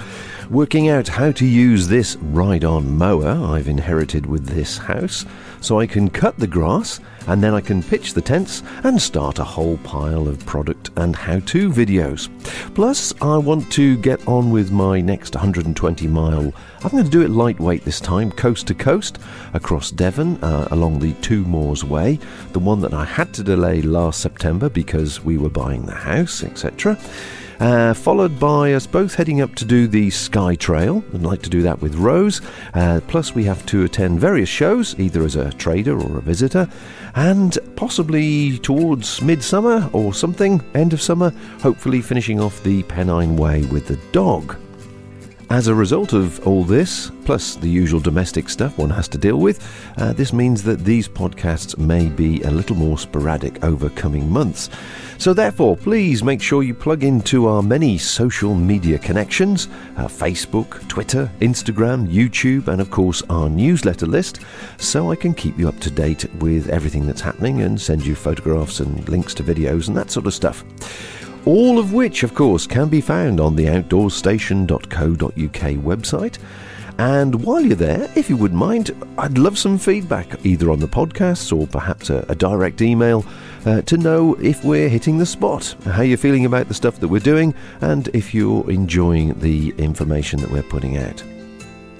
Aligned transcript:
working 0.50 0.88
out 0.88 1.08
how 1.08 1.32
to 1.32 1.46
use 1.46 1.88
this 1.88 2.16
ride 2.16 2.64
on 2.64 2.96
mower 2.96 3.28
I've 3.28 3.68
inherited 3.68 4.26
with 4.26 4.46
this 4.46 4.78
house 4.78 5.24
so 5.64 5.80
I 5.80 5.86
can 5.86 6.10
cut 6.10 6.38
the 6.38 6.46
grass 6.46 7.00
and 7.26 7.42
then 7.42 7.54
I 7.54 7.60
can 7.62 7.82
pitch 7.82 8.12
the 8.12 8.20
tents 8.20 8.62
and 8.82 9.00
start 9.00 9.38
a 9.38 9.44
whole 9.44 9.78
pile 9.78 10.28
of 10.28 10.44
product 10.44 10.90
and 10.96 11.16
how 11.16 11.38
to 11.40 11.70
videos. 11.70 12.28
Plus, 12.74 13.14
I 13.22 13.38
want 13.38 13.72
to 13.72 13.96
get 13.96 14.26
on 14.28 14.50
with 14.50 14.70
my 14.70 15.00
next 15.00 15.34
120 15.34 16.06
mile. 16.06 16.52
I'm 16.82 16.90
going 16.90 17.04
to 17.04 17.10
do 17.10 17.22
it 17.22 17.30
lightweight 17.30 17.84
this 17.84 17.98
time, 17.98 18.30
coast 18.30 18.66
to 18.66 18.74
coast, 18.74 19.18
across 19.54 19.90
Devon 19.90 20.36
uh, 20.44 20.68
along 20.70 20.98
the 20.98 21.14
Two 21.14 21.44
Moors 21.44 21.82
Way, 21.82 22.18
the 22.52 22.58
one 22.58 22.80
that 22.82 22.92
I 22.92 23.06
had 23.06 23.32
to 23.34 23.42
delay 23.42 23.80
last 23.80 24.20
September 24.20 24.68
because 24.68 25.24
we 25.24 25.38
were 25.38 25.48
buying 25.48 25.86
the 25.86 25.94
house, 25.94 26.44
etc. 26.44 26.98
Uh, 27.64 27.94
followed 27.94 28.38
by 28.38 28.74
us 28.74 28.86
both 28.86 29.14
heading 29.14 29.40
up 29.40 29.54
to 29.54 29.64
do 29.64 29.86
the 29.86 30.10
Skye 30.10 30.54
Trail. 30.54 31.02
I'd 31.14 31.22
like 31.22 31.40
to 31.40 31.48
do 31.48 31.62
that 31.62 31.80
with 31.80 31.94
Rose. 31.94 32.42
Uh, 32.74 33.00
plus, 33.08 33.34
we 33.34 33.42
have 33.44 33.64
to 33.64 33.84
attend 33.84 34.20
various 34.20 34.50
shows, 34.50 34.94
either 35.00 35.24
as 35.24 35.34
a 35.34 35.50
trader 35.52 35.98
or 35.98 36.18
a 36.18 36.20
visitor, 36.20 36.68
and 37.14 37.56
possibly 37.74 38.58
towards 38.58 39.22
midsummer 39.22 39.88
or 39.94 40.12
something, 40.12 40.62
end 40.74 40.92
of 40.92 41.00
summer, 41.00 41.32
hopefully 41.60 42.02
finishing 42.02 42.38
off 42.38 42.62
the 42.64 42.82
Pennine 42.82 43.34
Way 43.34 43.64
with 43.64 43.86
the 43.86 43.96
dog. 44.12 44.58
As 45.54 45.68
a 45.68 45.74
result 45.74 46.14
of 46.14 46.44
all 46.48 46.64
this, 46.64 47.12
plus 47.24 47.54
the 47.54 47.68
usual 47.68 48.00
domestic 48.00 48.48
stuff 48.48 48.76
one 48.76 48.90
has 48.90 49.06
to 49.06 49.16
deal 49.16 49.36
with, 49.36 49.64
uh, 49.98 50.12
this 50.12 50.32
means 50.32 50.64
that 50.64 50.80
these 50.80 51.06
podcasts 51.06 51.78
may 51.78 52.08
be 52.08 52.42
a 52.42 52.50
little 52.50 52.74
more 52.74 52.98
sporadic 52.98 53.62
over 53.62 53.88
coming 53.90 54.28
months. 54.28 54.68
So, 55.16 55.32
therefore, 55.32 55.76
please 55.76 56.24
make 56.24 56.42
sure 56.42 56.64
you 56.64 56.74
plug 56.74 57.04
into 57.04 57.46
our 57.46 57.62
many 57.62 57.98
social 57.98 58.52
media 58.56 58.98
connections 58.98 59.68
Facebook, 59.96 60.88
Twitter, 60.88 61.30
Instagram, 61.38 62.08
YouTube, 62.08 62.66
and 62.66 62.80
of 62.80 62.90
course 62.90 63.22
our 63.30 63.48
newsletter 63.48 64.06
list 64.06 64.40
so 64.78 65.12
I 65.12 65.14
can 65.14 65.34
keep 65.34 65.56
you 65.56 65.68
up 65.68 65.78
to 65.80 65.90
date 65.90 66.24
with 66.40 66.68
everything 66.68 67.06
that's 67.06 67.20
happening 67.20 67.62
and 67.62 67.80
send 67.80 68.04
you 68.04 68.16
photographs 68.16 68.80
and 68.80 69.08
links 69.08 69.34
to 69.34 69.44
videos 69.44 69.86
and 69.86 69.96
that 69.96 70.10
sort 70.10 70.26
of 70.26 70.34
stuff 70.34 70.64
all 71.46 71.78
of 71.78 71.92
which, 71.92 72.22
of 72.22 72.34
course, 72.34 72.66
can 72.66 72.88
be 72.88 73.00
found 73.00 73.40
on 73.40 73.56
the 73.56 73.66
outdoorstation.co.uk 73.66 75.30
website. 75.82 76.38
And 76.98 77.44
while 77.44 77.60
you're 77.60 77.74
there, 77.74 78.08
if 78.14 78.30
you 78.30 78.36
wouldn't 78.36 78.58
mind, 78.58 78.92
I'd 79.18 79.36
love 79.36 79.58
some 79.58 79.78
feedback, 79.78 80.44
either 80.46 80.70
on 80.70 80.78
the 80.78 80.86
podcasts 80.86 81.56
or 81.56 81.66
perhaps 81.66 82.08
a, 82.08 82.24
a 82.28 82.36
direct 82.36 82.82
email, 82.82 83.24
uh, 83.66 83.82
to 83.82 83.96
know 83.96 84.34
if 84.34 84.64
we're 84.64 84.88
hitting 84.88 85.18
the 85.18 85.26
spot, 85.26 85.74
how 85.84 86.02
you're 86.02 86.16
feeling 86.16 86.44
about 86.46 86.68
the 86.68 86.74
stuff 86.74 87.00
that 87.00 87.08
we're 87.08 87.18
doing, 87.18 87.52
and 87.80 88.08
if 88.14 88.32
you're 88.32 88.70
enjoying 88.70 89.38
the 89.40 89.70
information 89.76 90.40
that 90.40 90.50
we're 90.50 90.62
putting 90.62 90.96
out. 90.98 91.22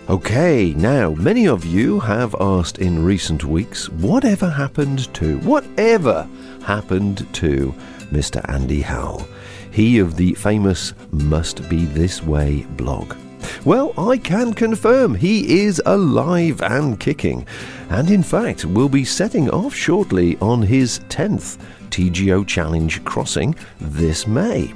Okay, 0.09 0.75
now, 0.76 1.11
many 1.15 1.49
of 1.49 1.65
you 1.65 1.99
have 2.00 2.37
asked 2.38 2.78
in 2.78 3.05
recent 3.05 3.44
weeks, 3.44 3.88
whatever 3.88 4.49
happened 4.50 5.12
to, 5.15 5.38
whatever 5.38 6.28
happened 6.62 7.26
to 7.34 7.75
Mr. 8.12 8.44
Andy 8.49 8.82
Howell? 8.82 9.26
He 9.74 9.98
of 9.98 10.16
the 10.16 10.32
famous 10.34 10.94
Must 11.10 11.68
Be 11.68 11.84
This 11.84 12.22
Way 12.22 12.64
blog. 12.76 13.16
Well, 13.64 13.92
I 13.98 14.18
can 14.18 14.54
confirm 14.54 15.16
he 15.16 15.64
is 15.64 15.82
alive 15.84 16.62
and 16.62 16.98
kicking, 16.98 17.44
and 17.90 18.08
in 18.08 18.22
fact 18.22 18.64
will 18.64 18.88
be 18.88 19.04
setting 19.04 19.50
off 19.50 19.74
shortly 19.74 20.38
on 20.38 20.62
his 20.62 21.00
10th 21.08 21.58
TGO 21.94 22.44
Challenge 22.44 23.05
crossing 23.05 23.55
this 23.81 24.27
May. 24.27 24.75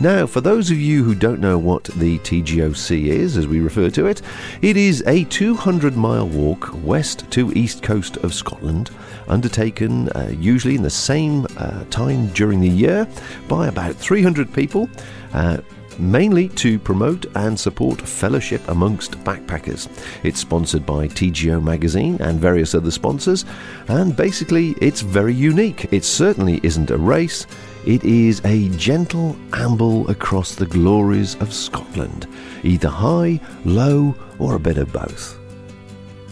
Now, 0.00 0.26
for 0.26 0.40
those 0.40 0.70
of 0.70 0.78
you 0.78 1.04
who 1.04 1.14
don't 1.14 1.38
know 1.38 1.58
what 1.58 1.84
the 1.84 2.18
TGOC 2.20 3.04
is, 3.04 3.36
as 3.36 3.46
we 3.46 3.60
refer 3.60 3.90
to 3.90 4.06
it, 4.06 4.22
it 4.62 4.78
is 4.78 5.04
a 5.06 5.24
200 5.24 5.94
mile 5.94 6.26
walk 6.26 6.70
west 6.82 7.30
to 7.32 7.52
east 7.52 7.82
coast 7.82 8.16
of 8.18 8.32
Scotland 8.32 8.90
undertaken 9.28 10.08
uh, 10.10 10.32
usually 10.38 10.74
in 10.74 10.82
the 10.82 10.88
same 10.88 11.46
uh, 11.58 11.84
time 11.90 12.28
during 12.28 12.62
the 12.62 12.68
year 12.68 13.06
by 13.46 13.68
about 13.68 13.94
300 13.94 14.50
people. 14.54 14.88
Uh, 15.34 15.58
mainly 15.98 16.48
to 16.50 16.78
promote 16.78 17.26
and 17.36 17.58
support 17.58 18.00
fellowship 18.00 18.66
amongst 18.68 19.12
backpackers. 19.24 19.88
It's 20.22 20.40
sponsored 20.40 20.84
by 20.86 21.08
TGO 21.08 21.62
Magazine 21.62 22.16
and 22.20 22.40
various 22.40 22.74
other 22.74 22.90
sponsors, 22.90 23.44
and 23.88 24.16
basically 24.16 24.74
it's 24.80 25.00
very 25.00 25.34
unique. 25.34 25.92
It 25.92 26.04
certainly 26.04 26.60
isn't 26.62 26.90
a 26.90 26.98
race, 26.98 27.46
it 27.86 28.02
is 28.04 28.40
a 28.44 28.68
gentle 28.70 29.36
amble 29.52 30.08
across 30.10 30.54
the 30.54 30.66
glories 30.66 31.34
of 31.36 31.52
Scotland, 31.52 32.26
either 32.62 32.88
high, 32.88 33.40
low, 33.64 34.14
or 34.38 34.54
a 34.54 34.60
bit 34.60 34.78
of 34.78 34.92
both. 34.92 35.43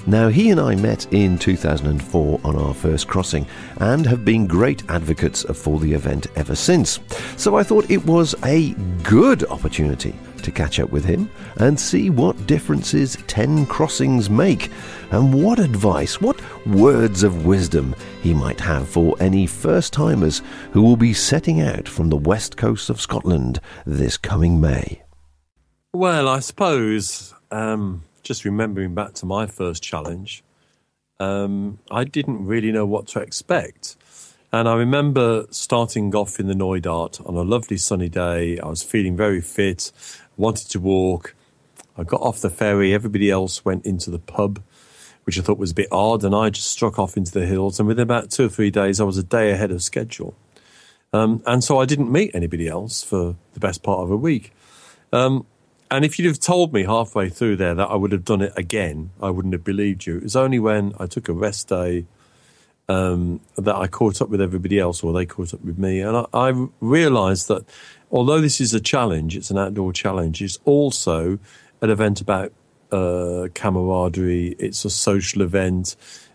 Now, 0.06 0.28
he 0.28 0.50
and 0.50 0.58
I 0.58 0.74
met 0.74 1.12
in 1.12 1.38
2004 1.38 2.40
on 2.42 2.56
our 2.56 2.74
first 2.74 3.06
crossing 3.06 3.46
and 3.76 4.04
have 4.04 4.24
been 4.24 4.48
great 4.48 4.82
advocates 4.90 5.44
for 5.54 5.78
the 5.78 5.92
event 5.92 6.26
ever 6.34 6.56
since. 6.56 6.98
So 7.36 7.56
I 7.56 7.62
thought 7.62 7.88
it 7.88 8.04
was 8.04 8.34
a 8.44 8.72
good 9.04 9.44
opportunity 9.44 10.14
to 10.42 10.50
catch 10.50 10.80
up 10.80 10.90
with 10.90 11.04
him 11.04 11.30
and 11.58 11.78
see 11.78 12.10
what 12.10 12.48
differences 12.48 13.16
10 13.28 13.66
crossings 13.66 14.28
make 14.28 14.72
and 15.12 15.32
what 15.32 15.60
advice, 15.60 16.20
what 16.20 16.40
words 16.66 17.22
of 17.22 17.46
wisdom 17.46 17.94
he 18.22 18.34
might 18.34 18.58
have 18.58 18.88
for 18.88 19.14
any 19.20 19.46
first 19.46 19.92
timers 19.92 20.42
who 20.72 20.82
will 20.82 20.96
be 20.96 21.14
setting 21.14 21.60
out 21.60 21.88
from 21.88 22.08
the 22.08 22.16
west 22.16 22.56
coast 22.56 22.90
of 22.90 23.00
Scotland 23.00 23.60
this 23.86 24.16
coming 24.16 24.60
May. 24.60 25.02
Well, 25.92 26.28
I 26.28 26.40
suppose. 26.40 27.34
Um 27.52 28.02
just 28.22 28.44
remembering 28.44 28.94
back 28.94 29.14
to 29.14 29.26
my 29.26 29.46
first 29.46 29.82
challenge, 29.82 30.42
um, 31.20 31.78
I 31.90 32.04
didn't 32.04 32.44
really 32.44 32.72
know 32.72 32.86
what 32.86 33.06
to 33.08 33.20
expect. 33.20 33.96
And 34.52 34.68
I 34.68 34.74
remember 34.74 35.46
starting 35.50 36.14
off 36.14 36.38
in 36.38 36.46
the 36.46 36.54
Knoydart 36.54 37.26
on 37.26 37.36
a 37.36 37.42
lovely 37.42 37.78
sunny 37.78 38.10
day. 38.10 38.58
I 38.58 38.68
was 38.68 38.82
feeling 38.82 39.16
very 39.16 39.40
fit, 39.40 39.90
wanted 40.36 40.68
to 40.70 40.80
walk. 40.80 41.34
I 41.96 42.04
got 42.04 42.20
off 42.20 42.40
the 42.40 42.50
ferry. 42.50 42.92
Everybody 42.92 43.30
else 43.30 43.64
went 43.64 43.86
into 43.86 44.10
the 44.10 44.18
pub, 44.18 44.62
which 45.24 45.38
I 45.38 45.42
thought 45.42 45.58
was 45.58 45.70
a 45.70 45.74
bit 45.74 45.88
odd. 45.90 46.22
And 46.22 46.34
I 46.34 46.50
just 46.50 46.70
struck 46.70 46.98
off 46.98 47.16
into 47.16 47.32
the 47.32 47.46
hills. 47.46 47.78
And 47.78 47.88
within 47.88 48.02
about 48.02 48.30
two 48.30 48.46
or 48.46 48.48
three 48.50 48.70
days, 48.70 49.00
I 49.00 49.04
was 49.04 49.16
a 49.16 49.22
day 49.22 49.52
ahead 49.52 49.70
of 49.70 49.82
schedule. 49.82 50.34
Um, 51.14 51.42
and 51.46 51.64
so 51.64 51.78
I 51.78 51.86
didn't 51.86 52.12
meet 52.12 52.34
anybody 52.34 52.68
else 52.68 53.02
for 53.02 53.36
the 53.54 53.60
best 53.60 53.82
part 53.82 54.00
of 54.00 54.10
a 54.10 54.16
week. 54.16 54.52
Um, 55.12 55.46
and 55.92 56.06
if 56.06 56.18
you'd 56.18 56.26
have 56.26 56.40
told 56.40 56.72
me 56.72 56.84
halfway 56.84 57.28
through 57.28 57.56
there 57.56 57.74
that 57.74 57.88
I 57.88 57.94
would 57.94 58.12
have 58.12 58.24
done 58.24 58.40
it 58.40 58.54
again, 58.56 59.10
I 59.20 59.28
wouldn't 59.28 59.52
have 59.52 59.62
believed 59.62 60.06
you. 60.06 60.16
It 60.16 60.22
was 60.22 60.36
only 60.36 60.58
when 60.58 60.94
I 60.98 61.04
took 61.04 61.28
a 61.28 61.34
rest 61.34 61.68
day 61.68 62.06
um, 62.88 63.40
that 63.56 63.76
I 63.76 63.88
caught 63.88 64.22
up 64.22 64.30
with 64.30 64.40
everybody 64.40 64.78
else, 64.78 65.02
or 65.02 65.12
they 65.12 65.26
caught 65.26 65.52
up 65.52 65.62
with 65.62 65.78
me. 65.78 66.00
And 66.00 66.16
I, 66.16 66.24
I 66.32 66.66
realised 66.80 67.48
that 67.48 67.66
although 68.10 68.40
this 68.40 68.58
is 68.58 68.72
a 68.72 68.80
challenge, 68.80 69.36
it's 69.36 69.50
an 69.50 69.58
outdoor 69.58 69.92
challenge, 69.92 70.40
it's 70.40 70.58
also 70.64 71.38
an 71.82 71.90
event 71.90 72.22
about 72.22 72.52
uh, 72.90 73.48
camaraderie, 73.54 74.56
it's 74.58 74.86
a 74.86 74.90
social 74.90 75.42
event. 75.42 75.94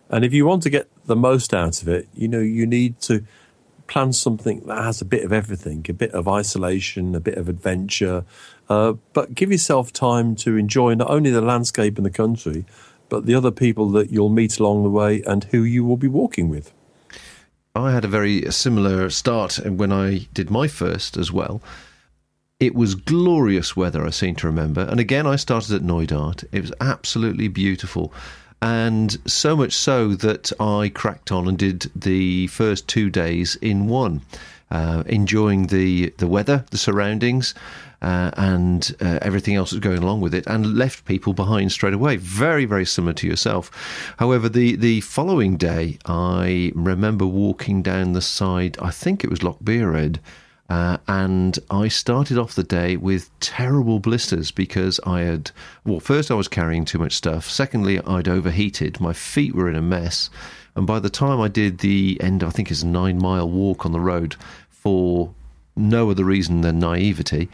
And 0.09 0.23
if 0.23 0.33
you 0.33 0.45
want 0.45 0.61
to 0.63 0.69
get 0.69 0.87
the 1.05 1.15
most 1.15 1.51
out 1.51 1.81
of 1.81 1.87
it, 1.87 2.07
you 2.13 2.27
know, 2.27 2.39
you 2.39 2.67
need 2.67 2.99
to 3.01 3.23
plan 3.87 4.13
something 4.13 4.61
that 4.67 4.83
has 4.83 5.01
a 5.01 5.05
bit 5.05 5.23
of 5.23 5.31
everything 5.31 5.85
a 5.89 5.93
bit 5.93 6.11
of 6.11 6.27
isolation, 6.27 7.15
a 7.15 7.19
bit 7.19 7.37
of 7.37 7.49
adventure, 7.49 8.25
uh, 8.69 8.93
but 9.13 9.33
give 9.33 9.51
yourself 9.51 9.91
time 9.91 10.35
to 10.35 10.57
enjoy 10.57 10.93
not 10.93 11.09
only 11.09 11.29
the 11.29 11.41
landscape 11.41 11.97
and 11.97 12.05
the 12.05 12.11
country, 12.11 12.65
but 13.09 13.25
the 13.25 13.35
other 13.35 13.51
people 13.51 13.89
that 13.91 14.11
you'll 14.11 14.29
meet 14.29 14.59
along 14.59 14.83
the 14.83 14.89
way 14.89 15.21
and 15.23 15.45
who 15.45 15.63
you 15.63 15.85
will 15.85 15.97
be 15.97 16.07
walking 16.07 16.49
with. 16.49 16.73
I 17.75 17.91
had 17.91 18.05
a 18.05 18.09
very 18.09 18.49
similar 18.51 19.09
start 19.09 19.59
when 19.65 19.91
I 19.91 20.27
did 20.33 20.49
my 20.49 20.67
first 20.67 21.15
as 21.15 21.31
well. 21.31 21.61
It 22.59 22.73
was 22.73 22.95
glorious 22.95 23.75
weather, 23.75 24.05
I 24.05 24.09
seem 24.09 24.35
to 24.37 24.47
remember. 24.47 24.81
And 24.81 24.99
again, 24.99 25.27
I 25.27 25.35
started 25.35 25.75
at 25.75 25.83
Knoydart. 25.83 26.43
It 26.51 26.61
was 26.61 26.73
absolutely 26.81 27.47
beautiful. 27.47 28.11
And 28.61 29.17
so 29.29 29.55
much 29.55 29.73
so 29.73 30.15
that 30.15 30.51
I 30.59 30.89
cracked 30.89 31.31
on 31.31 31.47
and 31.47 31.57
did 31.57 31.91
the 31.95 32.47
first 32.47 32.87
two 32.87 33.09
days 33.09 33.55
in 33.61 33.87
one, 33.87 34.21
uh, 34.71 35.03
enjoying 35.05 35.67
the, 35.67 36.09
the 36.17 36.27
weather, 36.27 36.65
the 36.71 36.77
surroundings, 36.77 37.53
uh, 38.01 38.31
and 38.35 38.95
uh, 38.99 39.19
everything 39.21 39.55
else 39.55 39.71
that's 39.71 39.83
going 39.83 40.01
along 40.01 40.21
with 40.21 40.33
it, 40.33 40.45
and 40.47 40.75
left 40.75 41.05
people 41.05 41.33
behind 41.33 41.71
straight 41.71 41.93
away. 41.93 42.15
Very, 42.15 42.65
very 42.65 42.85
similar 42.85 43.13
to 43.13 43.27
yourself. 43.27 43.69
However, 44.17 44.49
the, 44.49 44.75
the 44.75 45.01
following 45.01 45.57
day, 45.57 45.99
I 46.05 46.71
remember 46.75 47.25
walking 47.25 47.81
down 47.83 48.13
the 48.13 48.21
side, 48.21 48.77
I 48.81 48.89
think 48.91 49.23
it 49.23 49.29
was 49.29 49.43
Loch 49.43 49.57
Beared. 49.63 50.19
Uh, 50.69 50.97
and 51.07 51.57
I 51.69 51.87
started 51.87 52.37
off 52.37 52.55
the 52.55 52.63
day 52.63 52.97
with 52.97 53.29
terrible 53.39 53.99
blisters 53.99 54.51
because 54.51 54.99
I 55.05 55.21
had, 55.21 55.51
well, 55.85 55.99
first 56.01 56.29
I 56.29 56.35
was 56.35 56.47
carrying 56.49 56.83
too 56.83 56.99
much 56.99 57.13
stuff. 57.13 57.49
Secondly, 57.49 58.01
I'd 58.01 58.27
overheated. 58.27 58.99
My 58.99 59.13
feet 59.13 59.55
were 59.55 59.69
in 59.69 59.75
a 59.75 59.81
mess. 59.81 60.29
And 60.75 60.85
by 60.85 60.99
the 60.99 61.09
time 61.09 61.39
I 61.39 61.47
did 61.47 61.79
the 61.79 62.17
end, 62.21 62.43
I 62.43 62.49
think 62.49 62.69
it's 62.69 62.83
a 62.83 62.87
nine 62.87 63.17
mile 63.17 63.49
walk 63.49 63.85
on 63.85 63.93
the 63.93 63.99
road 63.99 64.35
for 64.69 65.33
no 65.75 66.09
other 66.09 66.25
reason 66.25 66.61
than 66.61 66.79
naivety, 66.79 67.49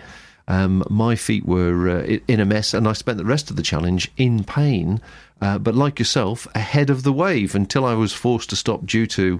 um, 0.47 0.83
my 0.89 1.15
feet 1.15 1.45
were 1.45 1.89
uh, 1.89 2.17
in 2.27 2.39
a 2.39 2.45
mess, 2.45 2.73
and 2.73 2.87
I 2.87 2.93
spent 2.93 3.17
the 3.17 3.25
rest 3.25 3.49
of 3.49 3.55
the 3.55 3.63
challenge 3.63 4.11
in 4.17 4.43
pain. 4.43 5.01
Uh, 5.41 5.57
but 5.57 5.75
like 5.75 5.99
yourself, 5.99 6.47
ahead 6.55 6.89
of 6.89 7.03
the 7.03 7.13
wave 7.13 7.55
until 7.55 7.85
I 7.85 7.93
was 7.93 8.13
forced 8.13 8.49
to 8.51 8.55
stop 8.55 8.85
due 8.85 9.07
to 9.07 9.39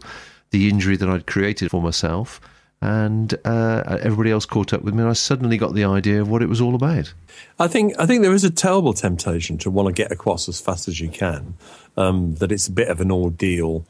the 0.52 0.70
injury 0.70 0.98
that 0.98 1.10
I'd 1.10 1.25
created 1.25 1.72
for 1.72 1.81
myself. 1.81 2.42
And 2.84 3.34
uh, 3.46 3.98
everybody 4.02 4.30
else 4.30 4.46
caught 4.46 4.74
up 4.74 4.82
with 4.82 4.94
me, 4.94 5.04
and 5.04 5.10
I 5.10 5.14
suddenly 5.14 5.56
got 5.56 5.74
the 5.74 5.86
idea 5.86 6.20
of 6.20 6.28
what 6.28 6.44
it 6.44 6.50
was 6.50 6.60
all 6.60 6.76
about. 6.76 7.14
I 7.58 7.70
think 7.70 7.94
I 7.98 8.06
think 8.06 8.24
there 8.24 8.34
is 8.34 8.44
a 8.44 8.52
terrible 8.52 8.92
temptation 8.92 9.58
to 9.60 9.72
want 9.72 9.88
to 9.88 9.94
get 9.94 10.12
across 10.12 10.50
as 10.50 10.60
fast 10.60 10.90
as 10.90 11.00
you 11.00 11.08
can. 11.08 11.54
Um, 11.96 12.36
that 12.36 12.52
it's 12.52 12.68
a 12.68 12.74
bit 12.74 12.90
of 12.90 13.00
an 13.00 13.10
ordeal, 13.10 13.86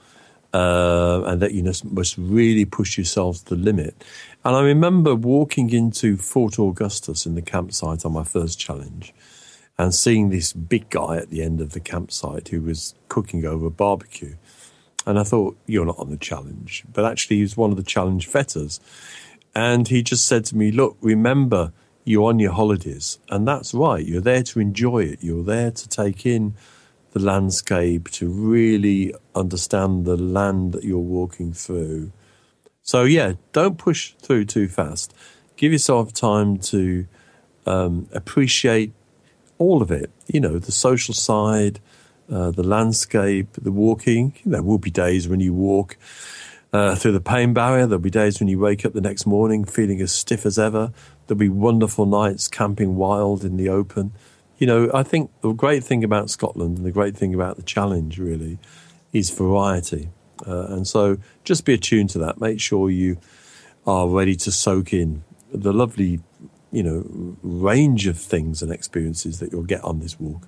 uh, 0.53 1.23
and 1.25 1.41
that 1.41 1.53
you 1.53 1.63
must 1.63 2.15
really 2.19 2.65
push 2.65 2.95
yourself 2.95 3.43
to 3.45 3.55
the 3.55 3.61
limit. 3.61 4.03
And 4.45 4.55
I 4.55 4.61
remember 4.61 5.15
walking 5.15 5.71
into 5.71 6.15
Fort 6.15 6.59
Augustus 6.59 7.25
in 7.25 7.33
the 7.33 7.41
campsite 7.41 8.05
on 8.05 8.13
my 8.13 8.23
first 8.23 8.59
challenge 8.59 9.11
and 9.79 9.91
seeing 9.91 10.29
this 10.29 10.53
big 10.53 10.91
guy 10.91 11.17
at 11.17 11.31
the 11.31 11.41
end 11.41 11.61
of 11.61 11.71
the 11.71 11.79
campsite 11.79 12.49
who 12.49 12.61
was 12.61 12.93
cooking 13.09 13.43
over 13.43 13.65
a 13.65 13.71
barbecue. 13.71 14.35
And 15.05 15.19
I 15.19 15.23
thought, 15.23 15.57
you're 15.65 15.85
not 15.85 15.99
on 15.99 16.09
the 16.09 16.17
challenge. 16.17 16.83
But 16.91 17.05
actually, 17.05 17.37
he 17.37 17.41
was 17.41 17.57
one 17.57 17.71
of 17.71 17.77
the 17.77 17.83
challenge 17.83 18.29
vetters. 18.29 18.79
And 19.53 19.87
he 19.87 20.01
just 20.01 20.25
said 20.25 20.45
to 20.45 20.57
me, 20.57 20.71
look, 20.71 20.97
remember, 21.01 21.73
you're 22.05 22.29
on 22.29 22.39
your 22.39 22.53
holidays. 22.53 23.19
And 23.29 23.47
that's 23.47 23.73
right. 23.73 24.05
You're 24.05 24.21
there 24.21 24.43
to 24.43 24.59
enjoy 24.59 25.03
it. 25.03 25.19
You're 25.21 25.43
there 25.43 25.71
to 25.71 25.89
take 25.89 26.25
in 26.25 26.55
the 27.11 27.19
landscape, 27.19 28.09
to 28.09 28.27
really 28.27 29.13
understand 29.35 30.05
the 30.05 30.17
land 30.17 30.73
that 30.73 30.83
you're 30.83 30.97
walking 30.97 31.53
through 31.53 32.11
so 32.83 33.03
yeah, 33.05 33.33
don't 33.53 33.77
push 33.77 34.11
through 34.19 34.45
too 34.45 34.67
fast. 34.67 35.13
Give 35.55 35.71
yourself 35.71 36.13
time 36.13 36.57
to 36.57 37.07
um, 37.65 38.09
appreciate 38.11 38.91
all 39.57 39.81
of 39.81 39.89
it. 39.89 40.11
You 40.27 40.41
know, 40.41 40.59
the 40.59 40.73
social 40.73 41.13
side, 41.13 41.79
uh, 42.31 42.51
the 42.51 42.63
landscape, 42.63 43.53
the 43.53 43.71
walking. 43.71 44.33
There 44.45 44.63
will 44.63 44.77
be 44.77 44.91
days 44.91 45.27
when 45.27 45.39
you 45.39 45.53
walk 45.53 45.97
uh, 46.71 46.95
through 46.95 47.11
the 47.11 47.21
pain 47.21 47.53
barrier. 47.53 47.85
There'll 47.85 48.01
be 48.01 48.09
days 48.09 48.39
when 48.39 48.47
you 48.47 48.59
wake 48.59 48.85
up 48.85 48.93
the 48.93 49.01
next 49.01 49.25
morning 49.25 49.65
feeling 49.65 50.01
as 50.01 50.11
stiff 50.11 50.45
as 50.45 50.57
ever. 50.57 50.91
There'll 51.27 51.39
be 51.39 51.49
wonderful 51.49 52.05
nights 52.05 52.47
camping 52.47 52.95
wild 52.95 53.43
in 53.43 53.57
the 53.57 53.69
open. 53.69 54.13
You 54.57 54.67
know, 54.67 54.91
I 54.93 55.03
think 55.03 55.31
the 55.41 55.51
great 55.51 55.83
thing 55.83 56.03
about 56.03 56.29
Scotland 56.29 56.77
and 56.77 56.85
the 56.85 56.91
great 56.91 57.17
thing 57.17 57.33
about 57.33 57.57
the 57.57 57.63
challenge 57.63 58.17
really 58.17 58.59
is 59.11 59.29
variety. 59.29 60.09
Uh, 60.45 60.67
and 60.67 60.87
so 60.87 61.17
just 61.43 61.65
be 61.65 61.73
attuned 61.73 62.09
to 62.11 62.19
that. 62.19 62.39
Make 62.39 62.59
sure 62.59 62.89
you 62.89 63.17
are 63.85 64.07
ready 64.07 64.35
to 64.37 64.51
soak 64.51 64.93
in 64.93 65.23
the 65.53 65.73
lovely, 65.73 66.19
you 66.71 66.83
know, 66.83 67.37
range 67.43 68.07
of 68.07 68.17
things 68.17 68.61
and 68.61 68.71
experiences 68.71 69.39
that 69.39 69.51
you'll 69.51 69.63
get 69.63 69.83
on 69.83 69.99
this 69.99 70.19
walk. 70.19 70.47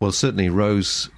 Well, 0.00 0.12
certainly, 0.12 0.48
Rose 0.48 1.10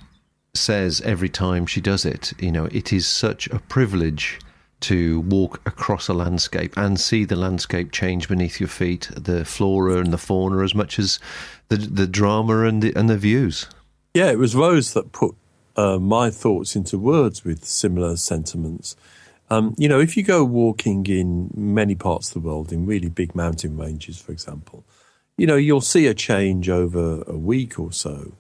says 0.55 1.01
every 1.03 1.29
time 1.29 1.67
she 1.67 1.81
does 1.81 2.05
it, 2.05 2.33
you 2.39 2.51
know, 2.51 2.67
it 2.67 2.93
is 2.93 3.07
such 3.07 3.47
a 3.49 3.59
privilege 3.59 4.41
to 4.81 5.21
walk 5.21 5.61
across 5.67 6.09
a 6.09 6.15
landscape 6.15 6.77
and 6.77 6.99
see 6.99 7.25
the 7.25 7.37
landscape 7.37 7.93
change 7.93 8.29
beneath 8.29 8.59
your 8.59 8.69
feet, 8.69 9.11
the 9.15 9.45
flora 9.45 9.99
and 9.99 10.13
the 10.13 10.19
fauna, 10.19 10.63
as 10.65 10.75
much 10.75 10.99
as 10.99 11.19
the 11.69 11.77
the 11.77 12.07
drama 12.07 12.65
and 12.65 12.83
the 12.83 12.95
and 12.97 13.09
the 13.09 13.19
views. 13.19 13.67
Yeah, 14.15 14.31
it 14.31 14.39
was 14.39 14.57
Rose 14.57 14.95
that 14.95 15.13
put 15.13 15.35
uh, 15.77 15.99
my 15.99 16.31
thoughts 16.31 16.75
into 16.75 16.99
words 16.99 17.45
with 17.45 17.65
similar 17.65 18.17
sentiments. 18.17 18.97
Um, 19.51 19.75
you 19.77 19.89
know, 19.89 20.01
if 20.01 20.17
you 20.17 20.23
go 20.23 20.45
walking 20.45 21.07
in 21.07 21.51
many 21.55 21.95
parts 21.95 22.29
of 22.29 22.35
the 22.35 22.49
world, 22.49 22.73
in 22.73 22.87
really 22.87 23.09
big 23.09 23.35
mountain 23.35 23.77
ranges, 23.77 24.21
for 24.21 24.33
example, 24.33 24.85
you 25.37 25.47
know, 25.47 25.57
you'll 25.57 25.81
see 25.81 26.07
a 26.07 26.15
change 26.15 26.69
over 26.69 27.23
a 27.27 27.37
week 27.37 27.79
or 27.79 27.93
so. 27.93 28.33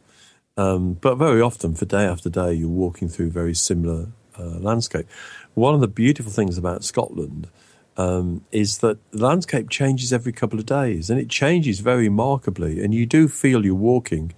Um, 0.56 0.94
but 0.94 1.16
very 1.16 1.40
often, 1.40 1.74
for 1.74 1.84
day 1.84 2.04
after 2.04 2.28
day, 2.28 2.52
you're 2.52 2.68
walking 2.68 3.08
through 3.08 3.30
very 3.30 3.54
similar 3.54 4.08
uh, 4.38 4.58
landscape. 4.58 5.06
One 5.54 5.74
of 5.74 5.80
the 5.80 5.88
beautiful 5.88 6.32
things 6.32 6.58
about 6.58 6.84
Scotland 6.84 7.48
um, 7.96 8.44
is 8.52 8.78
that 8.78 8.98
the 9.10 9.24
landscape 9.24 9.68
changes 9.68 10.12
every 10.12 10.32
couple 10.32 10.58
of 10.58 10.66
days, 10.66 11.10
and 11.10 11.20
it 11.20 11.28
changes 11.28 11.80
very 11.80 12.08
markedly. 12.08 12.82
And 12.82 12.94
you 12.94 13.06
do 13.06 13.28
feel 13.28 13.64
you're 13.64 13.74
walking 13.74 14.32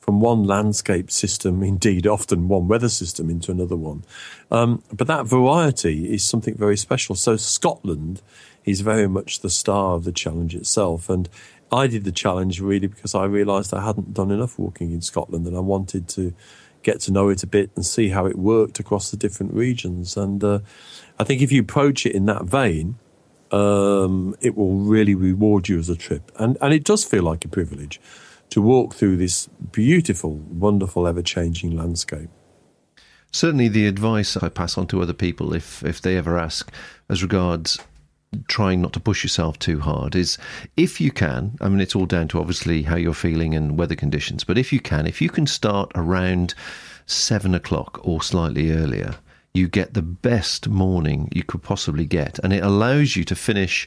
from 0.00 0.20
one 0.20 0.44
landscape 0.44 1.10
system, 1.10 1.62
indeed, 1.74 2.06
often 2.06 2.48
one 2.48 2.68
weather 2.68 2.88
system, 2.88 3.30
into 3.30 3.50
another 3.50 3.76
one. 3.76 4.04
Um, 4.50 4.82
but 4.92 5.06
that 5.06 5.26
variety 5.26 6.12
is 6.12 6.24
something 6.24 6.54
very 6.56 6.76
special. 6.76 7.14
So 7.14 7.36
Scotland 7.36 8.20
is 8.64 8.80
very 8.82 9.08
much 9.08 9.40
the 9.40 9.50
star 9.50 9.94
of 9.94 10.04
the 10.04 10.12
challenge 10.12 10.54
itself. 10.54 11.08
And 11.08 11.28
I 11.74 11.86
did 11.88 12.04
the 12.04 12.12
challenge 12.12 12.60
really 12.60 12.86
because 12.86 13.14
I 13.14 13.24
realised 13.24 13.74
I 13.74 13.84
hadn't 13.84 14.14
done 14.14 14.30
enough 14.30 14.58
walking 14.58 14.92
in 14.92 15.00
Scotland 15.00 15.46
and 15.46 15.56
I 15.56 15.60
wanted 15.60 16.08
to 16.10 16.32
get 16.82 17.00
to 17.00 17.12
know 17.12 17.30
it 17.30 17.42
a 17.42 17.46
bit 17.46 17.70
and 17.74 17.84
see 17.84 18.10
how 18.10 18.26
it 18.26 18.38
worked 18.38 18.78
across 18.78 19.10
the 19.10 19.16
different 19.16 19.52
regions. 19.54 20.16
And 20.16 20.44
uh, 20.44 20.60
I 21.18 21.24
think 21.24 21.42
if 21.42 21.50
you 21.50 21.60
approach 21.60 22.06
it 22.06 22.14
in 22.14 22.26
that 22.26 22.44
vein, 22.44 22.96
um, 23.50 24.36
it 24.40 24.56
will 24.56 24.76
really 24.76 25.14
reward 25.14 25.68
you 25.68 25.78
as 25.78 25.88
a 25.88 25.96
trip. 25.96 26.30
And, 26.38 26.56
and 26.60 26.72
it 26.72 26.84
does 26.84 27.04
feel 27.04 27.24
like 27.24 27.44
a 27.44 27.48
privilege 27.48 28.00
to 28.50 28.62
walk 28.62 28.94
through 28.94 29.16
this 29.16 29.48
beautiful, 29.72 30.36
wonderful, 30.36 31.08
ever 31.08 31.22
changing 31.22 31.76
landscape. 31.76 32.28
Certainly, 33.32 33.68
the 33.68 33.88
advice 33.88 34.36
I 34.36 34.48
pass 34.48 34.78
on 34.78 34.86
to 34.88 35.02
other 35.02 35.12
people, 35.12 35.54
if 35.54 35.84
if 35.84 36.00
they 36.00 36.16
ever 36.16 36.38
ask, 36.38 36.70
as 37.08 37.20
regards 37.20 37.80
trying 38.48 38.82
not 38.82 38.92
to 38.94 39.00
push 39.00 39.22
yourself 39.22 39.58
too 39.58 39.80
hard, 39.80 40.14
is 40.14 40.38
if 40.76 41.00
you 41.00 41.10
can. 41.10 41.56
I 41.60 41.68
mean, 41.68 41.80
it's 41.80 41.96
all 41.96 42.06
down 42.06 42.28
to 42.28 42.40
obviously 42.40 42.82
how 42.82 42.96
you're 42.96 43.14
feeling 43.14 43.54
and 43.54 43.78
weather 43.78 43.96
conditions, 43.96 44.44
but 44.44 44.58
if 44.58 44.72
you 44.72 44.80
can, 44.80 45.06
if 45.06 45.20
you 45.20 45.28
can 45.28 45.46
start 45.46 45.90
around 45.94 46.54
seven 47.06 47.54
o'clock 47.54 48.00
or 48.02 48.22
slightly 48.22 48.72
earlier, 48.72 49.16
you 49.52 49.68
get 49.68 49.94
the 49.94 50.02
best 50.02 50.68
morning 50.68 51.28
you 51.32 51.44
could 51.44 51.62
possibly 51.62 52.04
get, 52.06 52.38
and 52.40 52.52
it 52.52 52.62
allows 52.62 53.16
you 53.16 53.24
to 53.24 53.34
finish 53.34 53.86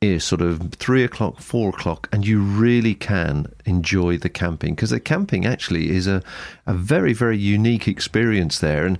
is 0.00 0.24
sort 0.24 0.40
of 0.40 0.74
three 0.74 1.02
o'clock, 1.02 1.40
four 1.40 1.70
o'clock, 1.70 2.08
and 2.12 2.26
you 2.26 2.40
really 2.40 2.94
can 2.94 3.52
enjoy 3.64 4.16
the 4.16 4.28
camping 4.28 4.74
because 4.74 4.90
the 4.90 5.00
camping 5.00 5.44
actually 5.44 5.90
is 5.90 6.06
a, 6.06 6.22
a 6.66 6.74
very, 6.74 7.12
very 7.12 7.36
unique 7.36 7.88
experience 7.88 8.60
there. 8.60 8.86
And 8.86 8.98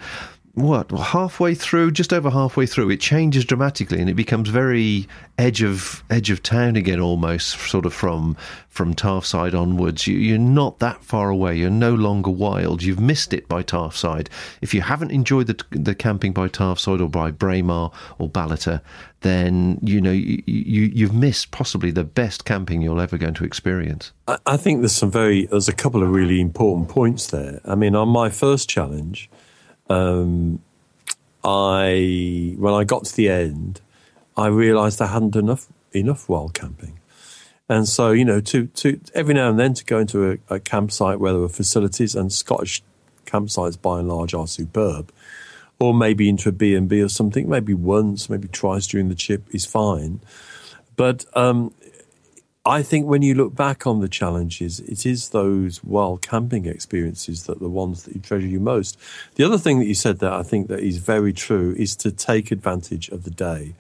what 0.63 0.91
halfway 0.91 1.55
through, 1.55 1.93
just 1.93 2.13
over 2.13 2.31
halfway 2.31 2.67
through, 2.67 2.91
it 2.91 3.01
changes 3.01 3.45
dramatically 3.45 4.01
and 4.01 4.11
it 4.11 4.15
becomes 4.15 4.49
very 4.49 5.09
edge 5.39 5.63
of 5.63 6.03
edge 6.11 6.31
of 6.31 6.43
town 6.43 6.77
again, 6.77 7.01
almost 7.01 7.59
sort 7.59 7.87
of 7.87 7.95
from 7.95 8.37
from 8.69 8.95
Tarfside 8.95 9.59
onwards. 9.59 10.07
You, 10.07 10.35
are 10.35 10.39
not 10.39 10.79
that 10.79 11.03
far 11.03 11.31
away. 11.31 11.57
You're 11.57 11.71
no 11.71 11.95
longer 11.95 12.31
wild. 12.31 12.83
You've 12.83 13.01
missed 13.01 13.33
it 13.33 13.49
by 13.49 13.63
Tarfside. 13.63 14.29
If 14.61 14.73
you 14.75 14.83
haven't 14.83 15.11
enjoyed 15.11 15.47
the 15.47 15.63
the 15.71 15.95
camping 15.95 16.33
by 16.33 16.49
Tarfside 16.49 17.01
or 17.01 17.09
by 17.09 17.31
Braemar 17.31 17.91
or 18.19 18.29
Ballater, 18.29 18.81
then 19.21 19.79
you 19.83 20.01
know 20.01 20.13
you, 20.13 20.43
you 20.47 20.83
you've 20.95 21.15
missed 21.15 21.51
possibly 21.51 21.91
the 21.91 22.05
best 22.05 22.45
camping 22.45 22.83
you're 22.83 23.01
ever 23.01 23.19
going 23.19 23.35
to 23.35 23.45
experience. 23.45 24.13
I, 24.27 24.39
I 24.47 24.57
think 24.57 24.81
there's 24.81 24.93
some 24.93 25.11
very 25.11 25.47
there's 25.47 25.69
a 25.69 25.75
couple 25.75 26.03
of 26.03 26.11
really 26.11 26.41
important 26.41 26.89
points 26.89 27.29
there. 27.29 27.61
I 27.65 27.75
mean, 27.75 27.95
on 27.95 28.09
my 28.09 28.31
first 28.31 28.69
challenge 28.69 29.31
um, 29.89 30.61
I 31.45 32.55
when 32.59 32.75
I 32.75 32.85
got 32.85 33.05
to 33.05 33.17
the 33.17 33.29
end, 33.29 33.81
I 34.37 34.49
realised 34.49 35.01
I 35.01 35.07
hadn't 35.07 35.37
enough 35.37 35.67
enough 35.93 36.29
wild 36.29 36.55
camping, 36.55 36.99
and 37.69 37.89
so 37.89 38.13
you 38.13 38.25
know 38.25 38.41
to 38.41 38.67
to 38.67 39.01
every 39.15 39.35
now 39.35 39.49
and 39.51 39.59
then 39.59 39.75
to 39.75 39.85
go 39.85 39.99
into 39.99 40.33
a, 40.33 40.55
a 40.57 40.61
campsite 40.61 41.21
where 41.21 41.33
there 41.33 41.41
were 41.41 41.49
facilities 41.49 42.15
and 42.15 42.33
Scottish 42.33 42.83
campsites 43.29 43.81
by 43.81 44.01
and 44.01 44.09
large 44.09 44.35
are 44.35 44.47
superb. 44.47 45.13
Or 45.81 45.95
maybe 45.95 46.29
into 46.29 46.49
a 46.49 46.53
B&B 46.53 47.01
or 47.01 47.09
something, 47.09 47.49
maybe 47.49 47.73
once, 47.73 48.29
maybe 48.29 48.49
twice 48.49 48.89
during 48.89 49.11
the 49.11 49.15
trip 49.15 49.45
is 49.55 49.65
fine. 49.65 50.19
But 50.97 51.25
um, 51.35 51.73
I 52.69 52.83
think 52.83 53.07
when 53.07 53.23
you 53.23 53.35
look 53.35 53.55
back 53.55 53.87
on 53.87 54.01
the 54.01 54.11
challenges, 54.11 54.79
it 54.81 55.07
is 55.07 55.31
those 55.31 55.83
wild 55.83 56.21
camping 56.21 56.67
experiences 56.67 57.45
that 57.45 57.61
the 57.61 57.69
ones 57.71 58.03
that 58.03 58.15
you 58.15 58.21
treasure 58.21 58.47
you 58.47 58.61
most. 58.61 58.99
The 59.37 59.45
other 59.45 59.57
thing 59.57 59.79
that 59.79 59.87
you 59.87 59.95
said 59.95 60.19
that 60.19 60.35
I 60.35 60.43
think 60.43 60.69
that 60.69 60.81
is 60.81 60.99
very 60.99 61.33
true 61.33 61.75
is 61.79 61.97
to 61.97 62.13
take 62.13 62.51
advantage 62.51 63.09
of 63.09 63.25
the 63.25 63.31
day. 63.31 63.75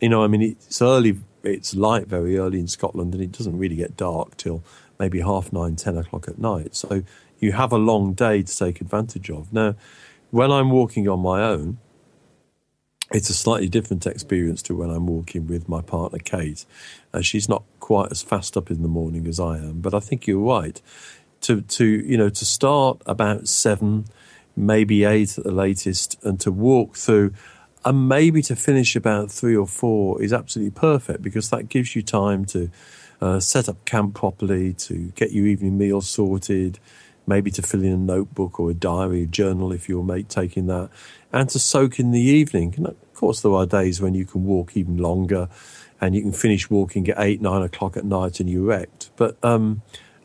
You 0.00 0.08
know, 0.08 0.24
I 0.24 0.28
mean, 0.28 0.40
it's 0.40 0.80
early, 0.80 1.18
it's 1.42 1.74
light 1.74 2.06
very 2.06 2.38
early 2.38 2.58
in 2.58 2.68
Scotland, 2.68 3.12
and 3.12 3.22
it 3.22 3.32
doesn't 3.32 3.58
really 3.58 3.76
get 3.76 3.98
dark 3.98 4.38
till 4.38 4.64
maybe 4.98 5.20
half 5.20 5.52
nine, 5.52 5.76
ten 5.76 5.98
o'clock 5.98 6.26
at 6.26 6.38
night. 6.38 6.74
So 6.74 7.02
you 7.38 7.52
have 7.52 7.70
a 7.70 7.76
long 7.76 8.14
day 8.14 8.42
to 8.42 8.56
take 8.56 8.80
advantage 8.80 9.28
of. 9.28 9.52
Now, 9.52 9.74
when 10.30 10.50
I'm 10.50 10.70
walking 10.70 11.06
on 11.06 11.20
my 11.20 11.42
own, 11.42 11.76
it's 13.12 13.28
a 13.28 13.34
slightly 13.34 13.68
different 13.68 14.06
experience 14.06 14.62
to 14.62 14.74
when 14.74 14.88
I'm 14.88 15.06
walking 15.06 15.46
with 15.46 15.68
my 15.68 15.82
partner 15.82 16.18
Kate. 16.18 16.64
Uh, 17.12 17.20
she's 17.20 17.46
not 17.46 17.62
quite 17.82 18.12
as 18.12 18.22
fast 18.22 18.56
up 18.56 18.70
in 18.70 18.80
the 18.80 18.88
morning 18.88 19.26
as 19.26 19.38
I 19.38 19.58
am, 19.58 19.80
but 19.80 19.92
I 19.92 20.00
think 20.00 20.26
you're 20.26 20.40
right. 20.40 20.80
To 21.42 21.60
to 21.60 21.84
you 21.84 22.16
know 22.16 22.30
to 22.30 22.44
start 22.44 23.02
about 23.04 23.48
seven, 23.48 24.06
maybe 24.56 25.04
eight 25.04 25.36
at 25.36 25.44
the 25.44 25.52
latest, 25.52 26.16
and 26.24 26.40
to 26.40 26.52
walk 26.52 26.96
through, 26.96 27.34
and 27.84 28.08
maybe 28.08 28.40
to 28.42 28.54
finish 28.54 28.94
about 28.94 29.30
three 29.30 29.56
or 29.56 29.66
four 29.66 30.22
is 30.22 30.32
absolutely 30.32 30.70
perfect 30.70 31.20
because 31.20 31.50
that 31.50 31.68
gives 31.68 31.96
you 31.96 32.02
time 32.02 32.44
to 32.46 32.70
uh, 33.20 33.40
set 33.40 33.68
up 33.68 33.84
camp 33.84 34.14
properly, 34.14 34.72
to 34.74 35.12
get 35.16 35.32
your 35.32 35.46
evening 35.46 35.76
meal 35.76 36.00
sorted, 36.00 36.78
maybe 37.26 37.50
to 37.50 37.62
fill 37.62 37.82
in 37.82 37.92
a 37.92 37.96
notebook 37.96 38.60
or 38.60 38.70
a 38.70 38.74
diary, 38.74 39.24
a 39.24 39.26
journal 39.26 39.72
if 39.72 39.88
you're 39.88 40.04
mate 40.04 40.28
taking 40.28 40.68
that, 40.68 40.88
and 41.32 41.50
to 41.50 41.58
soak 41.58 41.98
in 41.98 42.12
the 42.12 42.20
evening. 42.20 42.74
And 42.76 42.86
of 42.86 43.14
course, 43.14 43.42
there 43.42 43.52
are 43.52 43.66
days 43.66 44.00
when 44.00 44.14
you 44.14 44.24
can 44.24 44.44
walk 44.44 44.76
even 44.76 44.98
longer 44.98 45.48
and 46.02 46.16
you 46.16 46.20
can 46.20 46.32
finish 46.32 46.68
walking 46.68 47.08
at 47.08 47.18
eight, 47.20 47.40
nine 47.40 47.62
o'clock 47.62 47.96
at 47.96 48.04
night 48.04 48.40
and 48.40 48.50
you're 48.50 48.64
wrecked. 48.64 49.10
But 49.16 49.42
um, 49.44 49.82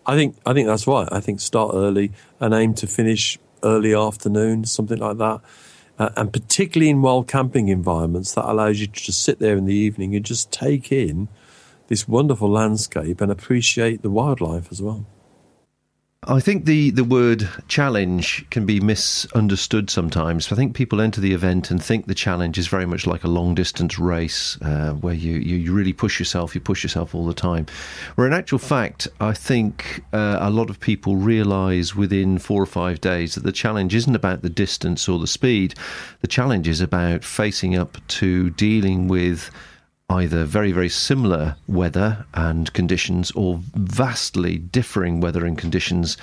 I 0.08 0.16
think 0.16 0.36
I 0.46 0.54
think 0.54 0.68
that's 0.68 0.88
right. 0.88 1.08
I 1.12 1.20
think 1.20 1.40
start 1.40 1.72
early 1.76 2.12
and 2.40 2.54
aim 2.54 2.74
to 2.76 2.88
finish 2.88 3.38
early 3.64 3.94
afternoon, 3.94 4.66
something 4.66 4.98
like 4.98 5.18
that. 5.20 5.40
Uh, 6.00 6.10
and 6.16 6.34
particularly 6.34 6.90
in 6.90 7.02
wild 7.02 7.28
camping 7.28 7.70
environments, 7.70 8.34
that 8.34 8.50
allows 8.50 8.80
you 8.80 8.88
to 8.88 8.94
just 8.94 9.24
sit 9.24 9.40
there 9.40 9.56
in 9.56 9.66
the 9.66 9.74
evening 9.74 10.16
and 10.16 10.26
just 10.26 10.52
take 10.52 10.92
in 10.92 11.28
this 11.88 12.08
wonderful 12.08 12.50
landscape 12.50 13.22
and 13.22 13.32
appreciate 13.32 14.02
the 14.02 14.10
wildlife 14.10 14.72
as 14.72 14.82
well. 14.82 15.06
I 16.24 16.40
think 16.40 16.66
the, 16.66 16.90
the 16.90 17.04
word 17.04 17.48
challenge 17.68 18.44
can 18.50 18.66
be 18.66 18.80
misunderstood 18.80 19.92
sometimes. 19.92 20.52
I 20.52 20.56
think 20.56 20.76
people 20.76 21.00
enter 21.00 21.22
the 21.22 21.32
event 21.32 21.70
and 21.70 21.82
think 21.82 22.08
the 22.08 22.16
challenge 22.16 22.58
is 22.58 22.68
very 22.68 22.88
much 22.88 23.06
like 23.06 23.24
a 23.24 23.28
long 23.28 23.54
distance 23.54 24.00
race 24.00 24.60
uh, 24.64 24.94
where 24.94 25.14
you, 25.14 25.38
you 25.38 25.72
really 25.72 25.94
push 25.94 26.18
yourself, 26.18 26.56
you 26.56 26.60
push 26.60 26.82
yourself 26.82 27.14
all 27.14 27.28
the 27.28 27.36
time. 27.36 27.68
Where 28.16 28.26
in 28.26 28.34
actual 28.34 28.58
fact, 28.58 29.08
I 29.20 29.34
think 29.34 30.04
uh, 30.12 30.40
a 30.42 30.50
lot 30.50 30.72
of 30.72 30.80
people 30.80 31.18
realise 31.18 31.96
within 31.96 32.40
four 32.40 32.64
or 32.64 32.68
five 32.68 33.00
days 33.00 33.36
that 33.36 33.44
the 33.44 33.52
challenge 33.52 33.94
isn't 33.94 34.16
about 34.16 34.42
the 34.42 34.50
distance 34.50 35.08
or 35.08 35.20
the 35.20 35.28
speed. 35.28 35.76
The 36.22 36.28
challenge 36.28 36.68
is 36.68 36.82
about 36.82 37.24
facing 37.24 37.78
up 37.78 37.96
to 38.08 38.50
dealing 38.50 39.08
with 39.08 39.52
either 40.10 40.46
very, 40.46 40.72
very 40.72 40.88
similar 40.88 41.58
weather 41.68 42.26
and 42.34 42.72
conditions 42.72 43.30
or 43.32 43.60
vastly 43.76 44.58
differing 44.58 45.20
weather 45.20 45.46
and 45.46 45.58
conditions, 45.58 46.16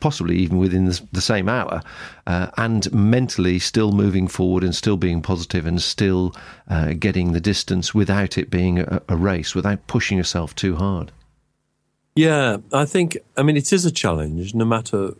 possibly 0.00 0.36
even 0.36 0.56
within 0.56 0.90
the 1.12 1.20
same 1.20 1.46
hour, 1.46 1.82
uh, 2.26 2.50
and 2.56 2.90
mentally 2.94 3.58
still 3.58 3.92
moving 3.92 4.26
forward 4.26 4.64
and 4.64 4.74
still 4.74 4.96
being 4.96 5.20
positive 5.20 5.66
and 5.66 5.82
still 5.82 6.34
uh, 6.68 6.94
getting 6.98 7.32
the 7.32 7.40
distance 7.40 7.94
without 7.94 8.38
it 8.38 8.48
being 8.48 8.78
a, 8.78 9.02
a 9.08 9.16
race, 9.16 9.54
without 9.54 9.86
pushing 9.86 10.16
yourself 10.16 10.54
too 10.54 10.76
hard. 10.76 11.12
Yeah, 12.16 12.56
I 12.72 12.86
think, 12.86 13.18
I 13.36 13.42
mean, 13.42 13.56
it 13.56 13.70
is 13.70 13.84
a 13.84 13.90
challenge 13.90 14.54
no 14.54 14.64
matter 14.64 15.14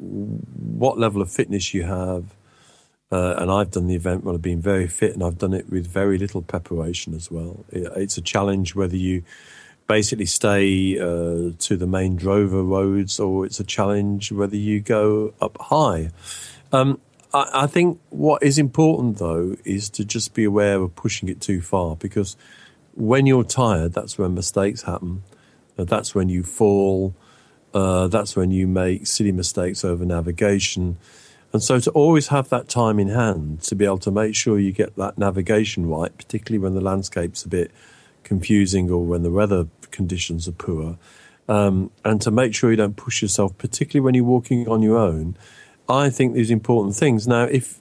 what 0.00 0.98
level 0.98 1.22
of 1.22 1.30
fitness 1.30 1.72
you 1.72 1.84
have 1.84 2.24
uh, 3.12 3.36
and 3.38 3.50
I've 3.50 3.70
done 3.70 3.86
the 3.86 3.94
event 3.94 4.24
when 4.24 4.34
I've 4.34 4.42
been 4.42 4.60
very 4.60 4.88
fit, 4.88 5.14
and 5.14 5.22
I've 5.22 5.38
done 5.38 5.54
it 5.54 5.70
with 5.70 5.86
very 5.86 6.18
little 6.18 6.42
preparation 6.42 7.14
as 7.14 7.30
well. 7.30 7.64
It, 7.70 7.90
it's 7.96 8.18
a 8.18 8.22
challenge 8.22 8.74
whether 8.74 8.96
you 8.96 9.22
basically 9.86 10.26
stay 10.26 10.98
uh, 10.98 11.52
to 11.58 11.76
the 11.76 11.86
main 11.86 12.16
drover 12.16 12.62
roads 12.62 13.20
or 13.20 13.46
it's 13.46 13.60
a 13.60 13.64
challenge 13.64 14.32
whether 14.32 14.56
you 14.56 14.80
go 14.80 15.32
up 15.40 15.56
high. 15.60 16.10
Um, 16.72 17.00
I, 17.32 17.50
I, 17.52 17.66
think 17.66 18.00
what 18.10 18.42
is 18.42 18.58
important 18.58 19.18
though 19.18 19.56
is 19.64 19.88
to 19.90 20.04
just 20.04 20.34
be 20.34 20.44
aware 20.44 20.80
of 20.80 20.96
pushing 20.96 21.28
it 21.28 21.40
too 21.40 21.60
far 21.60 21.94
because 21.94 22.36
when 22.94 23.26
you're 23.26 23.44
tired, 23.44 23.92
that's 23.92 24.18
when 24.18 24.34
mistakes 24.34 24.82
happen. 24.82 25.22
Uh, 25.78 25.84
that's 25.84 26.14
when 26.14 26.28
you 26.28 26.42
fall. 26.42 27.14
Uh, 27.72 28.08
that's 28.08 28.34
when 28.34 28.50
you 28.50 28.66
make 28.66 29.06
silly 29.06 29.32
mistakes 29.32 29.84
over 29.84 30.04
navigation. 30.04 30.96
And 31.56 31.62
so 31.62 31.80
to 31.80 31.90
always 31.92 32.28
have 32.28 32.50
that 32.50 32.68
time 32.68 33.00
in 33.00 33.08
hand 33.08 33.62
to 33.62 33.74
be 33.74 33.86
able 33.86 33.96
to 34.00 34.10
make 34.10 34.34
sure 34.34 34.58
you 34.58 34.72
get 34.72 34.94
that 34.96 35.16
navigation 35.16 35.88
right, 35.88 36.14
particularly 36.14 36.58
when 36.58 36.74
the 36.74 36.82
landscape's 36.82 37.46
a 37.46 37.48
bit 37.48 37.70
confusing 38.24 38.90
or 38.90 39.06
when 39.06 39.22
the 39.22 39.30
weather 39.30 39.66
conditions 39.90 40.46
are 40.46 40.52
poor, 40.52 40.98
um, 41.48 41.90
and 42.04 42.20
to 42.20 42.30
make 42.30 42.54
sure 42.54 42.70
you 42.70 42.76
don't 42.76 42.98
push 42.98 43.22
yourself, 43.22 43.56
particularly 43.56 44.04
when 44.04 44.12
you're 44.12 44.22
walking 44.22 44.68
on 44.68 44.82
your 44.82 44.98
own, 44.98 45.34
I 45.88 46.10
think 46.10 46.34
these 46.34 46.50
important 46.50 46.94
things. 46.94 47.26
Now, 47.26 47.44
if 47.44 47.80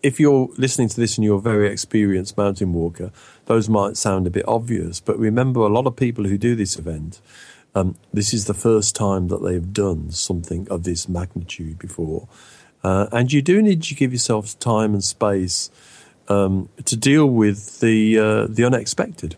if 0.00 0.20
you're 0.20 0.48
listening 0.56 0.88
to 0.88 1.00
this 1.00 1.18
and 1.18 1.24
you're 1.24 1.38
a 1.38 1.40
very 1.40 1.68
experienced 1.72 2.36
mountain 2.36 2.72
walker, 2.72 3.10
those 3.46 3.68
might 3.68 3.96
sound 3.96 4.28
a 4.28 4.30
bit 4.30 4.46
obvious, 4.46 5.00
but 5.00 5.18
remember 5.18 5.62
a 5.62 5.68
lot 5.68 5.88
of 5.88 5.96
people 5.96 6.22
who 6.26 6.38
do 6.38 6.54
this 6.54 6.78
event, 6.78 7.20
um, 7.74 7.96
this 8.12 8.32
is 8.32 8.44
the 8.44 8.54
first 8.54 8.94
time 8.94 9.26
that 9.26 9.42
they've 9.42 9.72
done 9.72 10.12
something 10.12 10.68
of 10.70 10.84
this 10.84 11.08
magnitude 11.08 11.80
before. 11.80 12.28
Uh, 12.82 13.06
and 13.12 13.32
you 13.32 13.42
do 13.42 13.60
need 13.60 13.82
to 13.82 13.94
give 13.94 14.12
yourself 14.12 14.58
time 14.58 14.94
and 14.94 15.02
space 15.02 15.70
um, 16.28 16.68
to 16.84 16.96
deal 16.96 17.26
with 17.26 17.80
the 17.80 18.18
uh, 18.18 18.46
the 18.48 18.64
unexpected. 18.64 19.36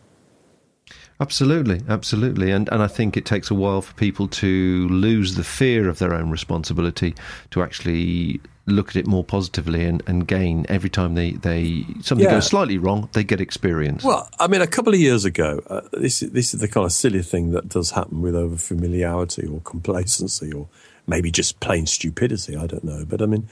Absolutely, 1.21 1.83
absolutely, 1.89 2.51
and 2.51 2.69
and 2.71 2.83
I 2.83 2.87
think 2.87 3.17
it 3.17 3.27
takes 3.27 3.51
a 3.51 3.55
while 3.55 3.83
for 3.83 3.93
people 3.95 4.27
to 4.29 4.89
lose 4.89 5.35
the 5.35 5.45
fear 5.45 5.89
of 5.89 5.99
their 5.99 6.15
own 6.15 6.31
responsibility 6.31 7.15
to 7.51 7.63
actually 7.63 8.41
look 8.67 8.91
at 8.91 8.97
it 8.97 9.07
more 9.07 9.25
positively 9.25 9.85
and, 9.85 10.03
and 10.07 10.27
gain 10.27 10.65
every 10.69 10.91
time 10.91 11.15
they, 11.15 11.33
they 11.33 11.85
something 12.03 12.25
yeah. 12.25 12.35
goes 12.35 12.47
slightly 12.47 12.79
wrong, 12.79 13.09
they 13.13 13.25
get 13.25 13.41
experience. 13.41 14.05
Well, 14.05 14.29
I 14.39 14.47
mean, 14.47 14.63
a 14.63 14.67
couple 14.67 14.95
of 14.95 15.01
years 15.01 15.25
ago, 15.25 15.63
uh, 15.69 15.83
this 15.93 16.21
this 16.21 16.55
is 16.55 16.61
the 16.61 16.69
kind 16.69 16.87
of 16.87 16.93
silly 16.93 17.23
thing 17.23 17.51
that 17.51 17.69
does 17.69 17.91
happen 17.91 18.23
with 18.23 18.35
over 18.35 18.57
familiarity 18.57 19.47
or 19.47 19.61
complacency 19.61 20.53
or 20.53 20.69
maybe 21.07 21.31
just 21.31 21.61
plain 21.61 21.87
stupidity. 21.87 22.57
I 22.57 22.67
don't 22.67 22.85
know. 22.85 23.05
But 23.05 23.23
I 23.23 23.27
mean, 23.27 23.49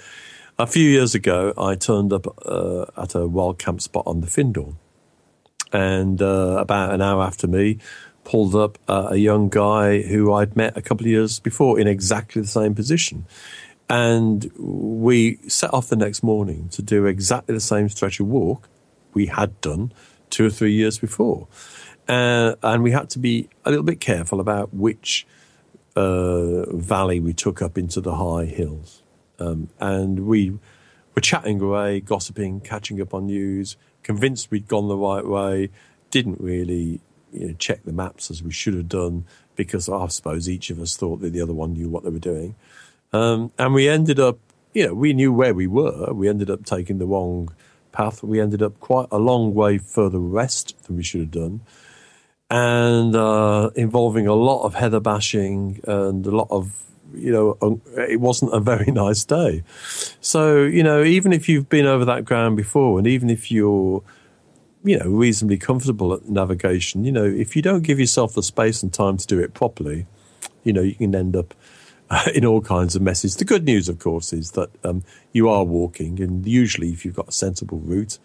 a 0.58 0.66
few 0.66 0.88
years 0.88 1.14
ago, 1.14 1.52
I 1.56 1.74
turned 1.74 2.12
up 2.12 2.26
uh, 2.44 2.86
at 2.96 3.14
a 3.14 3.26
wild 3.26 3.58
camp 3.58 3.80
spot 3.80 4.04
on 4.06 4.20
the 4.20 4.26
Findhorn. 4.26 4.76
And 5.72 6.22
uh, 6.22 6.56
about 6.58 6.94
an 6.94 7.02
hour 7.02 7.22
after 7.22 7.46
me, 7.46 7.78
pulled 8.24 8.54
up 8.54 8.78
uh, 8.88 9.08
a 9.10 9.16
young 9.16 9.48
guy 9.48 10.02
who 10.02 10.32
I'd 10.32 10.56
met 10.56 10.76
a 10.76 10.82
couple 10.82 11.06
of 11.06 11.10
years 11.10 11.40
before 11.40 11.78
in 11.78 11.86
exactly 11.86 12.42
the 12.42 12.48
same 12.48 12.74
position. 12.74 13.26
And 13.88 14.50
we 14.58 15.38
set 15.48 15.72
off 15.72 15.88
the 15.88 15.96
next 15.96 16.22
morning 16.22 16.68
to 16.70 16.82
do 16.82 17.06
exactly 17.06 17.54
the 17.54 17.60
same 17.60 17.88
stretch 17.88 18.20
of 18.20 18.26
walk 18.26 18.68
we 19.14 19.26
had 19.26 19.58
done 19.62 19.92
two 20.28 20.46
or 20.46 20.50
three 20.50 20.72
years 20.72 20.98
before. 20.98 21.48
Uh, 22.06 22.54
and 22.62 22.82
we 22.82 22.90
had 22.90 23.08
to 23.10 23.18
be 23.18 23.48
a 23.64 23.70
little 23.70 23.84
bit 23.84 24.00
careful 24.00 24.40
about 24.40 24.74
which 24.74 25.26
uh, 25.98 26.76
valley 26.76 27.18
we 27.18 27.32
took 27.32 27.60
up 27.60 27.76
into 27.76 28.00
the 28.00 28.14
high 28.14 28.44
hills. 28.44 29.02
Um, 29.40 29.68
and 29.80 30.26
we 30.26 30.58
were 31.14 31.20
chatting 31.20 31.60
away, 31.60 32.00
gossiping, 32.00 32.60
catching 32.60 33.00
up 33.00 33.12
on 33.12 33.26
news, 33.26 33.76
convinced 34.04 34.50
we'd 34.52 34.68
gone 34.68 34.86
the 34.86 34.96
right 34.96 35.26
way, 35.26 35.70
didn't 36.10 36.40
really 36.40 37.00
you 37.32 37.48
know, 37.48 37.54
check 37.58 37.82
the 37.82 37.92
maps 37.92 38.30
as 38.30 38.44
we 38.44 38.52
should 38.52 38.74
have 38.74 38.88
done 38.88 39.24
because 39.56 39.88
I 39.88 40.06
suppose 40.06 40.48
each 40.48 40.70
of 40.70 40.78
us 40.80 40.96
thought 40.96 41.20
that 41.20 41.32
the 41.32 41.40
other 41.40 41.52
one 41.52 41.72
knew 41.72 41.88
what 41.88 42.04
they 42.04 42.10
were 42.10 42.20
doing. 42.20 42.54
Um, 43.12 43.50
and 43.58 43.74
we 43.74 43.88
ended 43.88 44.20
up, 44.20 44.38
you 44.72 44.86
know, 44.86 44.94
we 44.94 45.12
knew 45.12 45.32
where 45.32 45.52
we 45.52 45.66
were. 45.66 46.12
We 46.12 46.28
ended 46.28 46.48
up 46.48 46.64
taking 46.64 46.98
the 46.98 47.06
wrong 47.06 47.52
path. 47.90 48.22
We 48.22 48.40
ended 48.40 48.62
up 48.62 48.78
quite 48.78 49.08
a 49.10 49.18
long 49.18 49.52
way 49.52 49.78
further 49.78 50.20
west 50.20 50.80
than 50.84 50.96
we 50.96 51.02
should 51.02 51.22
have 51.22 51.32
done 51.32 51.60
and 52.50 53.14
uh, 53.14 53.70
involving 53.74 54.26
a 54.26 54.34
lot 54.34 54.62
of 54.62 54.74
heather 54.74 55.00
bashing 55.00 55.80
and 55.84 56.26
a 56.26 56.30
lot 56.30 56.48
of 56.50 56.84
you 57.14 57.32
know 57.32 57.80
it 57.96 58.20
wasn't 58.20 58.52
a 58.54 58.60
very 58.60 58.92
nice 58.92 59.24
day 59.24 59.62
so 60.20 60.62
you 60.62 60.82
know 60.82 61.02
even 61.02 61.32
if 61.32 61.48
you've 61.48 61.68
been 61.68 61.86
over 61.86 62.04
that 62.04 62.24
ground 62.24 62.56
before 62.56 62.98
and 62.98 63.06
even 63.06 63.30
if 63.30 63.50
you're 63.50 64.02
you 64.84 64.98
know 64.98 65.06
reasonably 65.06 65.56
comfortable 65.56 66.12
at 66.12 66.28
navigation 66.28 67.04
you 67.04 67.12
know 67.12 67.24
if 67.24 67.56
you 67.56 67.62
don't 67.62 67.82
give 67.82 67.98
yourself 67.98 68.34
the 68.34 68.42
space 68.42 68.82
and 68.82 68.92
time 68.92 69.16
to 69.16 69.26
do 69.26 69.38
it 69.38 69.54
properly 69.54 70.06
you 70.64 70.72
know 70.72 70.82
you 70.82 70.94
can 70.94 71.14
end 71.14 71.34
up 71.34 71.54
in 72.34 72.44
all 72.44 72.60
kinds 72.60 72.96
of 72.96 73.02
messes. 73.02 73.36
The 73.36 73.44
good 73.44 73.64
news, 73.64 73.88
of 73.88 73.98
course, 73.98 74.32
is 74.32 74.52
that 74.52 74.70
um, 74.84 75.02
you 75.32 75.48
are 75.48 75.64
walking, 75.64 76.20
and 76.20 76.46
usually, 76.46 76.90
if 76.90 77.04
you've 77.04 77.16
got 77.16 77.28
a 77.28 77.32
sensible 77.32 77.78
route, 77.78 78.18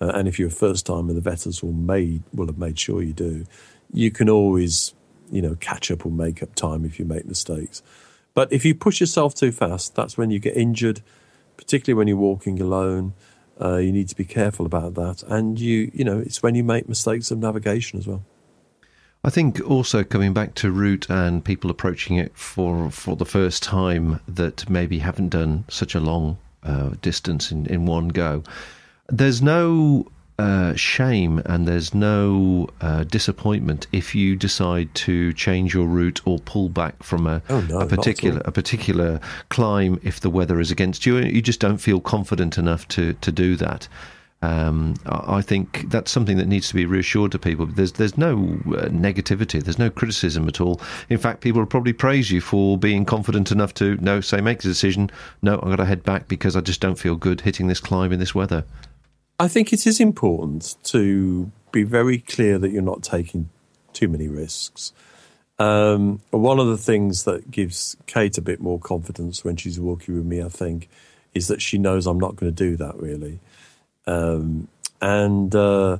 uh, 0.00 0.12
and 0.14 0.28
if 0.28 0.38
you're 0.38 0.48
a 0.48 0.52
first 0.52 0.86
timer, 0.86 1.12
the 1.12 1.20
vetters 1.20 1.62
will 1.62 1.72
made 1.72 2.22
will 2.32 2.46
have 2.46 2.58
made 2.58 2.78
sure 2.78 3.02
you 3.02 3.12
do. 3.12 3.46
You 3.92 4.10
can 4.10 4.28
always, 4.28 4.94
you 5.30 5.40
know, 5.40 5.54
catch 5.56 5.90
up 5.90 6.04
or 6.04 6.12
make 6.12 6.42
up 6.42 6.54
time 6.54 6.84
if 6.84 6.98
you 6.98 7.04
make 7.04 7.26
mistakes. 7.26 7.82
But 8.34 8.52
if 8.52 8.64
you 8.64 8.74
push 8.74 9.00
yourself 9.00 9.34
too 9.34 9.52
fast, 9.52 9.94
that's 9.94 10.18
when 10.18 10.30
you 10.30 10.38
get 10.38 10.56
injured, 10.56 11.02
particularly 11.56 11.96
when 11.96 12.08
you're 12.08 12.16
walking 12.16 12.60
alone. 12.60 13.14
Uh, 13.58 13.78
you 13.78 13.90
need 13.90 14.08
to 14.08 14.16
be 14.16 14.24
careful 14.26 14.66
about 14.66 14.94
that, 14.94 15.22
and 15.22 15.58
you, 15.58 15.90
you 15.94 16.04
know, 16.04 16.18
it's 16.18 16.42
when 16.42 16.54
you 16.54 16.62
make 16.62 16.86
mistakes 16.86 17.30
of 17.30 17.38
navigation 17.38 17.98
as 17.98 18.06
well. 18.06 18.22
I 19.24 19.30
think 19.30 19.60
also 19.68 20.04
coming 20.04 20.34
back 20.34 20.54
to 20.56 20.70
route 20.70 21.08
and 21.08 21.42
people 21.42 21.70
approaching 21.70 22.16
it 22.16 22.36
for 22.36 22.90
for 22.90 23.16
the 23.16 23.24
first 23.24 23.62
time 23.62 24.20
that 24.28 24.68
maybe 24.68 24.98
haven't 24.98 25.30
done 25.30 25.64
such 25.68 25.94
a 25.94 26.00
long 26.00 26.36
uh, 26.62 26.90
distance 27.00 27.50
in, 27.50 27.64
in 27.66 27.86
one 27.86 28.08
go. 28.08 28.44
There's 29.08 29.40
no 29.40 30.06
uh, 30.38 30.74
shame 30.74 31.40
and 31.46 31.66
there's 31.66 31.94
no 31.94 32.68
uh, 32.80 33.04
disappointment 33.04 33.86
if 33.92 34.14
you 34.14 34.36
decide 34.36 34.94
to 34.94 35.32
change 35.32 35.72
your 35.72 35.86
route 35.86 36.20
or 36.26 36.38
pull 36.40 36.68
back 36.68 37.02
from 37.02 37.26
a, 37.26 37.42
oh, 37.48 37.60
no, 37.62 37.80
a 37.80 37.86
particular 37.86 38.42
a 38.44 38.52
particular 38.52 39.20
climb 39.48 39.98
if 40.02 40.20
the 40.20 40.30
weather 40.30 40.60
is 40.60 40.70
against 40.70 41.06
you. 41.06 41.16
You 41.18 41.40
just 41.40 41.60
don't 41.60 41.78
feel 41.78 42.00
confident 42.00 42.58
enough 42.58 42.86
to 42.88 43.14
to 43.14 43.32
do 43.32 43.56
that. 43.56 43.88
Um, 44.42 44.94
I 45.06 45.40
think 45.40 45.88
that's 45.88 46.10
something 46.12 46.36
that 46.36 46.46
needs 46.46 46.68
to 46.68 46.74
be 46.74 46.84
reassured 46.84 47.32
to 47.32 47.38
people. 47.38 47.64
There's 47.64 47.92
there's 47.92 48.18
no 48.18 48.34
uh, 48.66 48.88
negativity, 48.88 49.62
there's 49.62 49.78
no 49.78 49.88
criticism 49.88 50.46
at 50.46 50.60
all. 50.60 50.80
In 51.08 51.16
fact, 51.16 51.40
people 51.40 51.62
will 51.62 51.66
probably 51.66 51.94
praise 51.94 52.30
you 52.30 52.42
for 52.42 52.76
being 52.76 53.06
confident 53.06 53.50
enough 53.50 53.72
to 53.74 53.96
no 53.96 54.20
say 54.20 54.42
make 54.42 54.60
the 54.60 54.68
decision. 54.68 55.10
No, 55.40 55.54
I've 55.54 55.70
got 55.70 55.76
to 55.76 55.86
head 55.86 56.02
back 56.04 56.28
because 56.28 56.54
I 56.54 56.60
just 56.60 56.82
don't 56.82 56.98
feel 56.98 57.16
good 57.16 57.40
hitting 57.40 57.68
this 57.68 57.80
climb 57.80 58.12
in 58.12 58.18
this 58.18 58.34
weather. 58.34 58.64
I 59.38 59.48
think 59.48 59.72
it 59.72 59.86
is 59.86 60.00
important 60.00 60.76
to 60.84 61.50
be 61.70 61.82
very 61.82 62.18
clear 62.18 62.58
that 62.58 62.70
you're 62.70 62.82
not 62.82 63.02
taking 63.02 63.50
too 63.92 64.08
many 64.08 64.28
risks. 64.28 64.92
Um, 65.58 66.20
one 66.30 66.58
of 66.58 66.68
the 66.68 66.78
things 66.78 67.24
that 67.24 67.50
gives 67.50 67.96
Kate 68.06 68.38
a 68.38 68.42
bit 68.42 68.60
more 68.60 68.78
confidence 68.78 69.44
when 69.44 69.56
she's 69.56 69.78
walking 69.78 70.14
with 70.14 70.24
me, 70.24 70.42
I 70.42 70.48
think, 70.48 70.88
is 71.34 71.48
that 71.48 71.60
she 71.60 71.76
knows 71.76 72.06
I'm 72.06 72.20
not 72.20 72.36
going 72.36 72.54
to 72.54 72.64
do 72.64 72.76
that 72.76 72.96
really. 72.96 73.40
Um, 74.06 74.68
and, 75.02 75.54
uh, 75.54 75.98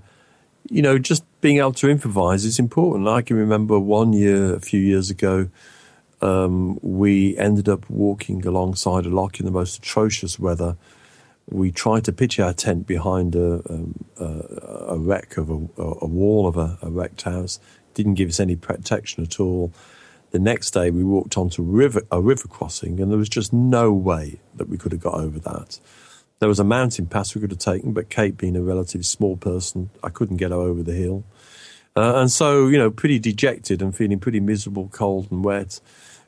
you 0.70 0.80
know, 0.80 0.98
just 0.98 1.24
being 1.42 1.58
able 1.58 1.72
to 1.72 1.90
improvise 1.90 2.44
is 2.44 2.58
important. 2.58 3.06
I 3.08 3.20
can 3.20 3.36
remember 3.36 3.78
one 3.78 4.14
year, 4.14 4.54
a 4.54 4.60
few 4.60 4.80
years 4.80 5.10
ago, 5.10 5.48
um, 6.22 6.78
we 6.82 7.36
ended 7.36 7.68
up 7.68 7.88
walking 7.90 8.46
alongside 8.46 9.04
a 9.04 9.10
lock 9.10 9.38
in 9.40 9.44
the 9.44 9.52
most 9.52 9.78
atrocious 9.78 10.38
weather 10.38 10.76
we 11.48 11.70
tried 11.70 12.04
to 12.04 12.12
pitch 12.12 12.40
our 12.40 12.52
tent 12.52 12.86
behind 12.86 13.36
a, 13.36 13.54
um, 13.70 14.04
a, 14.18 14.94
a 14.94 14.98
wreck 14.98 15.36
of 15.36 15.48
a, 15.48 15.54
a 15.82 16.06
wall 16.06 16.46
of 16.46 16.56
a, 16.56 16.78
a, 16.82 16.90
wrecked 16.90 17.22
house. 17.22 17.60
Didn't 17.94 18.14
give 18.14 18.28
us 18.28 18.40
any 18.40 18.56
protection 18.56 19.22
at 19.22 19.38
all. 19.38 19.72
The 20.32 20.40
next 20.40 20.72
day, 20.72 20.90
we 20.90 21.04
walked 21.04 21.38
onto 21.38 21.62
river, 21.62 22.02
a 22.10 22.20
river 22.20 22.48
crossing, 22.48 23.00
and 23.00 23.10
there 23.10 23.18
was 23.18 23.28
just 23.28 23.52
no 23.52 23.92
way 23.92 24.40
that 24.56 24.68
we 24.68 24.76
could 24.76 24.92
have 24.92 25.00
got 25.00 25.14
over 25.14 25.38
that. 25.38 25.78
There 26.40 26.48
was 26.48 26.58
a 26.58 26.64
mountain 26.64 27.06
pass 27.06 27.34
we 27.34 27.40
could 27.40 27.52
have 27.52 27.60
taken, 27.60 27.92
but 27.92 28.10
Kate, 28.10 28.36
being 28.36 28.56
a 28.56 28.60
relatively 28.62 29.04
small 29.04 29.36
person, 29.36 29.90
I 30.02 30.10
couldn't 30.10 30.36
get 30.36 30.50
her 30.50 30.56
over 30.56 30.82
the 30.82 30.92
hill. 30.92 31.24
Uh, 31.94 32.16
and 32.16 32.30
so, 32.30 32.66
you 32.66 32.76
know, 32.76 32.90
pretty 32.90 33.18
dejected 33.18 33.80
and 33.80 33.96
feeling 33.96 34.18
pretty 34.18 34.40
miserable, 34.40 34.88
cold 34.92 35.30
and 35.30 35.42
wet, 35.42 35.80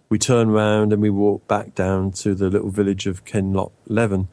we 0.08 0.18
turned 0.18 0.54
round 0.54 0.92
and 0.92 1.02
we 1.02 1.10
walked 1.10 1.46
back 1.46 1.74
down 1.74 2.12
to 2.12 2.34
the 2.34 2.48
little 2.48 2.70
village 2.70 3.06
of 3.06 3.26
Kenlock 3.26 3.72
Leven 3.86 4.28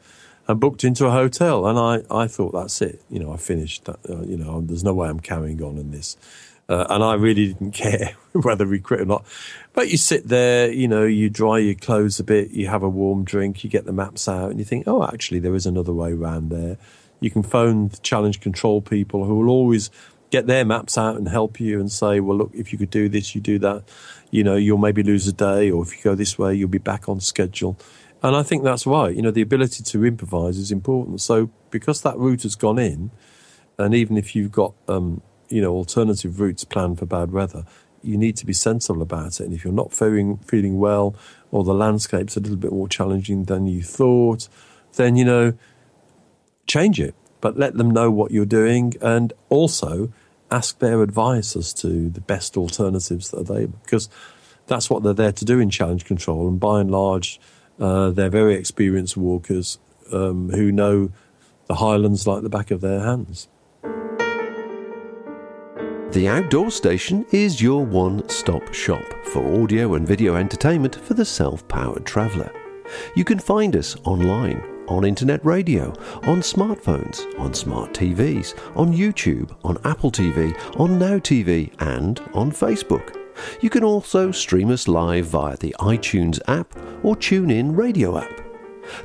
and 0.48 0.60
booked 0.60 0.84
into 0.84 1.06
a 1.06 1.10
hotel. 1.10 1.66
And 1.66 1.78
I, 1.78 2.02
I 2.10 2.26
thought, 2.26 2.52
that's 2.52 2.80
it. 2.82 3.02
You 3.10 3.20
know, 3.20 3.32
I 3.32 3.36
finished. 3.36 3.88
Uh, 3.88 3.94
you 4.22 4.36
know, 4.36 4.60
there's 4.60 4.84
no 4.84 4.94
way 4.94 5.08
I'm 5.08 5.20
carrying 5.20 5.62
on 5.62 5.78
in 5.78 5.90
this. 5.90 6.16
Uh, 6.68 6.86
and 6.90 7.02
I 7.02 7.14
really 7.14 7.52
didn't 7.52 7.70
care 7.72 8.16
whether 8.32 8.66
we 8.66 8.80
quit 8.80 9.00
or 9.00 9.04
not. 9.04 9.24
But 9.72 9.88
you 9.90 9.96
sit 9.96 10.28
there, 10.28 10.70
you 10.70 10.88
know, 10.88 11.04
you 11.04 11.30
dry 11.30 11.58
your 11.58 11.74
clothes 11.74 12.18
a 12.18 12.24
bit, 12.24 12.50
you 12.50 12.68
have 12.68 12.82
a 12.82 12.88
warm 12.88 13.24
drink, 13.24 13.62
you 13.62 13.70
get 13.70 13.84
the 13.84 13.92
maps 13.92 14.28
out, 14.28 14.50
and 14.50 14.58
you 14.58 14.64
think, 14.64 14.84
oh, 14.86 15.04
actually, 15.04 15.38
there 15.38 15.54
is 15.54 15.66
another 15.66 15.92
way 15.92 16.12
around 16.12 16.50
there. 16.50 16.76
You 17.20 17.30
can 17.30 17.42
phone 17.42 17.88
the 17.88 17.96
challenge 17.98 18.40
control 18.40 18.80
people 18.80 19.24
who 19.24 19.36
will 19.36 19.48
always 19.48 19.90
get 20.30 20.46
their 20.46 20.64
maps 20.64 20.98
out 20.98 21.16
and 21.16 21.28
help 21.28 21.60
you 21.60 21.78
and 21.78 21.90
say, 21.90 22.20
well, 22.20 22.36
look, 22.36 22.50
if 22.52 22.72
you 22.72 22.78
could 22.78 22.90
do 22.90 23.08
this, 23.08 23.34
you 23.34 23.40
do 23.40 23.58
that. 23.60 23.84
You 24.30 24.42
know, 24.42 24.56
you'll 24.56 24.78
maybe 24.78 25.02
lose 25.02 25.26
a 25.28 25.32
day, 25.32 25.70
or 25.70 25.82
if 25.82 25.96
you 25.96 26.02
go 26.02 26.14
this 26.14 26.38
way, 26.38 26.54
you'll 26.54 26.68
be 26.68 26.78
back 26.78 27.08
on 27.08 27.20
schedule. 27.20 27.78
And 28.26 28.34
I 28.34 28.42
think 28.42 28.64
that's 28.64 28.88
right. 28.88 29.14
You 29.14 29.22
know, 29.22 29.30
the 29.30 29.40
ability 29.40 29.84
to 29.84 30.04
improvise 30.04 30.58
is 30.58 30.72
important. 30.72 31.20
So 31.20 31.48
because 31.70 32.00
that 32.02 32.18
route 32.18 32.42
has 32.42 32.56
gone 32.56 32.76
in, 32.76 33.12
and 33.78 33.94
even 33.94 34.16
if 34.16 34.34
you've 34.34 34.50
got, 34.50 34.74
um, 34.88 35.22
you 35.48 35.62
know, 35.62 35.72
alternative 35.72 36.40
routes 36.40 36.64
planned 36.64 36.98
for 36.98 37.06
bad 37.06 37.30
weather, 37.30 37.64
you 38.02 38.18
need 38.18 38.36
to 38.38 38.44
be 38.44 38.52
sensible 38.52 39.00
about 39.00 39.38
it. 39.38 39.44
And 39.44 39.54
if 39.54 39.62
you're 39.62 39.72
not 39.72 39.92
feeling 39.92 40.38
feeling 40.38 40.76
well, 40.80 41.14
or 41.52 41.62
the 41.62 41.72
landscape's 41.72 42.36
a 42.36 42.40
little 42.40 42.56
bit 42.56 42.72
more 42.72 42.88
challenging 42.88 43.44
than 43.44 43.68
you 43.68 43.84
thought, 43.84 44.48
then 44.96 45.14
you 45.14 45.24
know, 45.24 45.52
change 46.66 46.98
it. 46.98 47.14
But 47.40 47.56
let 47.56 47.74
them 47.74 47.92
know 47.92 48.10
what 48.10 48.32
you're 48.32 48.44
doing, 48.44 48.94
and 49.00 49.32
also 49.50 50.12
ask 50.50 50.80
their 50.80 51.00
advice 51.00 51.54
as 51.54 51.72
to 51.74 52.08
the 52.08 52.22
best 52.22 52.56
alternatives 52.56 53.30
that 53.30 53.38
are 53.38 53.54
there, 53.54 53.68
because 53.68 54.08
that's 54.66 54.90
what 54.90 55.04
they're 55.04 55.14
there 55.14 55.30
to 55.30 55.44
do 55.44 55.60
in 55.60 55.70
challenge 55.70 56.04
control. 56.04 56.48
And 56.48 56.58
by 56.58 56.80
and 56.80 56.90
large, 56.90 57.38
uh, 57.80 58.10
they're 58.10 58.30
very 58.30 58.54
experienced 58.54 59.16
walkers 59.16 59.78
um, 60.12 60.50
who 60.50 60.72
know 60.72 61.10
the 61.66 61.76
Highlands 61.76 62.26
like 62.26 62.42
the 62.42 62.48
back 62.48 62.70
of 62.70 62.80
their 62.80 63.00
hands. 63.00 63.48
The 66.12 66.28
Outdoor 66.28 66.70
Station 66.70 67.26
is 67.30 67.60
your 67.60 67.84
one 67.84 68.26
stop 68.28 68.72
shop 68.72 69.04
for 69.24 69.62
audio 69.62 69.94
and 69.94 70.06
video 70.06 70.36
entertainment 70.36 70.96
for 70.96 71.14
the 71.14 71.24
self 71.24 71.66
powered 71.68 72.06
traveller. 72.06 72.50
You 73.14 73.24
can 73.24 73.38
find 73.38 73.76
us 73.76 73.96
online, 74.04 74.62
on 74.88 75.04
internet 75.04 75.44
radio, 75.44 75.88
on 76.22 76.40
smartphones, 76.40 77.26
on 77.38 77.52
smart 77.52 77.92
TVs, 77.92 78.54
on 78.76 78.94
YouTube, 78.94 79.54
on 79.64 79.78
Apple 79.84 80.12
TV, 80.12 80.56
on 80.80 80.98
Now 80.98 81.18
TV, 81.18 81.74
and 81.80 82.20
on 82.32 82.52
Facebook. 82.52 83.25
You 83.60 83.70
can 83.70 83.84
also 83.84 84.30
stream 84.30 84.70
us 84.70 84.88
live 84.88 85.26
via 85.26 85.56
the 85.56 85.74
iTunes 85.80 86.40
app 86.48 86.76
or 87.02 87.16
TuneIn 87.16 87.76
radio 87.76 88.18
app. 88.18 88.40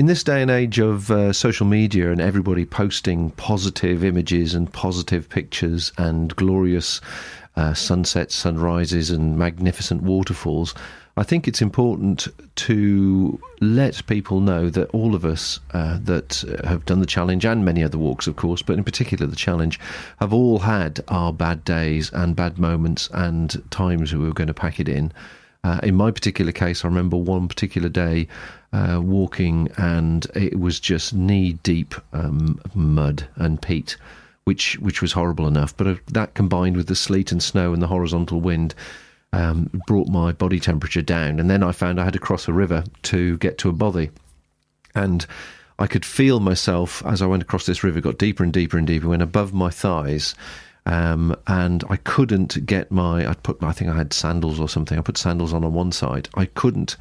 in 0.02 0.06
this 0.06 0.24
day 0.24 0.42
and 0.42 0.50
age 0.50 0.80
of 0.80 1.12
uh, 1.12 1.32
social 1.32 1.64
media 1.64 2.10
and 2.10 2.20
everybody 2.20 2.66
posting 2.66 3.30
positive 3.30 4.02
images 4.02 4.52
and 4.52 4.72
positive 4.72 5.28
pictures 5.28 5.92
and 5.96 6.34
glorious 6.34 7.00
uh, 7.54 7.72
sunsets, 7.72 8.34
sunrises, 8.34 9.10
and 9.12 9.38
magnificent 9.38 10.02
waterfalls, 10.02 10.74
I 11.16 11.22
think 11.22 11.46
it's 11.46 11.62
important 11.62 12.26
to 12.56 13.38
let 13.60 14.04
people 14.08 14.40
know 14.40 14.70
that 14.70 14.90
all 14.90 15.14
of 15.14 15.24
us 15.24 15.60
uh, 15.72 16.00
that 16.02 16.42
have 16.64 16.84
done 16.84 16.98
the 16.98 17.06
challenge 17.06 17.44
and 17.44 17.64
many 17.64 17.84
other 17.84 17.98
walks, 17.98 18.26
of 18.26 18.34
course, 18.34 18.60
but 18.60 18.76
in 18.76 18.82
particular 18.82 19.28
the 19.28 19.36
challenge, 19.36 19.78
have 20.18 20.32
all 20.32 20.58
had 20.58 20.98
our 21.06 21.32
bad 21.32 21.64
days 21.64 22.10
and 22.12 22.34
bad 22.34 22.58
moments 22.58 23.08
and 23.14 23.62
times 23.70 24.12
we 24.12 24.26
were 24.26 24.34
going 24.34 24.48
to 24.48 24.54
pack 24.54 24.80
it 24.80 24.88
in. 24.88 25.12
Uh, 25.64 25.78
in 25.82 25.94
my 25.94 26.10
particular 26.10 26.50
case, 26.50 26.84
I 26.84 26.88
remember 26.88 27.16
one 27.16 27.46
particular 27.46 27.88
day 27.88 28.26
uh, 28.72 29.00
walking, 29.02 29.68
and 29.76 30.26
it 30.34 30.58
was 30.58 30.80
just 30.80 31.14
knee 31.14 31.52
deep 31.62 31.94
um, 32.12 32.60
mud 32.74 33.28
and 33.36 33.62
peat, 33.62 33.96
which 34.44 34.78
which 34.80 35.00
was 35.00 35.12
horrible 35.12 35.46
enough. 35.46 35.76
But 35.76 35.86
uh, 35.86 35.94
that 36.08 36.34
combined 36.34 36.76
with 36.76 36.88
the 36.88 36.96
sleet 36.96 37.30
and 37.30 37.42
snow 37.42 37.72
and 37.72 37.82
the 37.82 37.88
horizontal 37.88 38.40
wind. 38.40 38.74
Um, 39.34 39.70
brought 39.86 40.08
my 40.08 40.32
body 40.32 40.60
temperature 40.60 41.00
down, 41.00 41.40
and 41.40 41.48
then 41.48 41.62
I 41.62 41.72
found 41.72 41.98
I 41.98 42.04
had 42.04 42.12
to 42.12 42.18
cross 42.18 42.48
a 42.48 42.52
river 42.52 42.84
to 43.04 43.38
get 43.38 43.56
to 43.58 43.70
a 43.70 43.72
bothy, 43.72 44.10
and 44.94 45.24
I 45.78 45.86
could 45.86 46.04
feel 46.04 46.38
myself 46.38 47.02
as 47.06 47.22
I 47.22 47.26
went 47.26 47.42
across 47.42 47.64
this 47.64 47.82
river, 47.82 48.02
got 48.02 48.18
deeper 48.18 48.44
and 48.44 48.52
deeper 48.52 48.76
and 48.76 48.86
deeper, 48.86 49.08
went 49.08 49.22
above 49.22 49.54
my 49.54 49.70
thighs, 49.70 50.34
um, 50.86 51.36
and 51.46 51.84
I 51.88 51.96
couldn't 51.96 52.66
get 52.66 52.90
my. 52.90 53.28
I 53.28 53.34
put. 53.34 53.62
I 53.62 53.72
think 53.72 53.90
I 53.90 53.96
had 53.96 54.12
sandals 54.12 54.58
or 54.58 54.68
something. 54.68 54.98
I 54.98 55.02
put 55.02 55.18
sandals 55.18 55.52
on 55.52 55.64
on 55.64 55.72
one 55.72 55.92
side. 55.92 56.28
I 56.34 56.46
couldn't 56.46 56.96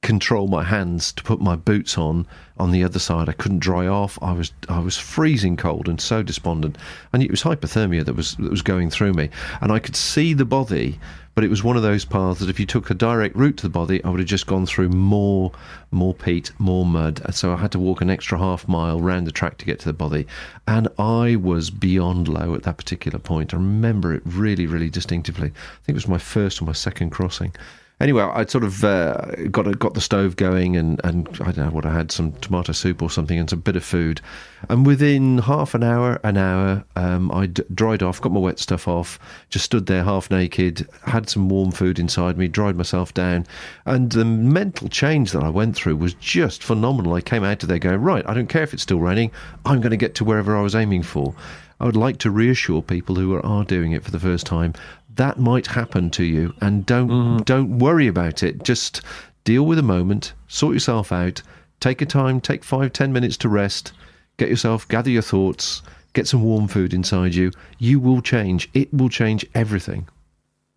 control 0.00 0.46
my 0.46 0.62
hands 0.62 1.12
to 1.12 1.22
put 1.24 1.40
my 1.40 1.56
boots 1.56 1.98
on 1.98 2.26
on 2.58 2.70
the 2.70 2.84
other 2.84 3.00
side. 3.00 3.28
I 3.28 3.32
couldn't 3.32 3.58
dry 3.58 3.86
off. 3.86 4.18
I 4.22 4.32
was 4.32 4.52
I 4.68 4.78
was 4.78 4.96
freezing 4.96 5.56
cold 5.56 5.88
and 5.88 6.00
so 6.00 6.22
despondent. 6.22 6.78
And 7.12 7.22
it 7.22 7.30
was 7.30 7.42
hypothermia 7.42 8.04
that 8.04 8.14
was 8.14 8.36
that 8.36 8.50
was 8.50 8.62
going 8.62 8.90
through 8.90 9.14
me. 9.14 9.30
And 9.60 9.72
I 9.72 9.80
could 9.80 9.96
see 9.96 10.34
the 10.34 10.46
bothy, 10.46 10.98
but 11.38 11.44
it 11.44 11.50
was 11.50 11.62
one 11.62 11.76
of 11.76 11.84
those 11.84 12.04
paths 12.04 12.40
that 12.40 12.50
if 12.50 12.58
you 12.58 12.66
took 12.66 12.90
a 12.90 12.94
direct 12.94 13.36
route 13.36 13.56
to 13.58 13.68
the 13.68 13.78
bothy, 13.78 14.02
I 14.02 14.10
would 14.10 14.18
have 14.18 14.28
just 14.28 14.48
gone 14.48 14.66
through 14.66 14.88
more 14.88 15.52
more 15.92 16.12
peat, 16.12 16.50
more 16.58 16.84
mud. 16.84 17.22
So 17.32 17.52
I 17.52 17.56
had 17.56 17.70
to 17.70 17.78
walk 17.78 18.00
an 18.00 18.10
extra 18.10 18.36
half 18.36 18.66
mile 18.66 19.00
round 19.00 19.24
the 19.24 19.30
track 19.30 19.56
to 19.58 19.64
get 19.64 19.78
to 19.78 19.84
the 19.84 19.92
bothy. 19.92 20.26
And 20.66 20.88
I 20.98 21.36
was 21.36 21.70
beyond 21.70 22.26
low 22.26 22.56
at 22.56 22.64
that 22.64 22.76
particular 22.76 23.20
point. 23.20 23.54
I 23.54 23.58
remember 23.58 24.12
it 24.12 24.22
really, 24.24 24.66
really 24.66 24.90
distinctively. 24.90 25.50
I 25.50 25.84
think 25.84 25.90
it 25.90 25.94
was 25.94 26.08
my 26.08 26.18
first 26.18 26.60
or 26.60 26.64
my 26.64 26.72
second 26.72 27.10
crossing 27.10 27.52
anyway, 28.00 28.22
I 28.22 28.44
sort 28.46 28.64
of 28.64 28.84
uh, 28.84 29.34
got 29.50 29.66
a, 29.66 29.72
got 29.72 29.94
the 29.94 30.00
stove 30.00 30.36
going, 30.36 30.76
and, 30.76 31.00
and 31.04 31.28
I 31.40 31.52
don't 31.52 31.66
know 31.66 31.70
what 31.70 31.86
I 31.86 31.92
had 31.92 32.10
some 32.10 32.32
tomato 32.32 32.72
soup 32.72 33.02
or 33.02 33.10
something, 33.10 33.38
and 33.38 33.48
some 33.48 33.60
bit 33.60 33.76
of 33.76 33.84
food. 33.84 34.20
And 34.68 34.86
within 34.86 35.38
half 35.38 35.74
an 35.74 35.82
hour, 35.82 36.20
an 36.24 36.36
hour, 36.36 36.84
um, 36.96 37.30
I 37.32 37.46
d- 37.46 37.62
dried 37.74 38.02
off, 38.02 38.20
got 38.20 38.32
my 38.32 38.40
wet 38.40 38.58
stuff 38.58 38.88
off, 38.88 39.18
just 39.50 39.64
stood 39.64 39.86
there 39.86 40.04
half 40.04 40.30
naked, 40.30 40.88
had 41.04 41.28
some 41.28 41.48
warm 41.48 41.70
food 41.70 41.98
inside 41.98 42.38
me, 42.38 42.48
dried 42.48 42.76
myself 42.76 43.14
down, 43.14 43.46
and 43.86 44.12
the 44.12 44.24
mental 44.24 44.88
change 44.88 45.32
that 45.32 45.42
I 45.42 45.50
went 45.50 45.76
through 45.76 45.96
was 45.96 46.14
just 46.14 46.62
phenomenal. 46.62 47.14
I 47.14 47.20
came 47.20 47.44
out 47.44 47.62
of 47.62 47.68
there 47.68 47.78
going, 47.78 48.00
right, 48.00 48.28
I 48.28 48.34
don't 48.34 48.48
care 48.48 48.62
if 48.62 48.74
it's 48.74 48.82
still 48.82 49.00
raining, 49.00 49.30
I'm 49.64 49.80
going 49.80 49.90
to 49.90 49.96
get 49.96 50.14
to 50.16 50.24
wherever 50.24 50.56
I 50.56 50.62
was 50.62 50.74
aiming 50.74 51.02
for. 51.02 51.34
I 51.80 51.86
would 51.86 51.96
like 51.96 52.18
to 52.18 52.30
reassure 52.30 52.82
people 52.82 53.14
who 53.14 53.32
are, 53.34 53.46
are 53.46 53.64
doing 53.64 53.92
it 53.92 54.02
for 54.02 54.10
the 54.10 54.18
first 54.18 54.46
time 54.46 54.74
that 55.18 55.38
might 55.38 55.66
happen 55.66 56.10
to 56.10 56.24
you, 56.24 56.54
and 56.60 56.86
don't 56.86 57.10
mm. 57.10 57.44
don't 57.44 57.78
worry 57.78 58.06
about 58.06 58.42
it. 58.42 58.62
Just 58.62 59.02
deal 59.44 59.66
with 59.66 59.76
the 59.76 59.82
moment, 59.82 60.32
sort 60.46 60.74
yourself 60.74 61.12
out, 61.12 61.42
take 61.80 62.00
a 62.00 62.06
time, 62.06 62.40
take 62.40 62.64
five 62.64 62.92
ten 62.92 63.12
minutes 63.12 63.36
to 63.38 63.48
rest, 63.48 63.92
get 64.36 64.48
yourself, 64.48 64.86
gather 64.88 65.10
your 65.10 65.22
thoughts, 65.22 65.82
get 66.12 66.28
some 66.28 66.42
warm 66.42 66.68
food 66.68 66.94
inside 66.94 67.34
you. 67.34 67.50
You 67.78 67.98
will 68.00 68.22
change. 68.22 68.70
It 68.74 68.94
will 68.94 69.08
change 69.08 69.44
everything. 69.54 70.08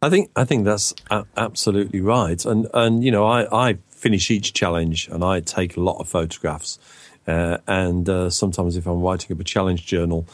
I 0.01 0.09
think 0.09 0.31
I 0.35 0.43
think 0.43 0.65
that's 0.65 0.93
absolutely 1.37 2.01
right, 2.01 2.43
and 2.43 2.67
and 2.73 3.03
you 3.03 3.11
know 3.11 3.25
I 3.25 3.69
I 3.69 3.77
finish 3.89 4.31
each 4.31 4.53
challenge 4.53 5.07
and 5.09 5.23
I 5.23 5.41
take 5.41 5.77
a 5.77 5.79
lot 5.79 5.99
of 5.99 6.09
photographs, 6.09 6.79
uh, 7.27 7.59
and 7.67 8.09
uh, 8.09 8.31
sometimes 8.31 8.75
if 8.75 8.87
I'm 8.87 9.01
writing 9.01 9.35
up 9.35 9.39
a 9.39 9.43
challenge 9.43 9.85
journal, 9.85 10.25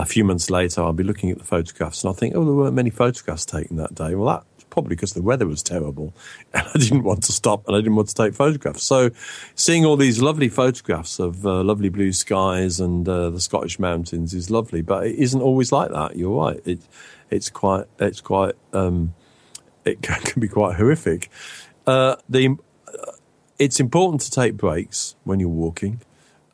a 0.00 0.06
few 0.06 0.24
months 0.24 0.50
later, 0.50 0.82
I'll 0.82 0.92
be 0.92 1.04
looking 1.04 1.30
at 1.30 1.38
the 1.38 1.44
photographs 1.44 2.02
and 2.02 2.08
I'll 2.08 2.14
think, 2.14 2.34
oh, 2.34 2.44
there 2.44 2.54
weren't 2.54 2.74
many 2.74 2.90
photographs 2.90 3.44
taken 3.44 3.76
that 3.76 3.94
day. 3.94 4.14
Well, 4.14 4.34
that's 4.34 4.64
probably 4.70 4.96
because 4.96 5.12
the 5.12 5.22
weather 5.22 5.46
was 5.46 5.62
terrible 5.62 6.14
and 6.54 6.66
I 6.66 6.78
didn't 6.78 7.02
want 7.02 7.24
to 7.24 7.32
stop 7.32 7.66
and 7.66 7.76
I 7.76 7.80
didn't 7.80 7.96
want 7.96 8.08
to 8.08 8.14
take 8.14 8.34
photographs. 8.34 8.82
So, 8.82 9.10
seeing 9.54 9.84
all 9.84 9.96
these 9.96 10.20
lovely 10.20 10.48
photographs 10.48 11.18
of 11.18 11.46
uh, 11.46 11.62
lovely 11.62 11.88
blue 11.88 12.12
skies 12.12 12.80
and 12.80 13.08
uh, 13.08 13.30
the 13.30 13.40
Scottish 13.40 13.78
mountains 13.78 14.34
is 14.34 14.50
lovely, 14.50 14.82
but 14.82 15.06
it 15.06 15.16
isn't 15.16 15.40
always 15.40 15.72
like 15.72 15.90
that. 15.90 16.16
You're 16.16 16.36
right. 16.36 16.60
It, 16.64 16.80
it's 17.30 17.50
quite, 17.50 17.84
it's 17.98 18.20
quite, 18.20 18.54
um, 18.72 19.14
it 19.84 20.02
can, 20.02 20.20
can, 20.22 20.40
be 20.40 20.48
quite 20.48 20.76
horrific. 20.76 21.30
Uh, 21.86 22.16
the, 22.28 22.56
uh, 22.86 23.12
it's 23.58 23.80
important 23.80 24.20
to 24.22 24.30
take 24.30 24.56
breaks 24.56 25.16
when 25.24 25.40
you're 25.40 25.48
walking. 25.48 26.00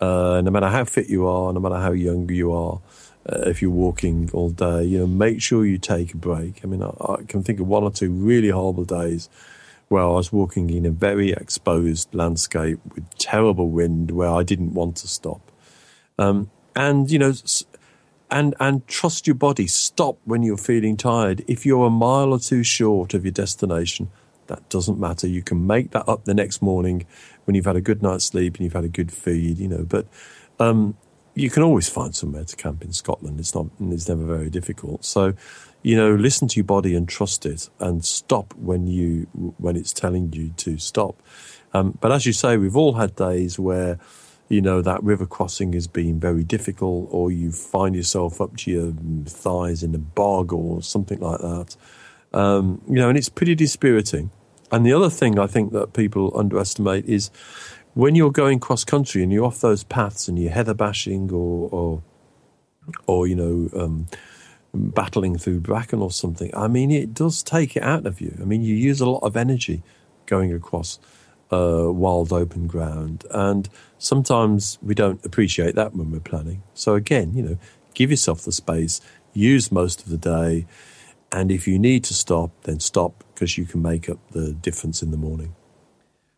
Uh, 0.01 0.43
no 0.45 0.51
matter 0.51 0.69
how 0.69 0.85
fit 0.85 1.09
you 1.09 1.27
are, 1.27 1.53
no 1.53 1.61
matter 1.61 1.77
how 1.77 1.93
young 1.93 2.29
you 2.29 2.53
are, 2.53 2.81
uh, 3.27 3.43
if 3.47 3.63
you're 3.63 3.71
walking 3.71 4.31
all 4.33 4.51
day, 4.51 4.85
you 4.85 4.99
know, 4.99 5.07
make 5.07 5.41
sure 5.41 5.65
you 5.65 5.79
take 5.79 6.15
a 6.15 6.17
break. 6.17 6.61
I 6.63 6.67
mean, 6.67 6.83
I, 6.83 6.91
I, 7.01 7.23
can 7.27 7.43
think 7.43 7.61
of 7.61 7.67
one 7.67 7.83
or 7.83 7.91
two 7.91 8.11
really 8.11 8.51
horrible 8.51 8.85
days 8.85 9.29
where 9.89 10.03
I 10.03 10.09
was 10.09 10.33
walking 10.33 10.71
in 10.71 10.85
a 10.87 10.91
very 10.91 11.33
exposed 11.33 12.15
landscape 12.15 12.79
with 12.95 13.09
terrible 13.19 13.71
wind 13.71 14.11
where 14.11 14.31
I 14.31 14.43
didn't 14.43 14.75
want 14.75 14.97
to 14.97 15.09
stop. 15.09 15.51
Um, 16.19 16.51
and, 16.77 17.11
you 17.11 17.19
know, 17.19 17.33
and, 18.31 18.55
and 18.61 18.87
trust 18.87 19.27
your 19.27 19.37
body. 19.37 19.67
Stop 19.67 20.19
when 20.25 20.43
you're 20.43 20.57
feeling 20.57 20.97
tired. 20.97 21.45
If 21.47 21.65
you're 21.65 21.87
a 21.87 21.91
mile 21.91 22.33
or 22.33 22.39
two 22.39 22.63
short 22.63 23.15
of 23.15 23.25
your 23.25 23.33
destination, 23.33 24.11
that 24.49 24.69
doesn't 24.69 24.99
matter. 24.99 25.27
You 25.27 25.43
can 25.43 25.67
make 25.67 25.93
that 25.93 26.09
up 26.09 26.25
the 26.25 26.35
next 26.35 26.61
morning 26.61 27.07
when 27.45 27.55
you've 27.55 27.65
had 27.65 27.77
a 27.77 27.81
good 27.81 28.03
night's 28.03 28.25
sleep 28.27 28.57
and 28.57 28.65
you've 28.65 28.75
had 28.75 28.85
a 28.85 28.89
good 28.89 29.13
feed, 29.13 29.59
you 29.59 29.69
know. 29.69 29.85
But 29.85 30.07
um, 30.59 30.97
you 31.35 31.51
can 31.51 31.63
always 31.63 31.89
find 31.89 32.15
somewhere 32.15 32.45
to 32.45 32.57
camp 32.57 32.83
in 32.83 32.93
Scotland. 32.93 33.41
It's 33.41 33.55
not, 33.55 33.67
it's 33.81 34.09
never 34.09 34.25
very 34.25 34.51
difficult. 34.51 35.05
So, 35.05 35.35
you 35.83 35.97
know, 35.97 36.15
listen 36.15 36.49
to 36.49 36.57
your 36.57 36.65
body 36.65 36.95
and 36.95 37.09
trust 37.09 37.45
it, 37.45 37.69
and 37.79 38.05
stop 38.05 38.55
when 38.55 38.87
you 38.87 39.27
when 39.59 39.77
it's 39.77 39.93
telling 39.93 40.33
you 40.33 40.51
to 40.59 40.79
stop. 40.79 41.21
Um, 41.73 41.99
but 42.01 42.13
as 42.13 42.25
you 42.25 42.33
say, 42.33 42.57
we've 42.57 42.77
all 42.77 42.95
had 42.95 43.17
days 43.17 43.59
where, 43.59 43.99
you 44.49 44.63
know, 44.63 44.81
that 44.81 45.03
river 45.03 45.27
crossing 45.27 45.73
has 45.73 45.87
been 45.87 46.21
very 46.21 46.45
difficult, 46.45 47.09
or 47.11 47.31
you 47.31 47.51
find 47.51 47.97
yourself 47.97 48.41
up 48.41 48.57
to 48.59 48.71
your 48.71 48.93
thighs 49.27 49.83
in 49.83 49.95
a 49.95 49.99
bog 49.99 50.53
or 50.53 50.83
something 50.83 51.21
like 51.21 51.41
that. 51.41 51.77
Um, 52.33 52.81
you 52.89 52.95
know, 52.95 53.09
and 53.09 53.19
it's 53.19 53.29
pretty 53.29 53.55
dispiriting. 53.55 54.31
And 54.73 54.87
the 54.87 54.93
other 54.93 55.11
thing 55.11 55.39
I 55.39 55.47
think 55.47 55.73
that 55.73 55.93
people 55.93 56.33
underestimate 56.37 57.05
is 57.05 57.31
when 57.95 58.15
you're 58.15 58.33
going 58.33 58.61
cross 58.61 58.85
country 58.85 59.23
and 59.23 59.33
you're 59.33 59.45
off 59.45 59.61
those 59.61 59.85
paths 59.85 60.29
and 60.29 60.39
you're 60.39 60.53
heather 60.53 60.75
bashing 60.75 61.31
or 61.33 61.69
or, 61.71 62.03
or 63.07 63.27
you 63.27 63.37
know 63.37 63.71
um, 63.81 64.07
battling 64.75 65.39
through 65.39 65.61
bracken 65.61 66.03
or 66.03 66.11
something, 66.11 66.51
I 66.55 66.69
mean 66.69 66.91
it 66.91 67.15
does 67.15 67.43
take 67.43 67.77
it 67.77 67.83
out 67.83 68.07
of 68.07 68.21
you. 68.21 68.37
I 68.41 68.45
mean 68.45 68.63
you 68.63 68.75
use 68.75 69.01
a 69.01 69.09
lot 69.09 69.23
of 69.23 69.37
energy 69.37 69.83
going 70.27 70.53
across 70.53 70.99
uh, 71.53 71.87
wild 71.91 72.33
open 72.33 72.67
ground, 72.67 73.25
and 73.31 73.69
sometimes 73.99 74.79
we 74.83 74.95
don't 74.95 75.25
appreciate 75.25 75.75
that 75.77 75.95
when 75.95 76.11
we're 76.11 76.21
planning. 76.21 76.63
So 76.75 76.95
again, 76.95 77.35
you 77.35 77.43
know, 77.43 77.59
give 77.95 78.11
yourself 78.11 78.43
the 78.43 78.53
space, 78.53 79.01
use 79.33 79.71
most 79.71 80.03
of 80.03 80.09
the 80.09 80.19
day, 80.19 80.67
and 81.31 81.53
if 81.53 81.69
you 81.69 81.79
need 81.79 82.03
to 82.05 82.15
stop, 82.15 82.51
then 82.63 82.81
stop 82.81 83.23
because 83.35 83.57
you 83.57 83.67
can 83.67 83.83
make 83.83 84.09
up 84.09 84.19
the 84.33 84.53
difference 84.53 85.03
in 85.03 85.11
the 85.13 85.17
morning. 85.17 85.55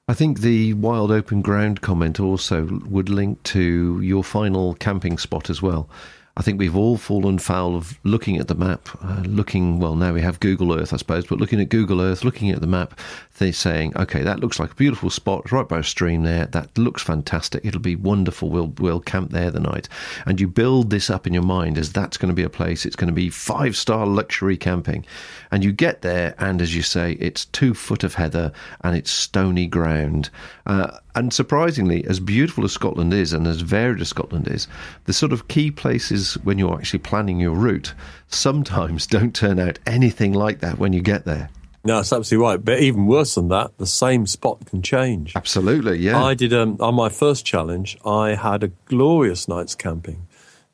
I 0.09 0.15
think 0.15 0.39
the 0.39 0.73
wild 0.75 1.11
open 1.11 1.43
ground 1.43 1.81
comment 1.81 2.21
also 2.21 2.81
would 2.87 3.09
link 3.09 3.43
to 3.45 4.01
your 4.01 4.23
final 4.23 4.75
camping 4.75 5.19
spot 5.19 5.51
as 5.51 5.61
well. 5.61 5.91
I 6.39 6.43
think 6.43 6.59
we've 6.59 6.77
all 6.77 6.99
fallen 6.99 7.39
foul 7.39 7.77
of 7.77 7.99
looking 8.05 8.37
at 8.37 8.49
the 8.49 8.55
map, 8.55 8.91
uh, 9.03 9.23
looking, 9.25 9.81
well, 9.81 9.95
now 9.97 10.13
we 10.13 10.21
have 10.21 10.39
Google 10.39 10.79
Earth, 10.79 10.93
I 10.93 10.99
suppose, 10.99 11.25
but 11.25 11.39
looking 11.39 11.61
at 11.61 11.71
Google 11.71 12.03
Earth, 12.03 12.25
looking 12.25 12.51
at 12.51 12.61
the 12.61 12.67
map, 12.67 13.01
they're 13.39 13.55
saying, 13.55 13.97
okay, 13.97 14.23
that 14.23 14.41
looks 14.41 14.59
like 14.59 14.73
a 14.73 14.75
beautiful 14.75 15.09
spot. 15.09 15.51
Right 15.51 15.67
by 15.67 15.79
a 15.79 15.83
stream 15.83 16.25
there. 16.25 16.45
That 16.45 16.77
looks 16.77 17.03
fantastic. 17.03 17.65
It'll 17.65 17.81
be 17.81 17.97
wonderful. 17.97 18.51
We'll, 18.51 18.75
we'll 18.79 19.01
camp 19.01 19.31
there 19.31 19.51
the 19.51 19.61
night. 19.61 19.89
And 20.27 20.39
you 20.39 20.47
build 20.47 20.91
this 20.91 21.09
up 21.09 21.27
in 21.27 21.33
your 21.33 21.43
mind 21.43 21.79
as 21.79 21.93
that's 21.93 22.19
going 22.19 22.29
to 22.29 22.35
be 22.35 22.43
a 22.43 22.51
place, 22.51 22.85
it's 22.85 22.97
going 22.97 23.09
to 23.09 23.15
be 23.15 23.31
five 23.31 23.75
star 23.75 24.07
luxury 24.07 24.59
camping. 24.59 25.07
And 25.51 25.65
you 25.65 25.73
get 25.73 26.03
there, 26.03 26.35
and 26.39 26.61
as 26.61 26.77
you 26.77 26.83
say, 26.83 27.13
it's 27.13 27.47
two 27.47 27.73
foot 27.73 28.05
of 28.05 28.15
heather 28.15 28.53
and 28.83 28.95
it's 28.95 29.11
stony 29.11 29.67
ground. 29.67 30.29
Uh, 30.67 30.99
and 31.17 31.33
surprisingly, 31.33 32.05
as 32.07 32.21
beautiful 32.21 32.65
as 32.65 32.73
Scotland 32.73 33.13
is 33.15 33.33
and 33.33 33.47
as 33.47 33.63
varied 33.63 34.01
as 34.01 34.09
Scotland 34.09 34.47
is, 34.47 34.69
the 35.07 35.13
sort 35.13 35.33
of 35.33 35.49
key 35.49 35.71
places 35.71 36.35
when 36.45 36.59
you're 36.59 36.75
actually 36.75 36.99
planning 36.99 37.41
your 37.41 37.55
route 37.55 37.95
sometimes 38.29 39.07
don't 39.09 39.35
turn 39.35 39.59
out 39.59 39.79
anything 39.87 40.33
like 40.33 40.61
that 40.61 40.79
when 40.79 40.93
you 40.93 41.01
get 41.01 41.25
there. 41.25 41.49
No, 41.85 41.97
that's 41.97 42.13
absolutely 42.13 42.47
right. 42.47 42.65
But 42.65 42.81
even 42.81 43.07
worse 43.07 43.37
than 43.37 43.49
that, 43.49 43.79
the 43.79 43.87
same 43.87 44.27
spot 44.27 44.67
can 44.67 44.83
change. 44.83 45.35
Absolutely, 45.37 45.99
yeah. 45.99 46.23
I 46.23 46.35
did 46.35 46.53
um, 46.53 46.77
on 46.81 46.95
my 46.95 47.09
first 47.09 47.47
challenge. 47.47 47.97
I 48.05 48.35
had 48.35 48.63
a 48.65 48.69
glorious 48.87 49.49
night's 49.49 49.75
camping 49.75 50.27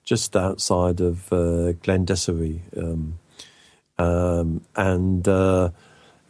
just 0.04 0.34
outside 0.34 1.00
of 1.00 1.32
uh, 1.32 1.74
um, 2.76 3.18
um, 3.98 4.60
and 4.74 5.28
uh, 5.28 5.70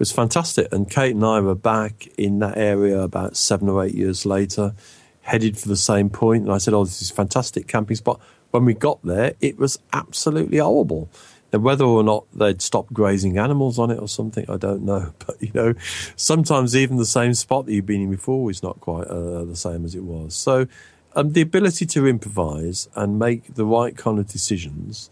was 0.02 0.10
fantastic. 0.10 0.66
And 0.72 0.90
Kate 0.90 1.14
and 1.14 1.24
I 1.24 1.38
were 1.38 1.54
back 1.54 2.08
in 2.18 2.40
that 2.40 2.58
area 2.58 3.00
about 3.00 3.36
seven 3.36 3.68
or 3.68 3.84
eight 3.84 3.94
years 3.94 4.26
later, 4.26 4.74
headed 5.20 5.56
for 5.56 5.68
the 5.68 5.76
same 5.76 6.10
point. 6.10 6.42
And 6.42 6.52
I 6.52 6.58
said, 6.58 6.74
"Oh, 6.74 6.84
this 6.84 7.00
is 7.00 7.12
a 7.12 7.14
fantastic 7.14 7.68
camping 7.68 7.94
spot." 7.94 8.20
When 8.50 8.64
we 8.64 8.74
got 8.74 9.00
there, 9.04 9.34
it 9.40 9.58
was 9.58 9.78
absolutely 9.92 10.58
horrible. 10.58 11.08
Now, 11.52 11.60
whether 11.60 11.84
or 11.84 12.02
not 12.02 12.24
they'd 12.34 12.60
stopped 12.60 12.92
grazing 12.92 13.38
animals 13.38 13.78
on 13.78 13.92
it 13.92 14.00
or 14.00 14.08
something, 14.08 14.44
I 14.48 14.56
don't 14.56 14.82
know. 14.82 15.12
But 15.24 15.40
you 15.40 15.52
know, 15.54 15.74
sometimes 16.16 16.74
even 16.74 16.96
the 16.96 17.06
same 17.06 17.34
spot 17.34 17.66
that 17.66 17.72
you've 17.72 17.86
been 17.86 18.02
in 18.02 18.10
before 18.10 18.50
is 18.50 18.60
not 18.60 18.80
quite 18.80 19.06
uh, 19.06 19.44
the 19.44 19.54
same 19.54 19.84
as 19.84 19.94
it 19.94 20.02
was. 20.02 20.34
So, 20.34 20.66
um, 21.14 21.32
the 21.32 21.42
ability 21.42 21.86
to 21.86 22.08
improvise 22.08 22.88
and 22.96 23.20
make 23.20 23.54
the 23.54 23.64
right 23.64 23.96
kind 23.96 24.18
of 24.18 24.26
decisions, 24.26 25.10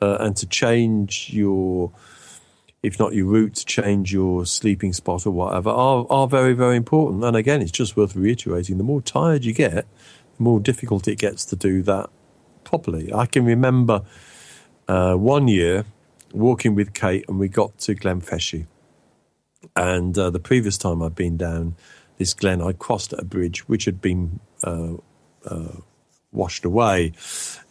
uh, 0.00 0.16
and 0.18 0.36
to 0.38 0.46
change 0.46 1.30
your 1.32 1.92
if 2.82 2.98
not 2.98 3.14
your 3.14 3.26
route, 3.26 3.64
change 3.66 4.12
your 4.12 4.44
sleeping 4.44 4.92
spot 4.92 5.26
or 5.26 5.30
whatever, 5.30 5.70
are, 5.70 6.06
are 6.10 6.26
very, 6.26 6.52
very 6.52 6.76
important. 6.76 7.24
And 7.24 7.36
again, 7.36 7.62
it's 7.62 7.70
just 7.70 7.96
worth 7.96 8.16
reiterating 8.16 8.78
the 8.78 8.84
more 8.84 9.00
tired 9.00 9.44
you 9.44 9.52
get, 9.52 9.86
the 10.36 10.42
more 10.42 10.58
difficult 10.58 11.06
it 11.06 11.18
gets 11.18 11.44
to 11.46 11.56
do 11.56 11.82
that 11.82 12.10
properly. 12.64 13.12
I 13.12 13.26
can 13.26 13.44
remember 13.44 14.02
uh, 14.88 15.14
one 15.14 15.46
year 15.48 15.84
walking 16.32 16.74
with 16.74 16.92
Kate 16.92 17.24
and 17.28 17.38
we 17.38 17.48
got 17.48 17.78
to 17.78 17.94
Glenfeshie. 17.94 18.66
And 19.76 20.18
uh, 20.18 20.30
the 20.30 20.40
previous 20.40 20.76
time 20.76 21.02
I'd 21.02 21.14
been 21.14 21.36
down 21.36 21.76
this 22.18 22.34
glen. 22.34 22.60
I 22.60 22.72
crossed 22.72 23.12
a 23.12 23.24
bridge 23.24 23.68
which 23.68 23.84
had 23.84 24.00
been 24.00 24.40
uh, 24.62 24.94
uh, 25.44 25.76
washed 26.32 26.64
away. 26.64 27.12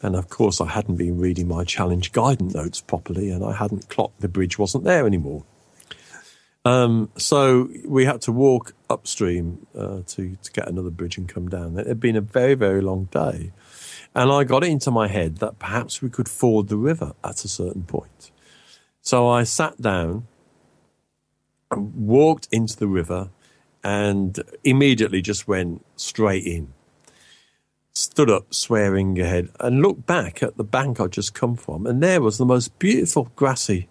And 0.01 0.15
of 0.15 0.29
course, 0.29 0.61
I 0.61 0.67
hadn't 0.67 0.95
been 0.95 1.17
reading 1.17 1.47
my 1.47 1.63
challenge 1.63 2.11
guidance 2.11 2.53
notes 2.53 2.81
properly, 2.81 3.29
and 3.29 3.43
I 3.43 3.53
hadn't 3.53 3.89
clocked 3.89 4.21
the 4.21 4.27
bridge 4.27 4.57
wasn't 4.57 4.83
there 4.83 5.05
anymore. 5.05 5.43
Um, 6.63 7.09
so 7.17 7.69
we 7.85 8.05
had 8.05 8.21
to 8.21 8.31
walk 8.31 8.73
upstream 8.89 9.65
uh, 9.75 10.01
to 10.05 10.37
to 10.43 10.51
get 10.53 10.67
another 10.67 10.91
bridge 10.91 11.17
and 11.17 11.27
come 11.27 11.49
down. 11.49 11.77
It 11.77 11.87
had 11.87 11.99
been 11.99 12.15
a 12.15 12.21
very 12.21 12.53
very 12.53 12.81
long 12.81 13.05
day, 13.05 13.51
and 14.13 14.31
I 14.31 14.43
got 14.43 14.63
it 14.63 14.69
into 14.69 14.91
my 14.91 15.07
head 15.07 15.37
that 15.37 15.57
perhaps 15.57 16.01
we 16.01 16.09
could 16.09 16.29
ford 16.29 16.67
the 16.67 16.77
river 16.77 17.13
at 17.23 17.43
a 17.43 17.47
certain 17.47 17.83
point. 17.83 18.31
So 19.01 19.27
I 19.27 19.43
sat 19.43 19.81
down, 19.81 20.27
walked 21.75 22.47
into 22.51 22.77
the 22.77 22.87
river, 22.87 23.31
and 23.83 24.39
immediately 24.63 25.23
just 25.23 25.47
went 25.47 25.83
straight 25.95 26.45
in. 26.45 26.73
Stood 27.93 28.29
up, 28.29 28.53
swearing 28.53 29.19
ahead, 29.19 29.49
and 29.59 29.81
looked 29.81 30.05
back 30.05 30.41
at 30.41 30.57
the 30.57 30.63
bank 30.63 30.99
I'd 30.99 31.11
just 31.11 31.33
come 31.33 31.55
from, 31.55 31.85
and 31.85 32.01
there 32.01 32.21
was 32.21 32.37
the 32.37 32.45
most 32.45 32.77
beautiful 32.79 33.31
grassy 33.35 33.89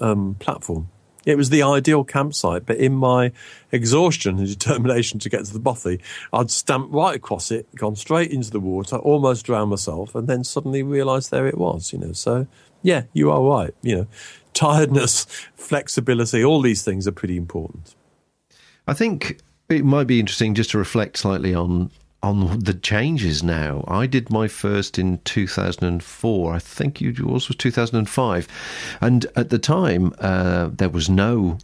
um, 0.00 0.36
platform 0.38 0.90
it 1.28 1.36
was 1.36 1.50
the 1.50 1.62
ideal 1.62 2.04
campsite, 2.04 2.64
but 2.64 2.78
in 2.78 2.94
my 2.94 3.32
exhaustion 3.70 4.38
and 4.38 4.46
determination 4.58 5.18
to 5.20 5.28
get 5.28 5.44
to 5.44 5.52
the 5.52 5.60
bothy, 5.60 6.00
I'd 6.32 6.50
stamped 6.50 6.92
right 6.92 7.14
across 7.14 7.50
it, 7.50 7.68
gone 7.74 7.96
straight 7.96 8.30
into 8.30 8.50
the 8.50 8.60
water, 8.60 8.96
almost 8.96 9.44
drowned 9.44 9.68
myself, 9.68 10.14
and 10.14 10.26
then 10.26 10.42
suddenly 10.42 10.82
realised 10.82 11.30
there 11.30 11.46
it 11.46 11.58
was. 11.58 11.92
You 11.92 11.98
know, 11.98 12.12
so 12.12 12.46
yeah, 12.82 13.02
you 13.12 13.30
are 13.30 13.42
right. 13.42 13.74
You 13.82 13.96
know, 13.96 14.06
tiredness, 14.54 15.24
flexibility, 15.54 16.42
all 16.42 16.62
these 16.62 16.82
things 16.82 17.06
are 17.06 17.12
pretty 17.12 17.36
important. 17.36 17.94
I 18.86 18.94
think 18.94 19.40
it 19.68 19.84
might 19.84 20.06
be 20.06 20.20
interesting 20.20 20.54
just 20.54 20.70
to 20.70 20.78
reflect 20.78 21.18
slightly 21.18 21.54
on 21.54 21.90
on 22.22 22.58
the 22.58 22.74
changes 22.74 23.42
now. 23.42 23.84
I 23.86 24.06
did 24.06 24.30
my 24.30 24.48
first 24.48 24.98
in 24.98 25.18
2004. 25.18 26.54
I 26.54 26.58
think 26.58 27.00
yours 27.00 27.48
was 27.48 27.56
2005. 27.56 28.48
And 29.00 29.26
at 29.36 29.50
the 29.50 29.58
time, 29.58 30.12
uh, 30.18 30.70
there 30.72 30.88
was 30.88 31.08
no 31.08 31.58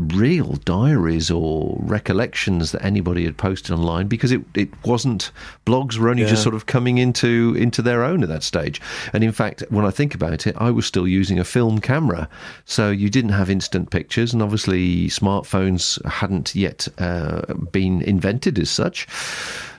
real 0.00 0.54
diaries 0.64 1.30
or 1.30 1.76
recollections 1.80 2.72
that 2.72 2.82
anybody 2.82 3.24
had 3.24 3.36
posted 3.36 3.70
online 3.70 4.08
because 4.08 4.32
it, 4.32 4.40
it 4.54 4.70
wasn't 4.86 5.30
blogs 5.66 5.98
were 5.98 6.08
only 6.08 6.22
yeah. 6.22 6.28
just 6.28 6.42
sort 6.42 6.54
of 6.54 6.64
coming 6.64 6.96
into 6.96 7.54
into 7.58 7.82
their 7.82 8.02
own 8.02 8.22
at 8.22 8.28
that 8.30 8.42
stage 8.42 8.80
and 9.12 9.22
in 9.22 9.30
fact 9.30 9.62
when 9.68 9.84
I 9.84 9.90
think 9.90 10.14
about 10.14 10.46
it 10.46 10.56
I 10.56 10.70
was 10.70 10.86
still 10.86 11.06
using 11.06 11.38
a 11.38 11.44
film 11.44 11.82
camera 11.82 12.30
so 12.64 12.90
you 12.90 13.10
didn't 13.10 13.32
have 13.32 13.50
instant 13.50 13.90
pictures 13.90 14.32
and 14.32 14.42
obviously 14.42 15.08
smartphones 15.08 16.02
hadn't 16.06 16.54
yet 16.54 16.88
uh, 16.96 17.52
been 17.54 18.00
invented 18.00 18.58
as 18.58 18.70
such 18.70 19.06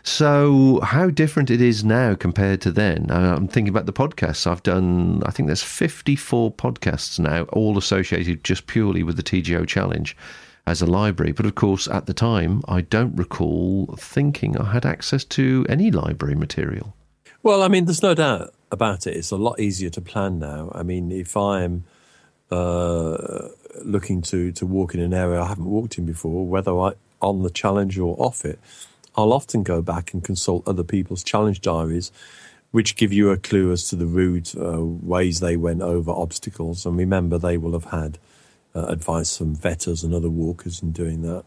so, 0.03 0.79
how 0.81 1.09
different 1.09 1.51
it 1.51 1.61
is 1.61 1.83
now 1.83 2.15
compared 2.15 2.61
to 2.61 2.71
then? 2.71 3.11
I'm 3.11 3.47
thinking 3.47 3.69
about 3.69 3.85
the 3.85 3.93
podcasts. 3.93 4.47
I've 4.47 4.63
done, 4.63 5.21
I 5.25 5.31
think 5.31 5.47
there's 5.47 5.63
54 5.63 6.51
podcasts 6.53 7.19
now, 7.19 7.43
all 7.53 7.77
associated 7.77 8.43
just 8.43 8.67
purely 8.67 9.03
with 9.03 9.17
the 9.17 9.23
TGO 9.23 9.67
challenge 9.67 10.17
as 10.65 10.81
a 10.81 10.87
library. 10.87 11.31
But 11.31 11.45
of 11.45 11.55
course, 11.55 11.87
at 11.87 12.07
the 12.07 12.13
time, 12.13 12.63
I 12.67 12.81
don't 12.81 13.15
recall 13.15 13.95
thinking 13.97 14.57
I 14.57 14.71
had 14.71 14.85
access 14.85 15.23
to 15.25 15.65
any 15.69 15.91
library 15.91 16.35
material. 16.35 16.95
Well, 17.43 17.61
I 17.61 17.67
mean, 17.67 17.85
there's 17.85 18.03
no 18.03 18.15
doubt 18.15 18.53
about 18.71 19.05
it. 19.05 19.15
It's 19.15 19.31
a 19.31 19.37
lot 19.37 19.59
easier 19.59 19.89
to 19.91 20.01
plan 20.01 20.39
now. 20.39 20.71
I 20.73 20.83
mean, 20.83 21.11
if 21.11 21.35
I'm 21.37 21.83
uh, 22.49 23.49
looking 23.83 24.21
to, 24.23 24.51
to 24.51 24.65
walk 24.65 24.93
in 24.93 24.99
an 24.99 25.13
area 25.13 25.41
I 25.41 25.47
haven't 25.47 25.65
walked 25.65 25.97
in 25.97 26.05
before, 26.05 26.45
whether 26.45 26.77
I 26.77 26.93
on 27.21 27.43
the 27.43 27.49
challenge 27.49 27.99
or 27.99 28.15
off 28.19 28.45
it, 28.45 28.59
I'll 29.15 29.33
often 29.33 29.63
go 29.63 29.81
back 29.81 30.13
and 30.13 30.23
consult 30.23 30.67
other 30.67 30.83
people's 30.83 31.23
challenge 31.23 31.61
diaries, 31.61 32.11
which 32.71 32.95
give 32.95 33.11
you 33.11 33.29
a 33.29 33.37
clue 33.37 33.71
as 33.71 33.89
to 33.89 33.95
the 33.95 34.05
route, 34.05 34.55
uh, 34.55 34.83
ways 34.83 35.39
they 35.39 35.57
went 35.57 35.81
over 35.81 36.11
obstacles. 36.11 36.85
And 36.85 36.97
remember, 36.97 37.37
they 37.37 37.57
will 37.57 37.73
have 37.73 37.91
had 37.91 38.17
uh, 38.73 38.85
advice 38.85 39.37
from 39.37 39.55
vetters 39.55 40.03
and 40.03 40.13
other 40.13 40.29
walkers 40.29 40.81
in 40.81 40.91
doing 40.91 41.21
that. 41.23 41.43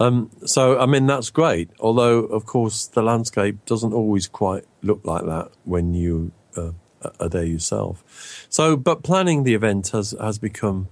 Um, 0.00 0.30
so, 0.44 0.78
I 0.78 0.86
mean, 0.86 1.06
that's 1.06 1.30
great. 1.30 1.70
Although, 1.78 2.20
of 2.20 2.46
course, 2.46 2.86
the 2.86 3.02
landscape 3.02 3.64
doesn't 3.64 3.92
always 3.92 4.26
quite 4.26 4.64
look 4.82 5.04
like 5.04 5.24
that 5.26 5.50
when 5.64 5.94
you 5.94 6.32
uh, 6.56 6.72
are 7.20 7.28
there 7.28 7.44
yourself. 7.44 8.46
So, 8.48 8.76
but 8.76 9.02
planning 9.02 9.44
the 9.44 9.54
event 9.54 9.88
has 9.88 10.14
has 10.20 10.38
become, 10.38 10.88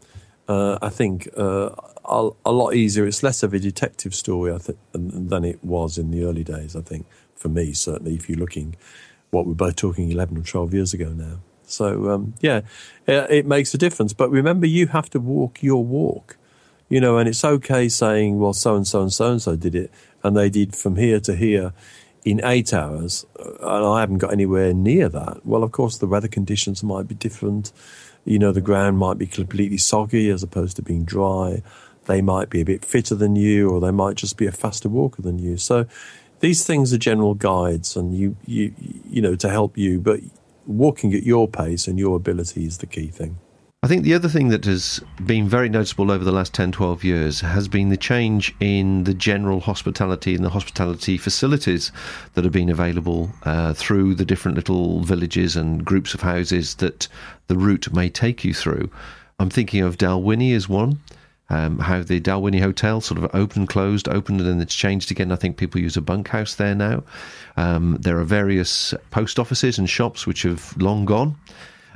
uh, 0.52 0.78
I 0.82 0.88
think, 0.88 1.28
uh, 1.36 1.70
a, 2.04 2.52
lot 2.52 2.74
easier. 2.74 3.06
It's 3.06 3.22
less 3.22 3.42
of 3.42 3.54
a 3.54 3.58
detective 3.58 4.14
story, 4.14 4.52
I 4.52 4.58
than 4.92 5.44
it 5.44 5.62
was 5.64 5.98
in 5.98 6.10
the 6.10 6.24
early 6.24 6.44
days. 6.44 6.76
I 6.76 6.82
think 6.82 7.06
for 7.34 7.48
me, 7.48 7.72
certainly, 7.72 8.14
if 8.14 8.28
you're 8.28 8.38
looking, 8.38 8.76
what 9.30 9.46
we're 9.46 9.54
both 9.54 9.76
talking 9.76 10.10
eleven 10.10 10.36
or 10.36 10.42
twelve 10.42 10.74
years 10.74 10.92
ago 10.92 11.10
now. 11.10 11.38
So 11.64 12.10
um, 12.10 12.34
yeah, 12.40 12.62
it, 13.06 13.30
it 13.30 13.46
makes 13.46 13.72
a 13.74 13.78
difference. 13.78 14.12
But 14.12 14.30
remember, 14.30 14.66
you 14.66 14.88
have 14.88 15.08
to 15.10 15.20
walk 15.20 15.62
your 15.62 15.84
walk, 15.84 16.36
you 16.88 17.00
know. 17.00 17.18
And 17.18 17.28
it's 17.28 17.44
okay 17.44 17.88
saying, 17.88 18.38
well, 18.38 18.52
so 18.52 18.76
and 18.76 18.86
so 18.86 19.02
and 19.02 19.12
so 19.12 19.30
and 19.30 19.42
so 19.42 19.56
did 19.56 19.74
it, 19.74 19.90
and 20.22 20.36
they 20.36 20.50
did 20.50 20.76
from 20.76 20.96
here 20.96 21.20
to 21.20 21.34
here 21.34 21.72
in 22.24 22.40
eight 22.44 22.72
hours, 22.72 23.26
uh, 23.38 23.76
and 23.76 23.86
I 23.86 24.00
haven't 24.00 24.18
got 24.18 24.32
anywhere 24.32 24.72
near 24.72 25.08
that. 25.08 25.44
Well, 25.44 25.62
of 25.62 25.72
course, 25.72 25.98
the 25.98 26.06
weather 26.06 26.28
conditions 26.28 26.82
might 26.82 27.08
be 27.08 27.14
different. 27.14 27.72
You 28.24 28.38
know, 28.38 28.52
the 28.52 28.60
ground 28.60 28.98
might 28.98 29.18
be 29.18 29.26
completely 29.26 29.78
soggy 29.78 30.30
as 30.30 30.42
opposed 30.42 30.76
to 30.76 30.82
being 30.82 31.04
dry 31.04 31.62
they 32.06 32.20
might 32.20 32.50
be 32.50 32.60
a 32.60 32.64
bit 32.64 32.84
fitter 32.84 33.14
than 33.14 33.36
you, 33.36 33.70
or 33.70 33.80
they 33.80 33.90
might 33.90 34.16
just 34.16 34.36
be 34.36 34.46
a 34.46 34.52
faster 34.52 34.88
walker 34.88 35.22
than 35.22 35.38
you. 35.38 35.56
So 35.56 35.86
these 36.40 36.66
things 36.66 36.92
are 36.92 36.98
general 36.98 37.34
guides, 37.34 37.96
and 37.96 38.16
you 38.16 38.36
you 38.46 38.74
you 39.08 39.22
know 39.22 39.36
to 39.36 39.48
help 39.48 39.78
you, 39.78 40.00
but 40.00 40.20
walking 40.66 41.14
at 41.14 41.24
your 41.24 41.48
pace 41.48 41.86
and 41.88 41.98
your 41.98 42.16
ability 42.16 42.64
is 42.64 42.78
the 42.78 42.86
key 42.86 43.08
thing. 43.08 43.38
I 43.84 43.88
think 43.88 44.04
the 44.04 44.14
other 44.14 44.28
thing 44.28 44.50
that 44.50 44.64
has 44.66 45.00
been 45.26 45.48
very 45.48 45.68
noticeable 45.68 46.12
over 46.12 46.22
the 46.22 46.30
last 46.30 46.54
10, 46.54 46.70
12 46.70 47.02
years 47.02 47.40
has 47.40 47.66
been 47.66 47.88
the 47.88 47.96
change 47.96 48.54
in 48.60 49.02
the 49.02 49.12
general 49.12 49.58
hospitality 49.58 50.36
and 50.36 50.44
the 50.44 50.50
hospitality 50.50 51.18
facilities 51.18 51.90
that 52.34 52.44
have 52.44 52.52
been 52.52 52.68
available 52.68 53.32
uh, 53.42 53.72
through 53.72 54.14
the 54.14 54.24
different 54.24 54.56
little 54.56 55.00
villages 55.00 55.56
and 55.56 55.84
groups 55.84 56.14
of 56.14 56.20
houses 56.20 56.76
that 56.76 57.08
the 57.48 57.56
route 57.56 57.92
may 57.92 58.08
take 58.08 58.44
you 58.44 58.54
through. 58.54 58.88
I'm 59.40 59.50
thinking 59.50 59.82
of 59.82 59.98
Dalwhinnie 59.98 60.54
as 60.54 60.68
one 60.68 61.00
um, 61.50 61.80
how 61.80 62.04
the 62.04 62.20
Dalwhinnie 62.20 62.60
Hotel 62.60 63.00
sort 63.00 63.18
of 63.22 63.34
opened, 63.34 63.68
closed, 63.68 64.08
opened, 64.08 64.40
and 64.40 64.48
then 64.48 64.60
it's 64.60 64.76
changed 64.76 65.10
again. 65.10 65.32
I 65.32 65.36
think 65.36 65.56
people 65.56 65.80
use 65.80 65.96
a 65.96 66.00
bunkhouse 66.00 66.54
there 66.54 66.76
now. 66.76 67.02
Um, 67.56 67.98
there 68.00 68.18
are 68.20 68.24
various 68.24 68.94
post 69.10 69.40
offices 69.40 69.76
and 69.76 69.90
shops 69.90 70.24
which 70.24 70.42
have 70.42 70.74
long 70.80 71.04
gone. 71.04 71.36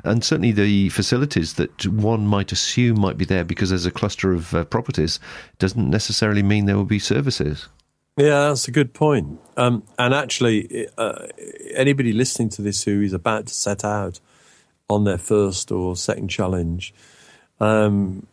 And 0.05 0.25
certainly 0.25 0.53
the 0.53 0.89
facilities 0.91 1.55
that 1.55 1.87
one 1.87 2.27
might 2.27 2.53
assume 2.53 3.01
might 3.01 3.19
be 3.19 3.25
there 3.25 3.45
because 3.45 3.71
there's 3.71 3.87
a 3.87 3.91
cluster 3.91 4.33
of 4.33 4.55
uh, 4.55 4.65
properties 4.65 5.19
doesn't 5.59 5.91
necessarily 5.91 6.43
mean 6.43 6.67
there 6.67 6.77
will 6.77 6.85
be 6.85 6.99
services. 6.99 7.69
Yeah, 8.17 8.49
that's 8.49 8.67
a 8.67 8.71
good 8.71 8.95
point. 8.95 9.39
Um, 9.57 9.83
and 9.99 10.15
actually, 10.15 10.89
uh, 10.97 11.27
anybody 11.75 12.13
listening 12.13 12.49
to 12.51 12.63
this 12.63 12.83
who 12.83 13.03
is 13.03 13.13
about 13.13 13.47
to 13.49 13.55
set 13.55 13.85
out 13.85 14.21
on 14.89 15.05
their 15.05 15.19
first 15.19 15.71
or 15.71 15.97
second 15.97 16.29
challenge, 16.29 16.95
um, 17.61 18.27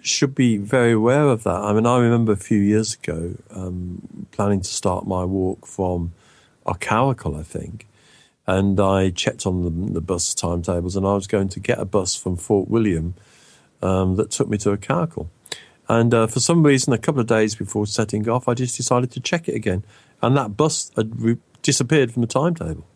should 0.00 0.34
be 0.34 0.56
very 0.56 0.92
aware 0.92 1.28
of 1.28 1.42
that. 1.44 1.56
I 1.56 1.72
mean, 1.72 1.86
I 1.86 1.98
remember 1.98 2.32
a 2.32 2.36
few 2.36 2.58
years 2.58 2.94
ago 2.94 3.34
um, 3.50 4.26
planning 4.30 4.60
to 4.60 4.68
start 4.68 5.06
my 5.06 5.24
walk 5.24 5.66
from 5.66 6.12
Acharacle, 6.66 7.38
I 7.38 7.42
think, 7.42 7.86
and 8.48 8.80
I 8.80 9.10
checked 9.10 9.46
on 9.46 9.62
the, 9.62 9.92
the, 9.92 10.00
bus 10.00 10.34
timetables, 10.34 10.96
and 10.96 11.06
I 11.06 11.14
was 11.14 11.28
going 11.28 11.48
to 11.50 11.60
get 11.60 11.78
a 11.78 11.84
bus 11.84 12.16
from 12.16 12.36
Fort 12.36 12.68
William 12.68 13.14
um, 13.80 14.16
that 14.16 14.32
took 14.32 14.48
me 14.48 14.58
to 14.58 14.76
Acharacle. 14.76 15.28
And 15.88 16.12
uh, 16.12 16.26
for 16.26 16.40
some 16.40 16.64
reason, 16.64 16.92
a 16.92 16.98
couple 16.98 17.20
of 17.20 17.28
days 17.28 17.54
before 17.54 17.86
setting 17.86 18.28
off, 18.28 18.48
I 18.48 18.54
just 18.54 18.76
decided 18.76 19.12
to 19.12 19.20
check 19.20 19.48
it 19.48 19.54
again, 19.54 19.84
and 20.20 20.36
that 20.36 20.56
bus 20.56 20.90
had 20.96 21.22
re- 21.22 21.38
disappeared 21.62 22.10
from 22.10 22.22
the 22.22 22.26
timetable. 22.26 22.86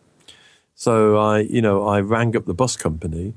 So 0.75 1.17
I, 1.17 1.39
you 1.39 1.61
know, 1.61 1.87
I 1.87 2.01
rang 2.01 2.35
up 2.35 2.45
the 2.45 2.53
bus 2.53 2.75
company 2.75 3.35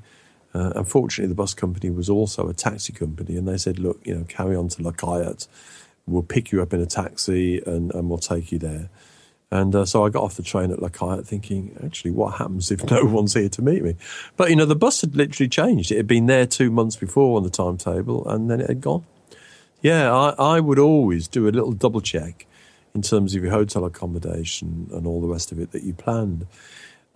uh, 0.57 0.71
unfortunately, 0.75 1.27
the 1.27 1.35
bus 1.35 1.53
company 1.53 1.91
was 1.91 2.09
also 2.09 2.49
a 2.49 2.53
taxi 2.53 2.91
company, 2.91 3.37
and 3.37 3.47
they 3.47 3.57
said, 3.57 3.77
"Look, 3.77 3.99
you 4.03 4.15
know, 4.15 4.23
carry 4.23 4.55
on 4.55 4.69
to 4.69 4.81
Lochailort. 4.81 5.47
We'll 6.07 6.23
pick 6.23 6.51
you 6.51 6.63
up 6.63 6.73
in 6.73 6.81
a 6.81 6.87
taxi, 6.87 7.61
and, 7.65 7.93
and 7.93 8.09
we'll 8.09 8.17
take 8.17 8.51
you 8.51 8.57
there." 8.57 8.89
And 9.49 9.73
uh, 9.73 9.85
so 9.85 10.05
I 10.05 10.09
got 10.09 10.23
off 10.23 10.35
the 10.35 10.43
train 10.43 10.71
at 10.71 10.79
Lochailort 10.79 11.25
thinking, 11.25 11.77
actually, 11.83 12.11
what 12.11 12.35
happens 12.35 12.69
if 12.69 12.83
no 12.91 13.05
one's 13.05 13.33
here 13.33 13.49
to 13.49 13.61
meet 13.61 13.83
me? 13.83 13.95
But, 14.35 14.49
you 14.49 14.55
know, 14.55 14.65
the 14.65 14.75
bus 14.75 15.01
had 15.01 15.15
literally 15.15 15.47
changed. 15.47 15.91
It 15.91 15.97
had 15.97 16.07
been 16.07 16.25
there 16.25 16.45
two 16.45 16.69
months 16.69 16.97
before 16.97 17.37
on 17.37 17.43
the 17.43 17.49
timetable, 17.49 18.27
and 18.27 18.51
then 18.51 18.59
it 18.59 18.67
had 18.67 18.81
gone. 18.81 19.05
Yeah, 19.81 20.13
I, 20.13 20.55
I 20.55 20.59
would 20.59 20.79
always 20.79 21.27
do 21.27 21.47
a 21.47 21.51
little 21.51 21.71
double 21.71 22.01
check 22.01 22.45
in 22.93 23.01
terms 23.01 23.35
of 23.35 23.43
your 23.43 23.51
hotel 23.51 23.85
accommodation 23.85 24.89
and 24.91 25.05
all 25.05 25.21
the 25.21 25.27
rest 25.27 25.51
of 25.51 25.59
it 25.59 25.71
that 25.71 25.83
you 25.83 25.93
planned. 25.93 26.47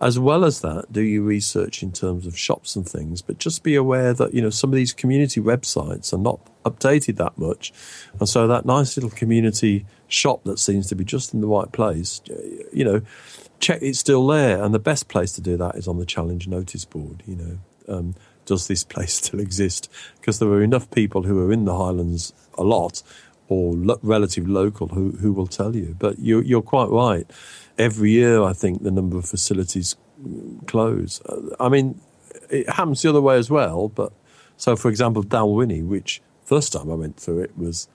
as 0.02 0.18
well 0.18 0.44
as 0.44 0.60
that, 0.62 0.92
do 0.92 1.00
your 1.00 1.22
research 1.22 1.80
in 1.80 1.92
terms 1.92 2.26
of 2.26 2.36
shops 2.36 2.74
and 2.74 2.88
things, 2.88 3.22
but 3.22 3.38
just 3.38 3.62
be 3.62 3.76
aware 3.76 4.12
that, 4.12 4.34
you 4.34 4.42
know, 4.42 4.50
some 4.50 4.70
of 4.70 4.74
these 4.74 4.92
community 4.92 5.40
websites 5.40 6.12
are 6.12 6.18
not 6.18 6.40
updated 6.64 7.16
that 7.16 7.38
much. 7.38 7.72
And 8.18 8.28
so 8.28 8.48
that 8.48 8.66
nice 8.66 8.96
little 8.96 9.10
community 9.10 9.86
shop 10.12 10.44
that 10.44 10.58
seems 10.58 10.86
to 10.88 10.94
be 10.94 11.04
just 11.04 11.34
in 11.34 11.40
the 11.40 11.46
right 11.46 11.70
place, 11.72 12.20
you 12.72 12.84
know, 12.84 13.02
check 13.60 13.80
it's 13.82 13.98
still 13.98 14.26
there. 14.26 14.62
And 14.62 14.74
the 14.74 14.78
best 14.78 15.08
place 15.08 15.32
to 15.32 15.40
do 15.40 15.56
that 15.56 15.76
is 15.76 15.88
on 15.88 15.98
the 15.98 16.06
challenge 16.06 16.46
notice 16.48 16.84
board, 16.84 17.22
you 17.26 17.36
know. 17.36 17.58
Um, 17.88 18.14
does 18.44 18.68
this 18.68 18.84
place 18.92 19.14
still 19.14 19.40
exist? 19.40 19.90
Because 20.20 20.38
there 20.38 20.48
are 20.48 20.62
enough 20.62 20.90
people 20.90 21.22
who 21.22 21.44
are 21.46 21.52
in 21.52 21.64
the 21.64 21.76
Highlands 21.76 22.32
a 22.58 22.62
lot 22.62 23.02
or 23.48 23.74
lo- 23.74 24.00
relative 24.02 24.48
local 24.48 24.88
who, 24.88 25.12
who 25.12 25.32
will 25.32 25.46
tell 25.46 25.74
you. 25.74 25.96
But 25.98 26.18
you're, 26.18 26.42
you're 26.42 26.62
quite 26.62 26.88
right. 26.90 27.28
Every 27.78 28.10
year, 28.10 28.42
I 28.42 28.52
think 28.52 28.82
the 28.82 28.90
number 28.90 29.16
of 29.16 29.26
facilities 29.26 29.96
close. 30.66 31.20
I 31.58 31.68
mean, 31.68 32.00
it 32.50 32.68
happens 32.68 33.02
the 33.02 33.08
other 33.08 33.20
way 33.20 33.36
as 33.36 33.50
well. 33.50 33.88
But 33.88 34.12
so, 34.56 34.76
for 34.76 34.88
example, 34.88 35.22
Dalwhinnie, 35.22 35.86
which 35.86 36.20
first 36.44 36.72
time 36.72 36.90
I 36.90 36.94
went 36.94 37.16
through 37.16 37.40
it 37.40 37.56
was 37.56 37.88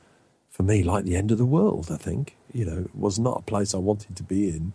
for 0.58 0.64
me 0.64 0.82
like 0.82 1.06
the 1.06 1.16
end 1.16 1.32
of 1.32 1.38
the 1.38 1.46
world. 1.46 1.90
I 1.92 1.98
think 1.98 2.36
you 2.52 2.66
know 2.66 2.90
was 2.96 3.20
not 3.20 3.38
a 3.38 3.44
place 3.44 3.76
I 3.76 3.78
wanted 3.78 4.16
to 4.18 4.24
be 4.24 4.50
in. 4.50 4.74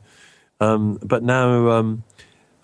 Um, 0.60 1.00
but 1.02 1.24
now 1.24 1.70
um, 1.70 2.04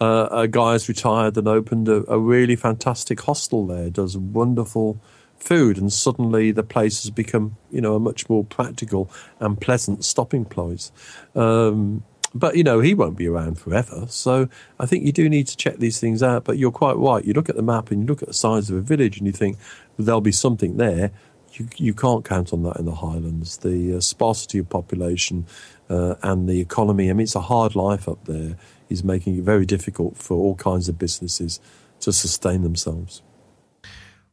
uh, 0.00 0.28
a 0.30 0.46
guy 0.46 0.72
has 0.72 0.88
retired 0.88 1.36
and 1.36 1.48
opened 1.48 1.88
a, 1.88 2.08
a, 2.08 2.16
really 2.16 2.54
fantastic 2.54 3.20
hostel 3.22 3.66
there. 3.66 3.90
Does 3.90 4.16
wonderful 4.16 5.00
food, 5.36 5.78
and 5.78 5.92
suddenly 5.92 6.52
the 6.52 6.62
place 6.62 7.02
has 7.02 7.10
become 7.10 7.56
you 7.72 7.80
know 7.80 7.96
a 7.96 8.00
much 8.00 8.28
more 8.28 8.44
practical 8.44 9.10
and 9.40 9.60
pleasant 9.60 10.04
stopping 10.04 10.44
place. 10.44 10.92
Um, 11.34 12.04
but 12.32 12.56
you 12.56 12.62
know 12.62 12.78
he 12.78 12.94
won't 12.94 13.16
be 13.16 13.26
around 13.26 13.58
forever, 13.58 14.06
so 14.08 14.48
I 14.78 14.86
think 14.86 15.04
you 15.04 15.10
do 15.10 15.28
need 15.28 15.48
to 15.48 15.56
check 15.56 15.78
these 15.78 15.98
things 15.98 16.22
out. 16.22 16.44
But 16.44 16.56
you're 16.56 16.70
quite 16.70 16.96
right. 16.96 17.24
You 17.24 17.32
look 17.32 17.48
at 17.48 17.56
the 17.56 17.62
map 17.62 17.90
and 17.90 18.02
you 18.02 18.06
look 18.06 18.22
at 18.22 18.28
the 18.28 18.34
size 18.34 18.70
of 18.70 18.76
a 18.76 18.80
village, 18.80 19.18
and 19.18 19.26
you 19.26 19.32
think 19.32 19.58
well, 19.96 20.06
there'll 20.06 20.20
be 20.20 20.30
something 20.30 20.76
there. 20.76 21.10
You, 21.58 21.68
you 21.76 21.94
can't 21.94 22.24
count 22.24 22.52
on 22.52 22.62
that 22.62 22.76
in 22.76 22.86
the 22.86 22.94
Highlands. 22.94 23.58
The 23.58 23.96
uh, 23.96 24.00
sparsity 24.00 24.58
of 24.58 24.68
population 24.68 25.46
uh, 25.90 26.14
and 26.22 26.48
the 26.48 26.60
economy. 26.60 27.10
I 27.10 27.12
mean, 27.12 27.24
it's 27.24 27.34
a 27.34 27.40
hard 27.40 27.74
life 27.74 28.08
up 28.08 28.24
there. 28.24 28.56
Is 28.88 29.04
making 29.04 29.36
it 29.36 29.44
very 29.44 29.66
difficult 29.66 30.16
for 30.16 30.34
all 30.38 30.54
kinds 30.54 30.88
of 30.88 30.98
businesses 30.98 31.60
to 32.00 32.10
sustain 32.10 32.62
themselves. 32.62 33.20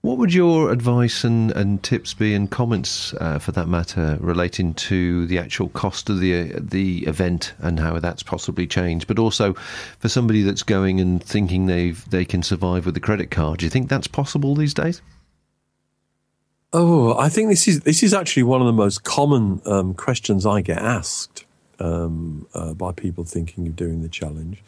What 0.05 0.19
would 0.19 0.33
your 0.33 0.71
advice 0.71 1.23
and, 1.23 1.51
and 1.51 1.81
tips 1.81 2.13
be, 2.13 2.35
and 2.35 2.49
comments 2.49 3.13
uh, 3.15 3.39
for 3.39 3.51
that 3.53 3.67
matter, 3.67 4.17
relating 4.21 4.75
to 4.75 5.25
the 5.25 5.39
actual 5.39 5.69
cost 5.69 6.11
of 6.11 6.19
the 6.19 6.53
the 6.59 7.07
event 7.07 7.55
and 7.57 7.79
how 7.79 7.97
that's 7.99 8.21
possibly 8.21 8.67
changed? 8.67 9.07
But 9.07 9.17
also 9.17 9.55
for 9.97 10.07
somebody 10.07 10.43
that's 10.43 10.61
going 10.61 11.01
and 11.01 11.23
thinking 11.23 11.65
they 11.65 11.91
they 11.91 12.23
can 12.23 12.43
survive 12.43 12.85
with 12.85 12.95
a 12.95 12.99
credit 12.99 13.31
card, 13.31 13.59
do 13.59 13.65
you 13.65 13.71
think 13.71 13.89
that's 13.89 14.07
possible 14.07 14.53
these 14.53 14.75
days? 14.75 15.01
Oh, 16.77 17.17
I 17.17 17.29
think 17.29 17.47
this 17.47 17.69
is 17.69 17.79
this 17.81 18.03
is 18.03 18.13
actually 18.13 18.43
one 18.43 18.59
of 18.59 18.67
the 18.67 18.73
most 18.73 19.05
common 19.05 19.61
um, 19.65 19.93
questions 19.93 20.45
I 20.45 20.59
get 20.59 20.79
asked 20.79 21.45
um, 21.79 22.47
uh, 22.53 22.73
by 22.73 22.91
people 22.91 23.23
thinking 23.23 23.65
of 23.65 23.77
doing 23.77 24.01
the 24.01 24.09
challenge. 24.09 24.61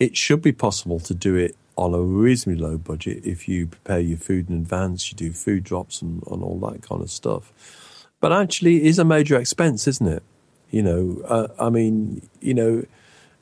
It 0.00 0.16
should 0.16 0.42
be 0.42 0.50
possible 0.50 0.98
to 0.98 1.14
do 1.14 1.36
it 1.36 1.54
on 1.76 1.94
a 1.94 2.00
reasonably 2.00 2.60
low 2.60 2.78
budget 2.78 3.24
if 3.24 3.48
you 3.48 3.68
prepare 3.68 4.00
your 4.00 4.18
food 4.18 4.50
in 4.50 4.56
advance, 4.56 5.12
you 5.12 5.16
do 5.16 5.30
food 5.30 5.62
drops 5.62 6.02
and, 6.02 6.20
and 6.26 6.42
all 6.42 6.58
that 6.68 6.82
kind 6.82 7.00
of 7.00 7.12
stuff. 7.12 8.08
But 8.18 8.32
actually, 8.32 8.78
it 8.78 8.86
is 8.86 8.98
a 8.98 9.04
major 9.04 9.38
expense, 9.38 9.86
isn't 9.86 10.08
it? 10.08 10.24
You 10.72 10.82
know, 10.82 11.22
uh, 11.28 11.46
I 11.60 11.70
mean, 11.70 12.28
you 12.40 12.54
know, 12.54 12.84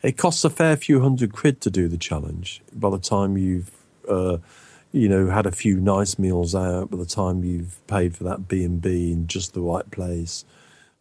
it 0.02 0.18
costs 0.18 0.44
a 0.44 0.50
fair 0.50 0.76
few 0.76 1.00
hundred 1.00 1.32
quid 1.32 1.62
to 1.62 1.70
do 1.70 1.88
the 1.88 1.96
challenge. 1.96 2.60
By 2.70 2.90
the 2.90 2.98
time 2.98 3.38
you've, 3.38 3.70
uh, 4.06 4.36
you 4.98 5.08
know, 5.08 5.28
had 5.28 5.46
a 5.46 5.52
few 5.52 5.80
nice 5.80 6.18
meals 6.18 6.54
out, 6.54 6.90
by 6.90 6.98
the 6.98 7.06
time 7.06 7.44
you've 7.44 7.84
paid 7.86 8.16
for 8.16 8.24
that 8.24 8.48
B 8.48 8.64
and 8.64 8.80
B 8.80 9.12
in 9.12 9.26
just 9.26 9.54
the 9.54 9.60
right 9.60 9.88
place, 9.90 10.44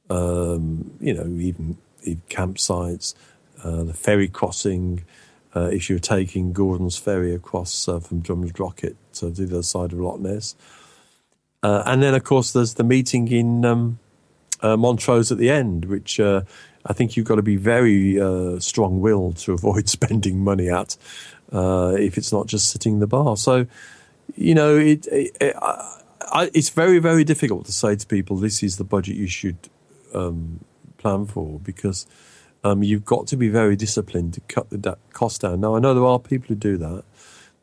um, 0.09 0.91
you 0.99 1.13
know, 1.13 1.25
even, 1.25 1.77
even 2.03 2.21
campsites, 2.29 3.13
uh, 3.63 3.83
the 3.83 3.93
ferry 3.93 4.27
crossing, 4.27 5.03
uh, 5.55 5.69
if 5.71 5.89
you're 5.89 5.99
taking 5.99 6.53
Gordon's 6.53 6.97
Ferry 6.97 7.33
across 7.33 7.87
uh, 7.87 7.99
from 7.99 8.21
Drumnadrochit 8.21 8.95
to 9.13 9.29
the 9.29 9.45
other 9.45 9.63
side 9.63 9.91
of 9.91 9.99
Loch 9.99 10.19
Ness. 10.19 10.55
Uh, 11.63 11.83
and 11.85 12.03
then, 12.03 12.13
of 12.13 12.23
course, 12.23 12.53
there's 12.53 12.75
the 12.75 12.83
meeting 12.83 13.27
in 13.29 13.65
um, 13.65 13.99
uh, 14.61 14.77
Montrose 14.77 15.31
at 15.31 15.37
the 15.37 15.49
end, 15.49 15.85
which 15.85 16.19
uh, 16.19 16.41
I 16.85 16.93
think 16.93 17.17
you've 17.17 17.25
got 17.25 17.35
to 17.35 17.41
be 17.41 17.55
very 17.55 18.19
uh, 18.19 18.59
strong 18.59 18.99
willed 18.99 19.37
to 19.37 19.53
avoid 19.53 19.89
spending 19.89 20.43
money 20.43 20.69
at 20.69 20.97
if 21.51 22.17
it's 22.17 22.31
not 22.31 22.47
just 22.47 22.69
sitting 22.69 22.93
in 22.93 22.99
the 22.99 23.07
bar. 23.07 23.37
So, 23.37 23.67
you 24.35 24.55
know, 24.55 24.75
it, 24.75 25.07
it, 25.07 25.37
it 25.39 25.55
I, 25.59 26.49
it's 26.53 26.69
very, 26.69 26.99
very 26.99 27.23
difficult 27.23 27.65
to 27.65 27.71
say 27.71 27.95
to 27.95 28.05
people, 28.07 28.37
this 28.37 28.61
is 28.63 28.77
the 28.77 28.83
budget 28.83 29.15
you 29.15 29.27
should 29.27 29.57
um, 30.13 30.59
plan 30.97 31.25
for 31.25 31.59
because– 31.59 32.05
um, 32.63 32.83
you've 32.83 33.05
got 33.05 33.27
to 33.27 33.37
be 33.37 33.49
very 33.49 33.75
disciplined 33.75 34.33
to 34.33 34.41
cut 34.41 34.69
the 34.69 34.97
cost 35.13 35.41
down. 35.41 35.61
Now, 35.61 35.75
I 35.75 35.79
know 35.79 35.93
there 35.93 36.05
are 36.05 36.19
people 36.19 36.47
who 36.49 36.55
do 36.55 36.77
that. 36.77 37.03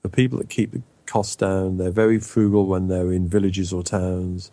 The 0.03 0.09
people 0.09 0.38
that 0.38 0.49
keep 0.49 0.73
the 0.73 0.83
cost 1.07 1.38
down, 1.38 1.79
they're 1.79 1.90
very 1.90 2.18
frugal 2.18 2.66
when 2.66 2.88
they're 2.88 3.12
in 3.12 3.29
villages 3.29 3.73
or 3.73 3.83
towns. 3.83 4.51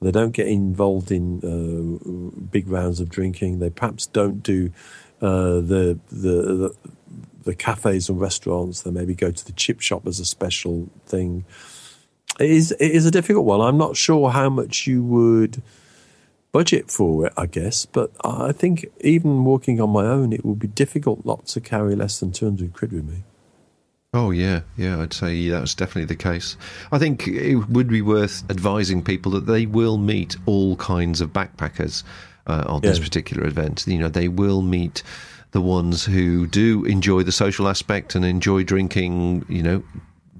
They 0.00 0.10
don't 0.10 0.32
get 0.32 0.48
involved 0.48 1.12
in 1.12 1.40
uh, 1.44 2.40
big 2.50 2.68
rounds 2.68 3.00
of 3.00 3.08
drinking. 3.08 3.60
They 3.60 3.70
perhaps 3.70 4.06
don't 4.06 4.42
do 4.42 4.72
uh, 5.20 5.60
the, 5.60 5.98
the, 6.10 6.34
the 6.62 6.74
the 7.44 7.54
cafes 7.54 8.08
and 8.08 8.20
restaurants. 8.20 8.82
They 8.82 8.90
maybe 8.90 9.14
go 9.14 9.30
to 9.30 9.44
the 9.44 9.52
chip 9.52 9.80
shop 9.80 10.06
as 10.06 10.20
a 10.20 10.24
special 10.24 10.88
thing. 11.06 11.44
It 12.40 12.50
is 12.50 12.72
it 12.72 12.90
is 12.90 13.06
a 13.06 13.10
difficult 13.10 13.44
one. 13.44 13.60
I'm 13.60 13.78
not 13.78 13.96
sure 13.96 14.30
how 14.30 14.48
much 14.48 14.86
you 14.86 15.02
would 15.02 15.62
budget 16.52 16.90
for 16.90 17.26
it, 17.26 17.32
I 17.36 17.46
guess. 17.46 17.86
But 17.86 18.12
I 18.24 18.52
think 18.52 18.86
even 19.00 19.44
walking 19.44 19.80
on 19.80 19.90
my 19.90 20.04
own, 20.04 20.32
it 20.32 20.44
would 20.44 20.58
be 20.58 20.68
difficult 20.68 21.24
not 21.24 21.46
to 21.48 21.60
carry 21.60 21.96
less 21.96 22.20
than 22.20 22.30
200 22.30 22.72
quid 22.74 22.92
with 22.92 23.08
me. 23.08 23.24
Oh, 24.14 24.30
yeah, 24.30 24.60
yeah, 24.76 25.00
I'd 25.00 25.14
say 25.14 25.48
that's 25.48 25.74
definitely 25.74 26.04
the 26.04 26.16
case. 26.16 26.58
I 26.92 26.98
think 26.98 27.26
it 27.26 27.56
would 27.70 27.88
be 27.88 28.02
worth 28.02 28.44
advising 28.50 29.02
people 29.02 29.32
that 29.32 29.46
they 29.46 29.64
will 29.64 29.96
meet 29.96 30.36
all 30.44 30.76
kinds 30.76 31.22
of 31.22 31.32
backpackers 31.32 32.04
uh, 32.46 32.64
on 32.66 32.82
yeah. 32.82 32.90
this 32.90 32.98
particular 32.98 33.46
event. 33.46 33.86
You 33.86 33.96
know, 33.96 34.10
they 34.10 34.28
will 34.28 34.60
meet 34.60 35.02
the 35.52 35.60
ones 35.60 36.04
who 36.04 36.46
do 36.46 36.84
enjoy 36.84 37.22
the 37.22 37.32
social 37.32 37.68
aspect 37.68 38.14
and 38.14 38.24
enjoy 38.24 38.64
drinking, 38.64 39.44
you 39.48 39.62
know, 39.62 39.82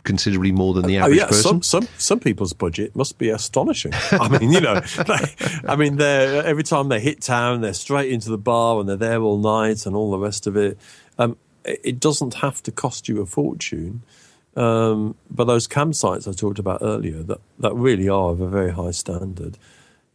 considerably 0.05 0.53
more 0.53 0.75
than 0.75 0.87
the 0.87 0.97
average 0.97 1.19
oh, 1.19 1.23
yeah. 1.23 1.27
person. 1.27 1.43
Some, 1.43 1.63
some 1.63 1.89
some 1.99 2.21
people's 2.21 2.53
budget 2.53 2.97
must 2.97 3.19
be 3.19 3.29
astonishing. 3.29 3.93
I 4.13 4.29
mean, 4.29 4.53
you 4.53 4.61
know, 4.61 4.81
they, 5.07 5.35
I 5.67 5.77
mean, 5.77 5.97
they're 5.97 6.45
every 6.45 6.65
time 6.65 6.89
they 6.89 7.01
hit 7.01 7.21
town, 7.21 7.61
they're 7.61 7.75
straight 7.75 8.11
into 8.11 8.31
the 8.31 8.39
bar 8.39 8.81
and 8.81 8.89
they're 8.89 8.97
there 8.97 9.21
all 9.21 9.39
night 9.39 9.87
and 9.87 9.95
all 9.95 10.11
the 10.11 10.19
rest 10.19 10.47
of 10.47 10.57
it. 10.57 10.79
Um, 11.19 11.37
it 11.65 12.01
doesn't 12.01 12.35
have 12.35 12.63
to 12.65 12.73
cost 12.73 13.09
you 13.09 13.21
a 13.21 13.27
fortune. 13.27 14.03
Um, 14.57 15.15
but 15.31 15.45
those 15.45 15.67
campsites 15.67 16.29
I 16.29 16.33
talked 16.33 16.59
about 16.59 16.81
earlier, 16.83 17.23
that, 17.23 17.41
that 17.61 17.75
really 17.75 18.09
are 18.09 18.31
of 18.31 18.41
a 18.41 18.49
very 18.49 18.73
high 18.73 18.91
standard. 18.91 19.57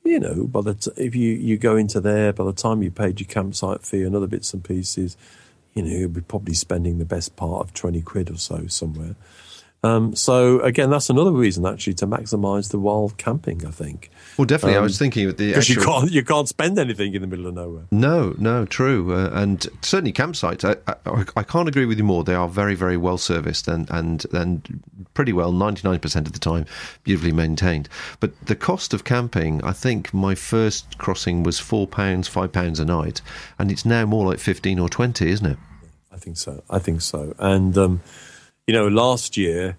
You 0.07 0.21
know, 0.21 0.47
by 0.47 0.61
the 0.61 0.73
t- 0.73 0.91
if 0.95 1.15
you, 1.15 1.33
you 1.33 1.57
go 1.57 1.75
into 1.75 1.99
there, 1.99 2.31
by 2.31 2.45
the 2.45 2.53
time 2.53 2.81
you 2.81 2.89
paid 2.89 3.19
your 3.19 3.27
campsite 3.27 3.83
fee 3.83 4.03
and 4.03 4.15
other 4.15 4.25
bits 4.25 4.53
and 4.53 4.63
pieces, 4.63 5.17
you 5.73 5.83
know, 5.83 5.89
you'll 5.91 6.07
be 6.07 6.21
probably 6.21 6.53
spending 6.53 6.97
the 6.97 7.03
best 7.03 7.35
part 7.35 7.59
of 7.59 7.73
20 7.73 8.01
quid 8.03 8.31
or 8.31 8.37
so 8.37 8.67
somewhere. 8.67 9.15
Um, 9.87 10.15
so 10.15 10.59
again, 10.61 10.89
that's 10.89 11.09
another 11.09 11.31
reason 11.31 11.65
actually 11.65 11.93
to 11.95 12.07
maximise 12.07 12.71
the 12.71 12.79
wild 12.79 13.17
camping. 13.17 13.65
I 13.65 13.71
think. 13.71 14.09
Well, 14.37 14.45
definitely. 14.45 14.75
Um, 14.75 14.81
I 14.81 14.83
was 14.83 14.99
thinking 14.99 15.27
the 15.27 15.33
because 15.33 15.69
actual... 15.69 15.81
you 15.81 15.87
can't 15.87 16.11
you 16.11 16.23
can't 16.23 16.47
spend 16.47 16.77
anything 16.77 17.13
in 17.13 17.21
the 17.21 17.27
middle 17.27 17.47
of 17.47 17.53
nowhere. 17.53 17.85
No, 17.91 18.35
no, 18.37 18.65
true, 18.65 19.13
uh, 19.13 19.29
and 19.33 19.67
certainly 19.81 20.13
campsites. 20.13 20.63
I, 20.63 20.75
I, 21.09 21.25
I, 21.35 21.43
can't 21.43 21.67
agree 21.67 21.85
with 21.85 21.97
you 21.97 22.03
more. 22.03 22.23
They 22.23 22.35
are 22.35 22.47
very, 22.47 22.75
very 22.75 22.97
well 22.97 23.17
serviced 23.17 23.67
and 23.67 23.89
and 23.89 24.25
and 24.33 24.83
pretty 25.13 25.33
well 25.33 25.51
ninety 25.51 25.87
nine 25.87 25.99
percent 25.99 26.27
of 26.27 26.33
the 26.33 26.39
time 26.39 26.65
beautifully 27.03 27.31
maintained. 27.31 27.89
But 28.19 28.39
the 28.45 28.55
cost 28.55 28.93
of 28.93 29.03
camping, 29.03 29.63
I 29.63 29.71
think 29.71 30.13
my 30.13 30.35
first 30.35 30.97
crossing 30.97 31.43
was 31.43 31.59
four 31.59 31.87
pounds, 31.87 32.27
five 32.27 32.51
pounds 32.51 32.79
a 32.79 32.85
night, 32.85 33.21
and 33.57 33.71
it's 33.71 33.85
now 33.85 34.05
more 34.05 34.25
like 34.25 34.39
fifteen 34.39 34.79
or 34.79 34.89
twenty, 34.89 35.31
isn't 35.31 35.45
it? 35.45 35.57
I 36.11 36.17
think 36.17 36.37
so. 36.37 36.63
I 36.69 36.79
think 36.79 37.01
so, 37.01 37.33
and. 37.39 37.77
Um, 37.77 38.01
you 38.67 38.73
know, 38.73 38.87
last 38.89 39.37
year, 39.37 39.77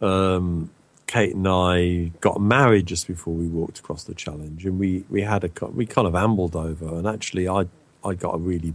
um, 0.00 0.70
Kate 1.06 1.34
and 1.34 1.48
I 1.48 2.12
got 2.20 2.40
married 2.40 2.86
just 2.86 3.08
before 3.08 3.34
we 3.34 3.48
walked 3.48 3.80
across 3.80 4.04
the 4.04 4.14
challenge, 4.14 4.64
and 4.64 4.78
we, 4.78 5.04
we 5.10 5.22
had 5.22 5.44
a 5.44 5.66
we 5.70 5.86
kind 5.86 6.06
of 6.06 6.14
ambled 6.14 6.54
over, 6.54 6.86
and 6.96 7.06
actually, 7.06 7.48
I 7.48 7.66
I 8.04 8.14
got 8.14 8.34
a 8.34 8.38
really 8.38 8.74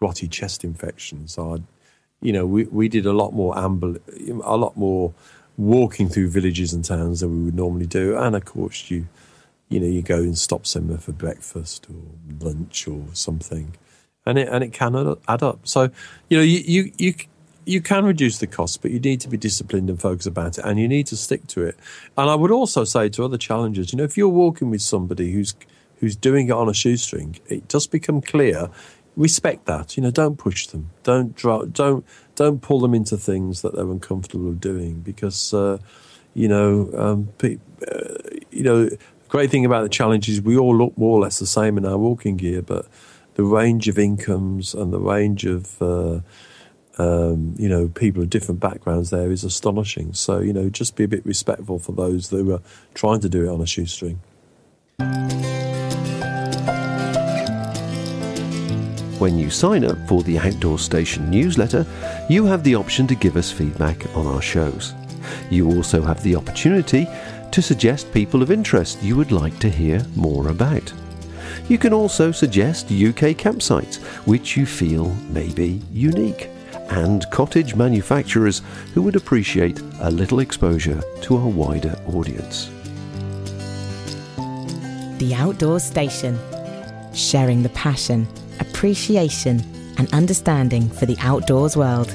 grotty 0.00 0.30
chest 0.30 0.64
infection, 0.64 1.26
so 1.28 1.54
I, 1.54 1.58
you 2.20 2.32
know, 2.32 2.44
we 2.44 2.64
we 2.64 2.88
did 2.88 3.06
a 3.06 3.12
lot 3.12 3.32
more 3.32 3.56
amble, 3.58 3.96
a 4.44 4.56
lot 4.56 4.76
more 4.76 5.14
walking 5.56 6.08
through 6.08 6.28
villages 6.28 6.72
and 6.72 6.84
towns 6.84 7.20
than 7.20 7.30
we 7.30 7.44
would 7.46 7.54
normally 7.54 7.86
do, 7.86 8.16
and 8.18 8.36
of 8.36 8.44
course, 8.44 8.90
you 8.90 9.08
you 9.70 9.80
know, 9.80 9.86
you 9.86 10.02
go 10.02 10.18
and 10.18 10.36
stop 10.36 10.66
somewhere 10.66 10.98
for 10.98 11.12
breakfast 11.12 11.86
or 11.88 12.44
lunch 12.44 12.86
or 12.86 13.06
something, 13.14 13.76
and 14.26 14.38
it 14.38 14.48
and 14.48 14.62
it 14.62 14.72
can 14.72 15.16
add 15.26 15.42
up. 15.42 15.66
So, 15.66 15.90
you 16.28 16.36
know, 16.36 16.42
you 16.42 16.58
you 16.66 16.92
you 16.98 17.14
you 17.66 17.80
can 17.80 18.04
reduce 18.04 18.38
the 18.38 18.46
cost, 18.46 18.82
but 18.82 18.90
you 18.90 19.00
need 19.00 19.20
to 19.20 19.28
be 19.28 19.36
disciplined 19.36 19.88
and 19.88 20.00
focused 20.00 20.26
about 20.26 20.58
it, 20.58 20.64
and 20.64 20.78
you 20.78 20.88
need 20.88 21.06
to 21.08 21.16
stick 21.16 21.46
to 21.48 21.62
it. 21.62 21.78
And 22.16 22.30
I 22.30 22.34
would 22.34 22.50
also 22.50 22.84
say 22.84 23.08
to 23.10 23.24
other 23.24 23.38
challengers, 23.38 23.92
you 23.92 23.96
know, 23.96 24.04
if 24.04 24.16
you're 24.16 24.28
walking 24.28 24.70
with 24.70 24.82
somebody 24.82 25.32
who's 25.32 25.54
who's 26.00 26.16
doing 26.16 26.48
it 26.48 26.52
on 26.52 26.68
a 26.68 26.74
shoestring, 26.74 27.38
it 27.48 27.68
does 27.68 27.86
become 27.86 28.20
clear. 28.20 28.68
Respect 29.16 29.66
that. 29.66 29.96
You 29.96 30.02
know, 30.02 30.10
don't 30.10 30.36
push 30.36 30.66
them. 30.66 30.90
Don't 31.02 31.34
draw, 31.34 31.64
don't 31.64 32.04
don't 32.34 32.60
pull 32.60 32.80
them 32.80 32.94
into 32.94 33.16
things 33.16 33.62
that 33.62 33.74
they're 33.74 33.90
uncomfortable 33.90 34.52
doing 34.52 35.00
because 35.00 35.54
uh, 35.54 35.78
you 36.34 36.48
know 36.48 36.90
um, 36.96 37.28
pe- 37.38 37.58
uh, 37.90 38.14
you 38.50 38.62
know. 38.62 38.88
Great 39.30 39.50
thing 39.50 39.64
about 39.64 39.82
the 39.82 39.88
challenge 39.88 40.28
is 40.28 40.40
we 40.40 40.56
all 40.56 40.76
look 40.76 40.96
more 40.96 41.18
or 41.18 41.20
less 41.20 41.40
the 41.40 41.46
same 41.46 41.76
in 41.76 41.84
our 41.84 41.98
walking 41.98 42.36
gear, 42.36 42.62
but 42.62 42.86
the 43.34 43.42
range 43.42 43.88
of 43.88 43.98
incomes 43.98 44.74
and 44.74 44.92
the 44.92 45.00
range 45.00 45.44
of 45.44 45.82
uh, 45.82 46.20
um, 46.98 47.54
you 47.58 47.68
know, 47.68 47.88
people 47.88 48.22
of 48.22 48.30
different 48.30 48.60
backgrounds 48.60 49.10
there 49.10 49.30
is 49.30 49.44
astonishing. 49.44 50.12
So, 50.14 50.40
you 50.40 50.52
know, 50.52 50.68
just 50.68 50.96
be 50.96 51.04
a 51.04 51.08
bit 51.08 51.24
respectful 51.26 51.78
for 51.78 51.92
those 51.92 52.28
that 52.30 52.48
are 52.48 52.62
trying 52.94 53.20
to 53.20 53.28
do 53.28 53.44
it 53.44 53.52
on 53.52 53.60
a 53.60 53.66
shoestring. 53.66 54.20
When 59.18 59.38
you 59.38 59.48
sign 59.50 59.84
up 59.84 59.96
for 60.08 60.22
the 60.22 60.38
Outdoor 60.38 60.78
Station 60.78 61.30
newsletter, 61.30 61.86
you 62.28 62.44
have 62.44 62.62
the 62.62 62.74
option 62.74 63.06
to 63.06 63.14
give 63.14 63.36
us 63.36 63.50
feedback 63.50 64.04
on 64.16 64.26
our 64.26 64.42
shows. 64.42 64.92
You 65.50 65.70
also 65.70 66.02
have 66.02 66.22
the 66.22 66.36
opportunity 66.36 67.08
to 67.50 67.62
suggest 67.62 68.12
people 68.12 68.42
of 68.42 68.50
interest 68.50 69.02
you 69.02 69.16
would 69.16 69.32
like 69.32 69.58
to 69.60 69.70
hear 69.70 70.04
more 70.14 70.48
about. 70.48 70.92
You 71.68 71.78
can 71.78 71.92
also 71.92 72.32
suggest 72.32 72.86
UK 72.86 73.36
campsites 73.38 73.96
which 74.26 74.56
you 74.56 74.66
feel 74.66 75.14
may 75.30 75.48
be 75.50 75.80
unique 75.92 76.50
and 76.94 77.28
cottage 77.30 77.74
manufacturers 77.74 78.62
who 78.94 79.02
would 79.02 79.16
appreciate 79.16 79.80
a 80.00 80.10
little 80.10 80.38
exposure 80.38 81.02
to 81.22 81.36
a 81.36 81.46
wider 81.46 81.98
audience. 82.06 82.70
The 85.18 85.34
Outdoor 85.34 85.80
Station, 85.80 86.38
sharing 87.12 87.64
the 87.64 87.68
passion, 87.70 88.28
appreciation, 88.60 89.60
and 89.98 90.12
understanding 90.14 90.88
for 90.88 91.06
the 91.06 91.16
outdoors 91.18 91.76
world. 91.76 92.14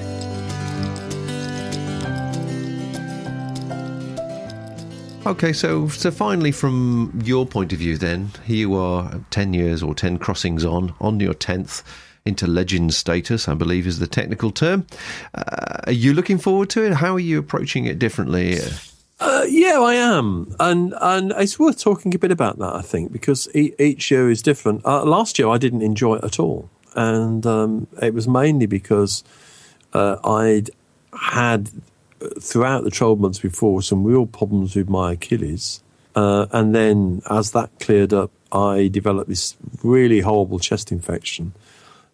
Okay, 5.26 5.52
so 5.52 5.90
so 5.90 6.10
finally, 6.10 6.54
from 6.54 7.20
your 7.26 7.46
point 7.46 7.74
of 7.74 7.80
view, 7.80 7.98
then 7.98 8.32
here 8.46 8.58
you 8.58 8.76
are, 8.76 9.20
ten 9.30 9.54
years 9.54 9.84
or 9.84 9.94
ten 9.94 10.18
crossings 10.18 10.64
on, 10.64 10.94
on 11.02 11.20
your 11.20 11.34
tenth 11.34 11.84
into 12.26 12.48
legend 12.48 12.94
status, 12.94 13.48
I 13.48 13.54
believe 13.54 13.88
is 13.88 14.00
the 14.00 14.08
technical 14.08 14.52
term. 14.52 14.86
Uh, 15.34 15.78
are 15.88 15.92
you 15.92 16.14
looking 16.14 16.38
forward 16.38 16.70
to 16.72 16.84
it? 16.86 16.94
How 16.94 17.16
are 17.16 17.20
you 17.20 17.40
approaching 17.40 17.86
it 17.86 18.00
differently? 18.00 18.60
Uh, 19.20 19.46
yeah, 19.50 19.82
I 19.82 19.96
am, 19.96 20.56
and 20.62 20.94
and 21.02 21.34
it's 21.36 21.60
worth 21.60 21.82
talking 21.82 22.16
a 22.16 22.20
bit 22.20 22.32
about 22.32 22.58
that. 22.60 22.74
I 22.74 22.82
think 22.82 23.12
because 23.12 23.50
e- 23.54 23.74
each 23.78 24.12
year 24.12 24.30
is 24.30 24.42
different. 24.42 24.86
Uh, 24.86 25.04
last 25.04 25.38
year 25.38 25.50
I 25.50 25.58
didn't 25.58 25.82
enjoy 25.82 26.16
it 26.16 26.24
at 26.24 26.40
all, 26.40 26.70
and 26.96 27.46
um, 27.46 27.88
it 28.02 28.14
was 28.14 28.30
mainly 28.30 28.66
because 28.66 29.26
uh, 29.92 30.16
I'd 30.24 30.70
had 31.14 31.70
throughout 32.40 32.86
the 32.86 32.92
twelve 32.92 33.20
months 33.20 33.40
before 33.40 33.82
some 33.82 34.06
real 34.06 34.26
problems 34.26 34.74
with 34.74 34.88
my 34.88 35.14
Achilles, 35.14 35.84
uh, 36.16 36.46
and 36.54 36.74
then 36.74 37.22
as 37.30 37.52
that 37.52 37.72
cleared 37.82 38.14
up, 38.14 38.32
I 38.54 38.88
developed 38.88 39.28
this 39.28 39.58
really 39.84 40.22
horrible 40.22 40.60
chest 40.60 40.94
infection 40.94 41.54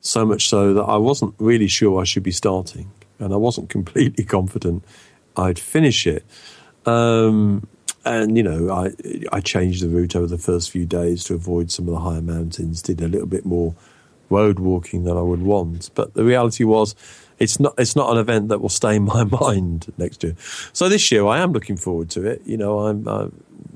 so 0.05 0.25
much 0.25 0.47
so 0.47 0.73
that 0.73 0.83
I 0.83 0.97
wasn't 0.97 1.33
really 1.39 1.67
sure 1.67 1.99
I 1.99 2.03
should 2.03 2.23
be 2.23 2.31
starting, 2.31 2.91
and 3.19 3.33
I 3.33 3.37
wasn't 3.37 3.69
completely 3.77 4.23
confident 4.23 4.83
I'd 5.37 5.59
finish 5.59 6.07
it. 6.07 6.23
Um, 6.85 7.67
and 8.05 8.37
you 8.37 8.43
know, 8.43 8.71
I 8.71 8.91
I 9.31 9.41
changed 9.41 9.83
the 9.83 9.89
route 9.89 10.15
over 10.15 10.27
the 10.27 10.37
first 10.37 10.69
few 10.69 10.85
days 10.85 11.23
to 11.25 11.33
avoid 11.33 11.71
some 11.71 11.87
of 11.87 11.93
the 11.93 11.99
higher 11.99 12.21
mountains. 12.21 12.81
Did 12.81 13.01
a 13.01 13.07
little 13.07 13.27
bit 13.27 13.45
more 13.45 13.75
road 14.29 14.59
walking 14.59 15.03
than 15.03 15.17
I 15.17 15.21
would 15.21 15.41
want, 15.41 15.89
but 15.95 16.13
the 16.13 16.23
reality 16.23 16.63
was. 16.63 16.95
It's 17.37 17.59
not. 17.59 17.73
It's 17.77 17.97
not 17.97 18.11
an 18.11 18.17
event 18.17 18.47
that 18.47 18.61
will 18.61 18.69
stay 18.69 18.95
in 18.95 19.03
my 19.15 19.25
mind 19.25 19.91
next 19.97 20.23
year. 20.23 20.35
So 20.71 20.87
this 20.87 21.11
year, 21.11 21.25
I 21.25 21.39
am 21.39 21.51
looking 21.51 21.75
forward 21.75 22.09
to 22.11 22.25
it. 22.25 22.41
You 22.45 22.55
know, 22.55 22.79
I'm. 22.79 23.07
I, 23.07 23.27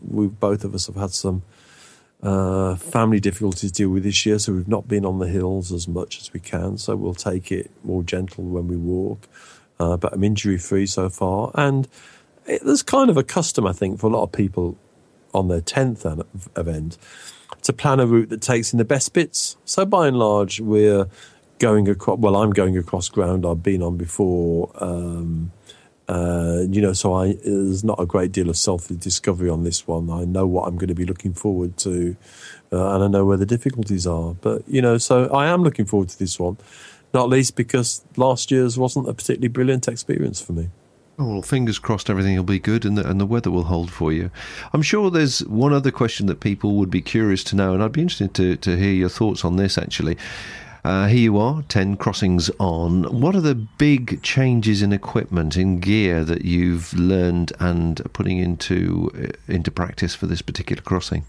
we 0.07 0.27
both 0.27 0.63
of 0.63 0.73
us 0.73 0.87
have 0.87 0.95
had 0.95 1.11
some 1.11 1.41
uh, 2.21 2.75
family 2.75 3.19
difficulties 3.19 3.71
to 3.71 3.83
deal 3.83 3.89
with 3.89 4.03
this 4.03 4.25
year, 4.25 4.39
so 4.39 4.53
we've 4.53 4.67
not 4.67 4.87
been 4.87 5.05
on 5.05 5.19
the 5.19 5.27
hills 5.27 5.71
as 5.71 5.87
much 5.87 6.19
as 6.19 6.33
we 6.33 6.39
can. 6.39 6.77
So 6.77 6.95
we'll 6.95 7.13
take 7.13 7.51
it 7.51 7.71
more 7.83 8.03
gentle 8.03 8.43
when 8.43 8.67
we 8.67 8.75
walk. 8.75 9.27
Uh, 9.79 9.95
but 9.95 10.11
I'm 10.11 10.23
injury 10.23 10.57
free 10.57 10.85
so 10.85 11.09
far, 11.09 11.51
and 11.55 11.87
it, 12.45 12.61
there's 12.65 12.83
kind 12.83 13.09
of 13.09 13.15
a 13.15 13.23
custom, 13.23 13.65
I 13.65 13.71
think, 13.71 13.99
for 13.99 14.07
a 14.07 14.09
lot 14.09 14.23
of 14.23 14.31
people 14.31 14.77
on 15.33 15.47
their 15.47 15.61
tenth 15.61 16.05
event 16.57 16.97
to 17.61 17.73
plan 17.73 17.99
a 17.99 18.05
route 18.05 18.29
that 18.29 18.41
takes 18.41 18.73
in 18.73 18.77
the 18.77 18.85
best 18.85 19.13
bits. 19.13 19.55
So 19.63 19.85
by 19.85 20.07
and 20.07 20.17
large, 20.17 20.59
we're 20.59 21.07
going 21.59 21.87
across. 21.87 22.19
Well, 22.19 22.35
I'm 22.35 22.51
going 22.51 22.77
across 22.77 23.07
ground 23.07 23.45
I've 23.45 23.63
been 23.63 23.81
on 23.81 23.95
before. 23.95 24.71
Um, 24.75 25.51
uh, 26.09 26.65
you 26.67 26.81
know, 26.81 26.91
so 26.91 27.13
I, 27.13 27.33
there's 27.33 27.83
not 27.83 27.99
a 27.99 28.05
great 28.05 28.31
deal 28.31 28.49
of 28.49 28.57
self 28.57 28.87
discovery 28.87 29.47
on 29.47 29.63
this 29.63 29.87
one. 29.87 30.09
I 30.09 30.25
know 30.25 30.47
what 30.47 30.67
I'm 30.67 30.75
going 30.75 30.87
to 30.87 30.95
be 30.95 31.05
looking 31.05 31.33
forward 31.33 31.77
to, 31.77 32.17
uh, 32.71 32.95
and 32.95 33.03
I 33.03 33.07
know 33.07 33.25
where 33.25 33.37
the 33.37 33.45
difficulties 33.45 34.07
are. 34.07 34.33
But 34.33 34.67
you 34.67 34.81
know, 34.81 34.97
so 34.97 35.27
I 35.27 35.45
am 35.45 35.61
looking 35.61 35.85
forward 35.85 36.09
to 36.09 36.17
this 36.17 36.39
one, 36.39 36.57
not 37.13 37.29
least 37.29 37.55
because 37.55 38.03
last 38.17 38.49
year's 38.49 38.75
wasn't 38.75 39.07
a 39.07 39.13
particularly 39.13 39.49
brilliant 39.49 39.87
experience 39.87 40.41
for 40.41 40.53
me. 40.53 40.69
Oh, 41.19 41.33
well, 41.33 41.41
fingers 41.43 41.77
crossed 41.77 42.09
everything 42.09 42.35
will 42.37 42.43
be 42.43 42.59
good 42.59 42.85
and 42.85 42.97
the, 42.97 43.07
and 43.07 43.19
the 43.19 43.25
weather 43.25 43.51
will 43.51 43.65
hold 43.65 43.91
for 43.91 44.11
you. 44.11 44.31
I'm 44.71 44.81
sure 44.81 45.11
there's 45.11 45.45
one 45.45 45.73
other 45.73 45.91
question 45.91 46.27
that 46.27 46.39
people 46.39 46.75
would 46.77 46.89
be 46.89 47.01
curious 47.01 47.43
to 47.45 47.57
know, 47.57 47.73
and 47.73 47.83
I'd 47.83 47.91
be 47.91 48.01
interested 48.01 48.33
to, 48.35 48.55
to 48.55 48.77
hear 48.77 48.93
your 48.93 49.09
thoughts 49.09 49.43
on 49.43 49.57
this 49.57 49.77
actually. 49.77 50.17
Uh, 50.89 51.05
here 51.05 51.19
you 51.19 51.37
are, 51.37 51.61
10 51.69 51.97
crossings 51.97 52.49
on. 52.57 53.03
What 53.21 53.35
are 53.35 53.41
the 53.41 53.53
big 53.53 54.23
changes 54.23 54.81
in 54.81 54.91
equipment, 54.91 55.55
in 55.55 55.79
gear 55.79 56.23
that 56.23 56.45
you've 56.45 56.91
learned 56.95 57.53
and 57.59 58.01
putting 58.11 58.39
into 58.39 59.11
uh, 59.13 59.53
into 59.53 59.69
practice 59.69 60.15
for 60.15 60.25
this 60.25 60.41
particular 60.41 60.81
crossing? 60.81 61.25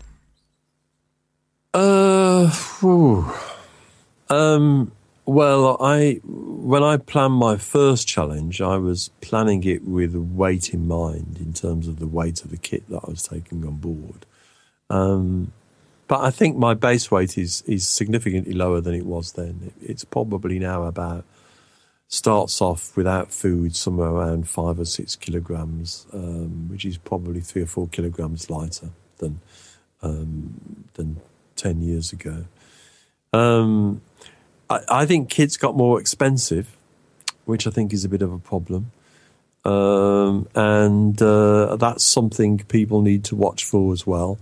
Uh, 1.74 2.50
um, 4.30 4.92
well, 5.26 5.76
I 5.78 6.20
when 6.24 6.82
I 6.82 6.96
planned 6.96 7.34
my 7.34 7.58
first 7.58 8.08
challenge, 8.08 8.62
I 8.62 8.78
was 8.78 9.10
planning 9.20 9.62
it 9.64 9.84
with 9.84 10.14
weight 10.14 10.72
in 10.72 10.88
mind 10.88 11.36
in 11.38 11.52
terms 11.52 11.86
of 11.86 11.98
the 11.98 12.06
weight 12.06 12.42
of 12.42 12.50
the 12.50 12.56
kit 12.56 12.88
that 12.88 13.02
I 13.06 13.10
was 13.10 13.24
taking 13.24 13.66
on 13.66 13.76
board. 13.76 14.24
Um, 14.88 15.52
but 16.10 16.24
I 16.24 16.32
think 16.32 16.56
my 16.56 16.74
base 16.74 17.08
weight 17.08 17.38
is 17.38 17.62
is 17.68 17.86
significantly 17.86 18.52
lower 18.52 18.80
than 18.80 18.94
it 18.94 19.06
was 19.06 19.34
then. 19.34 19.72
It's 19.80 20.04
probably 20.04 20.58
now 20.58 20.82
about 20.82 21.24
starts 22.08 22.60
off 22.60 22.96
without 22.96 23.32
food 23.32 23.76
somewhere 23.76 24.08
around 24.08 24.48
five 24.48 24.80
or 24.80 24.84
six 24.84 25.14
kilograms, 25.14 26.06
um, 26.12 26.68
which 26.68 26.84
is 26.84 26.98
probably 26.98 27.38
three 27.38 27.62
or 27.62 27.66
four 27.66 27.86
kilograms 27.86 28.50
lighter 28.50 28.90
than 29.18 29.40
um, 30.02 30.88
than 30.94 31.20
ten 31.54 31.80
years 31.80 32.12
ago. 32.12 32.44
Um, 33.32 34.00
I, 34.68 34.80
I, 34.88 35.06
think 35.06 35.30
kids 35.30 35.56
got 35.56 35.76
more 35.76 36.00
expensive, 36.00 36.76
which 37.44 37.68
I 37.68 37.70
think 37.70 37.92
is 37.92 38.04
a 38.04 38.08
bit 38.08 38.22
of 38.22 38.32
a 38.32 38.38
problem. 38.40 38.90
Um, 39.64 40.48
and 40.56 41.22
uh, 41.22 41.76
that's 41.76 42.02
something 42.02 42.58
people 42.66 43.00
need 43.00 43.22
to 43.26 43.36
watch 43.36 43.62
for 43.62 43.92
as 43.92 44.04
well. 44.04 44.40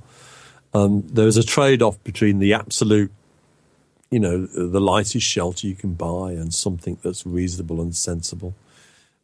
Um, 0.75 1.05
there's 1.07 1.37
a 1.37 1.43
trade 1.43 1.83
off 1.83 2.03
between 2.05 2.39
the 2.39 2.53
absolute, 2.53 3.11
you 4.11 4.21
know, 4.21 4.47
the 4.47 4.81
lightest 4.81 5.27
shelter 5.27 5.67
you 5.67 5.75
can 5.75 5.95
buy 5.95 6.33
and 6.33 6.53
something 6.53 6.99
that's 7.03 7.27
reasonable 7.27 7.81
and 7.81 7.95
sensible. 7.95 8.55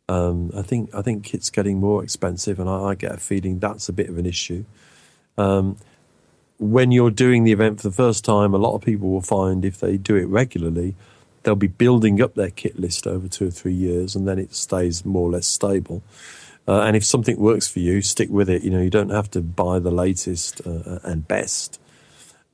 Um, 0.08 0.50
I 0.54 0.62
think 0.62 0.94
I 0.94 1.00
think 1.00 1.32
it's 1.32 1.48
getting 1.48 1.80
more 1.80 2.02
expensive, 2.02 2.60
and 2.60 2.68
I, 2.68 2.90
I, 2.90 2.94
get 2.94 3.12
a 3.12 3.16
feeling 3.16 3.58
that's 3.58 3.88
a 3.88 3.92
bit 3.92 4.10
of 4.10 4.18
an 4.18 4.26
issue. 4.26 4.64
Um, 5.38 5.78
when 6.58 6.92
you're 6.92 7.10
doing 7.10 7.44
the 7.44 7.52
event 7.52 7.80
for 7.80 7.88
the 7.88 7.94
first 7.94 8.24
time, 8.24 8.52
a 8.54 8.58
lot 8.58 8.74
of 8.74 8.82
people 8.82 9.10
will 9.10 9.22
find 9.22 9.64
if 9.64 9.80
they 9.80 9.96
do 9.96 10.16
it 10.16 10.26
regularly, 10.26 10.94
they'll 11.42 11.54
be 11.54 11.68
building 11.68 12.20
up 12.20 12.34
their 12.34 12.50
kit 12.50 12.78
list 12.78 13.06
over 13.06 13.28
two 13.28 13.48
or 13.48 13.50
three 13.50 13.72
years, 13.72 14.14
and 14.14 14.28
then 14.28 14.38
it 14.38 14.54
stays 14.54 15.06
more 15.06 15.28
or 15.28 15.32
less 15.32 15.46
stable. 15.46 16.02
Uh, 16.66 16.80
and 16.80 16.96
if 16.96 17.04
something 17.04 17.38
works 17.38 17.68
for 17.68 17.80
you, 17.80 18.00
stick 18.00 18.30
with 18.30 18.48
it. 18.48 18.62
You 18.62 18.70
know, 18.70 18.80
you 18.80 18.90
don't 18.90 19.10
have 19.10 19.30
to 19.32 19.42
buy 19.42 19.78
the 19.78 19.90
latest 19.90 20.66
uh, 20.66 20.98
and 21.04 21.26
best 21.28 21.78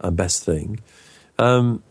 and 0.00 0.16
best 0.16 0.44
thing. 0.44 0.80
Um, 1.38 1.82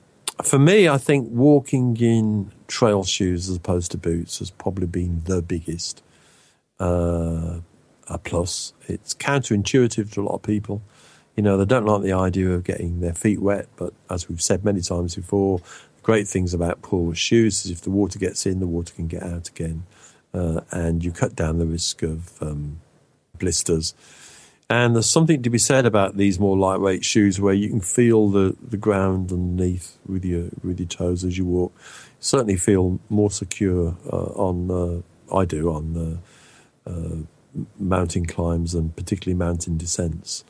for 0.43 0.59
me, 0.59 0.87
I 0.87 0.97
think 0.97 1.29
walking 1.31 1.95
in 1.97 2.51
trail 2.67 3.03
shoes 3.03 3.49
as 3.49 3.55
opposed 3.55 3.91
to 3.91 3.97
boots 3.97 4.39
has 4.39 4.51
probably 4.51 4.87
been 4.87 5.21
the 5.25 5.41
biggest 5.41 6.03
uh, 6.79 7.59
plus. 8.23 8.73
It's 8.87 9.13
counterintuitive 9.13 10.11
to 10.13 10.21
a 10.21 10.23
lot 10.23 10.35
of 10.35 10.41
people. 10.41 10.81
You 11.35 11.43
know, 11.43 11.57
they 11.57 11.65
don't 11.65 11.85
like 11.85 12.01
the 12.01 12.13
idea 12.13 12.51
of 12.51 12.63
getting 12.63 12.99
their 12.99 13.13
feet 13.13 13.41
wet, 13.41 13.67
but 13.77 13.93
as 14.09 14.27
we've 14.27 14.41
said 14.41 14.65
many 14.65 14.81
times 14.81 15.15
before, 15.15 15.59
the 15.59 16.01
great 16.03 16.27
things 16.27 16.53
about 16.53 16.81
porous 16.81 17.17
shoes 17.17 17.65
is 17.65 17.71
if 17.71 17.81
the 17.81 17.91
water 17.91 18.19
gets 18.19 18.45
in, 18.45 18.59
the 18.59 18.67
water 18.67 18.93
can 18.93 19.07
get 19.07 19.23
out 19.23 19.47
again 19.47 19.85
uh, 20.33 20.61
and 20.71 21.03
you 21.03 21.11
cut 21.11 21.35
down 21.35 21.57
the 21.57 21.65
risk 21.65 22.03
of 22.03 22.41
um, 22.41 22.79
blisters. 23.37 23.93
And 24.71 24.95
there's 24.95 25.09
something 25.09 25.41
to 25.41 25.49
be 25.49 25.57
said 25.57 25.87
about 25.87 26.17
these 26.17 26.39
more 26.39 26.55
lightweight 26.55 27.03
shoes 27.03 27.41
where 27.41 27.55
you 27.55 27.69
can 27.69 27.81
feel 27.81 28.29
the, 28.29 28.55
the 28.61 28.77
ground 28.77 29.31
underneath 29.31 29.97
with 30.05 30.23
your 30.23 30.49
with 30.63 30.79
your 30.79 30.87
toes 30.87 31.23
as 31.23 31.39
you 31.39 31.45
walk. 31.45 31.75
Certainly 32.19 32.57
feel 32.57 32.99
more 33.09 33.31
secure 33.31 33.97
uh, 34.13 34.33
on 34.35 34.69
uh, 34.69 35.35
I 35.35 35.45
do 35.45 35.71
on 35.71 36.21
uh, 36.85 36.89
uh, 36.89 37.61
mountain 37.79 38.27
climbs 38.27 38.75
and 38.75 38.95
particularly 38.95 39.37
mountain 39.37 39.75
descents. 39.77 40.43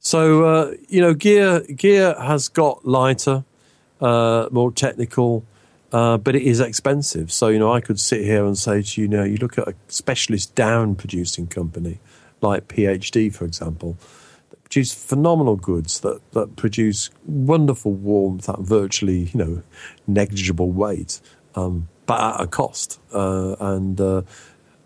So 0.00 0.44
uh, 0.44 0.72
you 0.88 1.00
know, 1.00 1.14
gear 1.14 1.60
gear 1.60 2.16
has 2.20 2.48
got 2.48 2.84
lighter, 2.84 3.44
more 4.00 4.72
technical. 4.72 5.44
Uh, 5.92 6.18
but 6.18 6.34
it 6.34 6.42
is 6.42 6.60
expensive. 6.60 7.30
So, 7.32 7.48
you 7.48 7.58
know, 7.58 7.72
I 7.72 7.80
could 7.80 8.00
sit 8.00 8.22
here 8.22 8.44
and 8.44 8.58
say 8.58 8.82
to 8.82 9.00
you, 9.00 9.06
you 9.06 9.08
know, 9.08 9.24
you 9.24 9.36
look 9.36 9.56
at 9.56 9.68
a 9.68 9.74
specialist 9.88 10.54
down 10.54 10.94
producing 10.96 11.46
company 11.46 12.00
like 12.40 12.68
PHD, 12.68 13.32
for 13.32 13.44
example, 13.44 13.96
that 14.50 14.62
produce 14.64 14.92
phenomenal 14.92 15.56
goods 15.56 16.00
that, 16.00 16.20
that 16.32 16.56
produce 16.56 17.10
wonderful 17.24 17.92
warmth 17.92 18.48
at 18.48 18.58
virtually, 18.58 19.30
you 19.32 19.38
know, 19.38 19.62
negligible 20.06 20.70
weight, 20.70 21.20
um, 21.54 21.88
but 22.06 22.20
at 22.20 22.40
a 22.40 22.46
cost. 22.46 23.00
Uh, 23.12 23.54
and 23.60 24.00
uh, 24.00 24.22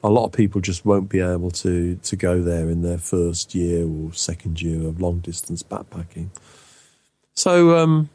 a 0.05 0.09
lot 0.11 0.27
of 0.27 0.33
people 0.33 0.61
just 0.61 0.85
won't 0.85 1.09
be 1.09 1.21
able 1.21 1.51
to, 1.51 1.97
to 1.97 2.17
go 2.17 2.43
there 2.43 2.69
in 2.69 2.83
their 2.83 2.99
first 2.99 3.55
year 3.55 3.87
or 3.87 4.13
second 4.13 4.61
year 4.61 4.87
of 4.87 5.01
long 5.01 5.21
distance 5.21 5.63
backpacking. 5.63 6.29
So, 7.35 7.79
um, 7.79 8.11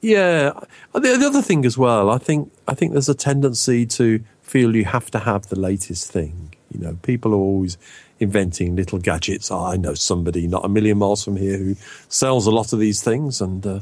yeah, 0.00 0.52
the, 0.92 1.00
the 1.00 1.26
other 1.26 1.42
thing 1.42 1.64
as 1.64 1.78
well, 1.78 2.10
I 2.10 2.18
think 2.18 2.52
I 2.68 2.74
think 2.74 2.92
there's 2.92 3.08
a 3.08 3.14
tendency 3.14 3.86
to 3.86 4.22
feel 4.42 4.76
you 4.76 4.84
have 4.84 5.10
to 5.10 5.18
have 5.18 5.48
the 5.48 5.58
latest 5.58 6.10
thing. 6.10 6.54
You 6.72 6.80
know, 6.80 6.98
people 7.02 7.32
are 7.32 7.36
always 7.36 7.78
inventing 8.18 8.76
little 8.76 8.98
gadgets. 8.98 9.50
Oh, 9.50 9.64
I 9.64 9.76
know 9.76 9.94
somebody 9.94 10.46
not 10.46 10.64
a 10.64 10.68
million 10.68 10.98
miles 10.98 11.24
from 11.24 11.36
here 11.36 11.58
who 11.58 11.76
sells 12.08 12.46
a 12.46 12.50
lot 12.50 12.72
of 12.72 12.78
these 12.78 13.02
things, 13.02 13.40
and 13.40 13.66
uh, 13.66 13.80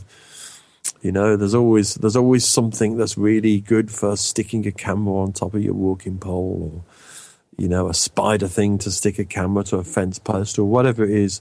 you 1.03 1.13
know, 1.13 1.37
there's 1.37 1.55
always 1.55 1.95
there's 1.95 2.17
always 2.17 2.45
something 2.45 2.97
that's 2.97 3.19
really 3.19 3.61
good 3.61 3.91
for 3.91 4.17
sticking 4.17 4.67
a 4.67 4.73
camera 4.73 5.15
on 5.17 5.33
top 5.33 5.55
of 5.55 5.63
your 5.63 5.75
walking 5.75 6.19
pole, 6.19 6.71
or 6.73 6.93
you 7.57 7.69
know, 7.69 7.89
a 7.89 7.95
spider 7.95 8.49
thing 8.49 8.79
to 8.79 8.91
stick 8.91 9.19
a 9.19 9.25
camera 9.25 9.65
to 9.65 9.77
a 9.77 9.85
fence 9.85 10.19
post, 10.19 10.59
or 10.59 10.65
whatever 10.65 11.05
it 11.05 11.11
is. 11.11 11.41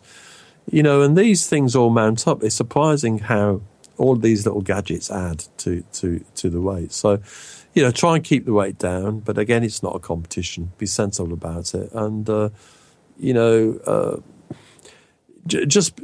You 0.72 0.82
know, 0.82 1.02
and 1.02 1.18
these 1.18 1.48
things 1.48 1.76
all 1.76 1.90
mount 1.90 2.28
up. 2.28 2.42
It's 2.42 2.56
surprising 2.56 3.20
how 3.20 3.62
all 3.98 4.16
these 4.16 4.46
little 4.46 4.62
gadgets 4.62 5.12
add 5.12 5.46
to 5.58 5.84
to 5.94 6.24
to 6.36 6.50
the 6.50 6.62
weight. 6.62 6.92
So 6.92 7.20
you 7.74 7.82
know, 7.82 7.92
try 7.92 8.16
and 8.16 8.24
keep 8.24 8.46
the 8.46 8.54
weight 8.54 8.78
down. 8.78 9.20
But 9.20 9.38
again, 9.38 9.64
it's 9.64 9.82
not 9.82 9.96
a 9.96 10.00
competition. 10.00 10.72
Be 10.78 10.86
sensible 10.86 11.34
about 11.34 11.74
it, 11.74 11.92
and 11.94 12.30
uh, 12.30 12.50
you 13.18 13.34
know, 13.34 13.80
uh, 13.86 14.56
j- 15.48 15.66
just 15.66 16.00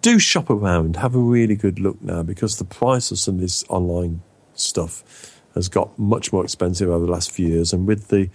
do 0.00 0.18
shop 0.18 0.48
around. 0.48 0.96
Have 0.96 1.14
a 1.14 1.20
really 1.20 1.54
good 1.54 1.78
look 1.78 2.00
now 2.00 2.22
because 2.22 2.56
the 2.56 2.64
price 2.64 3.10
of 3.10 3.18
some 3.18 3.34
of 3.36 3.40
this 3.40 3.64
online 3.68 4.22
stuff 4.54 5.34
has 5.54 5.68
got 5.68 5.98
much 5.98 6.32
more 6.32 6.44
expensive 6.44 6.88
over 6.88 7.04
the 7.04 7.12
last 7.12 7.30
few 7.30 7.48
years, 7.48 7.72
and 7.72 7.86
with 7.86 8.08
the, 8.08 8.30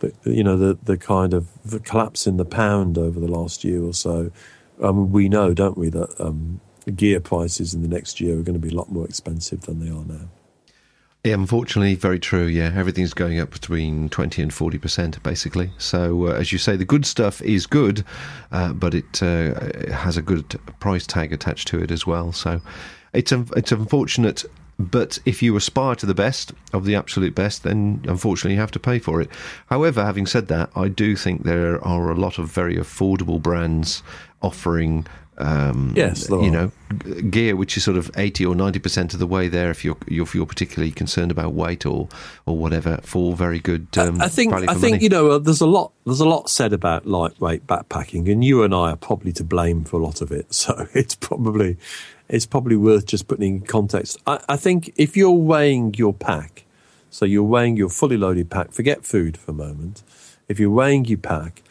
the 0.00 0.12
you 0.24 0.42
know 0.42 0.56
the 0.56 0.78
the 0.82 0.96
kind 0.96 1.32
of 1.32 1.48
the 1.64 1.78
collapse 1.78 2.26
in 2.26 2.36
the 2.38 2.44
pound 2.44 2.98
over 2.98 3.20
the 3.20 3.28
last 3.28 3.62
year 3.62 3.84
or 3.84 3.94
so, 3.94 4.32
um, 4.82 5.12
we 5.12 5.28
know, 5.28 5.54
don't 5.54 5.78
we, 5.78 5.90
that 5.90 6.20
um, 6.20 6.60
gear 6.96 7.20
prices 7.20 7.74
in 7.74 7.82
the 7.82 7.88
next 7.88 8.20
year 8.20 8.38
are 8.38 8.42
going 8.42 8.60
to 8.60 8.66
be 8.66 8.74
a 8.74 8.76
lot 8.76 8.90
more 8.90 9.04
expensive 9.04 9.62
than 9.62 9.80
they 9.80 9.90
are 9.90 10.04
now. 10.04 10.28
Yeah, 11.24 11.34
unfortunately, 11.34 11.96
very 11.96 12.18
true. 12.18 12.46
Yeah, 12.46 12.72
everything's 12.74 13.12
going 13.12 13.38
up 13.40 13.50
between 13.50 14.08
20 14.08 14.40
and 14.40 14.50
40%, 14.50 15.22
basically. 15.22 15.70
So, 15.76 16.28
uh, 16.28 16.30
as 16.32 16.50
you 16.50 16.56
say, 16.56 16.76
the 16.76 16.86
good 16.86 17.04
stuff 17.04 17.42
is 17.42 17.66
good, 17.66 18.06
uh, 18.52 18.72
but 18.72 18.94
it, 18.94 19.22
uh, 19.22 19.54
it, 19.60 19.90
has 19.90 20.16
a 20.16 20.22
good 20.22 20.58
price 20.80 21.06
tag 21.06 21.30
attached 21.34 21.68
to 21.68 21.78
it 21.78 21.90
as 21.90 22.06
well. 22.06 22.32
So, 22.32 22.62
it's, 23.12 23.32
it's 23.32 23.70
unfortunate. 23.70 24.46
But 24.78 25.18
if 25.26 25.42
you 25.42 25.54
aspire 25.56 25.94
to 25.96 26.06
the 26.06 26.14
best 26.14 26.54
of 26.72 26.86
the 26.86 26.94
absolute 26.94 27.34
best, 27.34 27.64
then 27.64 28.02
unfortunately 28.08 28.54
you 28.54 28.60
have 28.60 28.70
to 28.70 28.80
pay 28.80 28.98
for 28.98 29.20
it. 29.20 29.28
However, 29.66 30.02
having 30.02 30.24
said 30.24 30.48
that, 30.48 30.70
I 30.74 30.88
do 30.88 31.16
think 31.16 31.42
there 31.42 31.84
are 31.84 32.10
a 32.10 32.14
lot 32.14 32.38
of 32.38 32.50
very 32.50 32.76
affordable 32.76 33.42
brands 33.42 34.02
offering 34.40 35.06
um, 35.40 35.94
yes, 35.96 36.28
you 36.28 36.50
know, 36.50 36.70
gear 37.30 37.56
which 37.56 37.76
is 37.76 37.84
sort 37.84 37.96
of 37.96 38.10
eighty 38.16 38.44
or 38.44 38.54
ninety 38.54 38.78
percent 38.78 39.14
of 39.14 39.18
the 39.18 39.26
way 39.26 39.48
there. 39.48 39.70
If 39.70 39.84
you're 39.84 39.96
if 40.06 40.34
you're 40.34 40.46
particularly 40.46 40.92
concerned 40.92 41.30
about 41.30 41.54
weight 41.54 41.86
or 41.86 42.08
or 42.46 42.56
whatever, 42.56 42.98
for 43.02 43.34
very 43.34 43.58
good. 43.58 43.88
Um, 43.96 44.20
I 44.20 44.28
think 44.28 44.52
I 44.52 44.74
think 44.74 44.96
money. 44.96 45.02
you 45.02 45.08
know 45.08 45.30
uh, 45.32 45.38
there's 45.38 45.60
a 45.60 45.66
lot 45.66 45.92
there's 46.04 46.20
a 46.20 46.28
lot 46.28 46.50
said 46.50 46.72
about 46.72 47.06
lightweight 47.06 47.66
backpacking, 47.66 48.30
and 48.30 48.44
you 48.44 48.62
and 48.62 48.74
I 48.74 48.90
are 48.90 48.96
probably 48.96 49.32
to 49.32 49.44
blame 49.44 49.84
for 49.84 49.98
a 49.98 50.04
lot 50.04 50.20
of 50.20 50.30
it. 50.30 50.46
So 50.60 50.88
it's 50.92 51.14
probably 51.14 51.78
it's 52.28 52.44
probably 52.44 52.76
worth 52.76 53.06
just 53.06 53.26
putting 53.26 53.56
in 53.56 53.60
context. 53.62 54.18
I, 54.26 54.40
I 54.46 54.56
think 54.56 54.92
if 54.96 55.16
you're 55.16 55.30
weighing 55.30 55.94
your 55.94 56.12
pack, 56.12 56.64
so 57.08 57.24
you're 57.24 57.42
weighing 57.42 57.78
your 57.78 57.88
fully 57.88 58.18
loaded 58.18 58.50
pack. 58.50 58.72
Forget 58.72 59.06
food 59.06 59.38
for 59.38 59.52
a 59.52 59.54
moment. 59.54 60.02
If 60.48 60.60
you're 60.60 60.70
weighing 60.70 61.06
your 61.06 61.18
pack 61.18 61.62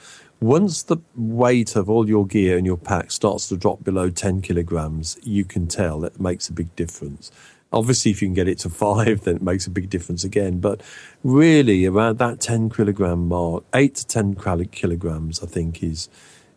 once 0.41 0.83
the 0.83 0.97
weight 1.15 1.75
of 1.75 1.89
all 1.89 2.07
your 2.07 2.25
gear 2.25 2.57
in 2.57 2.65
your 2.65 2.77
pack 2.77 3.11
starts 3.11 3.49
to 3.49 3.57
drop 3.57 3.83
below 3.83 4.09
10 4.09 4.41
kilograms, 4.41 5.17
you 5.23 5.43
can 5.43 5.67
tell 5.67 5.99
that 5.99 6.19
makes 6.19 6.47
a 6.47 6.53
big 6.53 6.73
difference. 6.75 7.31
Obviously, 7.73 8.11
if 8.11 8.21
you 8.21 8.27
can 8.27 8.33
get 8.33 8.47
it 8.47 8.59
to 8.59 8.69
five, 8.69 9.21
then 9.21 9.37
it 9.37 9.41
makes 9.41 9.67
a 9.67 9.69
big 9.69 9.89
difference 9.89 10.23
again. 10.23 10.59
But 10.59 10.81
really, 11.23 11.85
around 11.85 12.19
that 12.19 12.39
10 12.39 12.69
kilogram 12.69 13.27
mark, 13.27 13.65
eight 13.73 13.95
to 13.95 14.07
10 14.07 14.35
kilograms, 14.71 15.43
I 15.43 15.45
think, 15.45 15.83
is, 15.83 16.09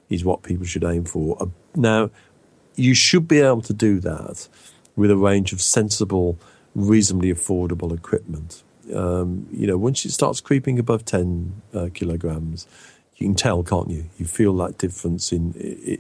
is 0.09 0.24
what 0.24 0.43
people 0.43 0.64
should 0.64 0.85
aim 0.85 1.05
for. 1.05 1.37
Uh, 1.41 1.47
now, 1.74 2.11
you 2.76 2.95
should 2.95 3.26
be 3.26 3.41
able 3.41 3.62
to 3.62 3.74
do 3.74 4.01
that 4.01 4.49
with 4.95 5.11
a 5.11 5.16
range 5.16 5.53
of 5.53 5.61
sensible, 5.61 6.39
reasonably 6.74 7.33
affordable 7.33 7.93
equipment. 7.97 8.62
Um, 8.95 9.47
you 9.53 9.66
know, 9.66 9.76
once 9.76 10.05
it 10.05 10.12
starts 10.12 10.41
creeping 10.41 10.78
above 10.78 11.05
10 11.05 11.62
uh, 11.74 11.89
kilograms, 11.95 12.66
you 13.17 13.27
can 13.27 13.35
tell, 13.35 13.63
can't 13.63 13.91
you? 13.91 14.07
You 14.19 14.27
feel 14.27 14.57
that 14.59 14.79
difference 14.79 15.33
in 15.33 15.53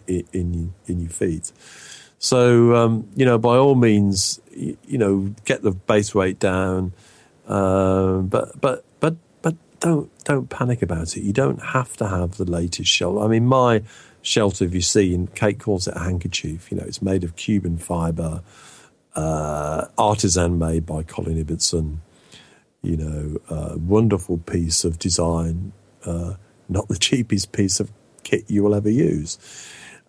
in 0.06 0.24
in, 0.32 0.74
in 0.86 1.00
your 1.00 1.10
feet. 1.10 1.52
So 2.18 2.74
um, 2.76 3.08
you 3.16 3.24
know, 3.24 3.38
by 3.38 3.56
all 3.56 3.74
means, 3.74 4.40
you, 4.52 4.76
you, 4.86 4.96
know, 4.96 5.34
get 5.44 5.62
the 5.62 5.72
base 5.72 6.14
weight 6.14 6.38
down, 6.38 6.92
um, 7.48 8.28
but 8.28 8.60
but 8.60 8.84
but 9.00 9.16
but 9.42 9.56
don't 9.80 10.08
don't 10.24 10.48
panic 10.48 10.82
about 10.82 11.16
it. 11.16 11.22
You 11.22 11.32
don't 11.32 11.60
have 11.60 11.96
to 11.96 12.08
have 12.08 12.36
the 12.36 12.44
latest 12.44 12.90
shelter. 12.90 13.20
I 13.24 13.26
mean, 13.26 13.46
my 13.46 13.82
shelter, 14.22 14.64
if 14.64 14.72
you 14.72 14.80
see, 14.80 15.12
and 15.14 15.34
Kate 15.34 15.58
calls 15.58 15.88
it 15.88 15.96
a 15.96 16.00
handkerchief. 16.00 16.70
You 16.70 16.78
know, 16.78 16.84
it's 16.84 17.02
made 17.02 17.24
of 17.24 17.34
Cuben 17.34 17.80
fibre, 17.80 18.42
uh, 19.14 19.86
artisan 19.98 20.58
made 20.58 20.86
by 20.86 21.02
Colin 21.02 21.44
Ibbotson. 21.44 21.98
You 22.82 22.96
know, 22.96 23.40
a 23.48 23.78
wonderful 23.78 24.38
piece 24.38 24.84
of 24.84 24.98
design. 24.98 25.72
Uh, 26.04 26.34
not 26.68 26.88
the 26.88 26.98
cheapest 26.98 27.52
piece 27.52 27.80
of 27.80 27.90
kit 28.22 28.44
you 28.48 28.62
will 28.62 28.74
ever 28.74 28.90
use. 28.90 29.38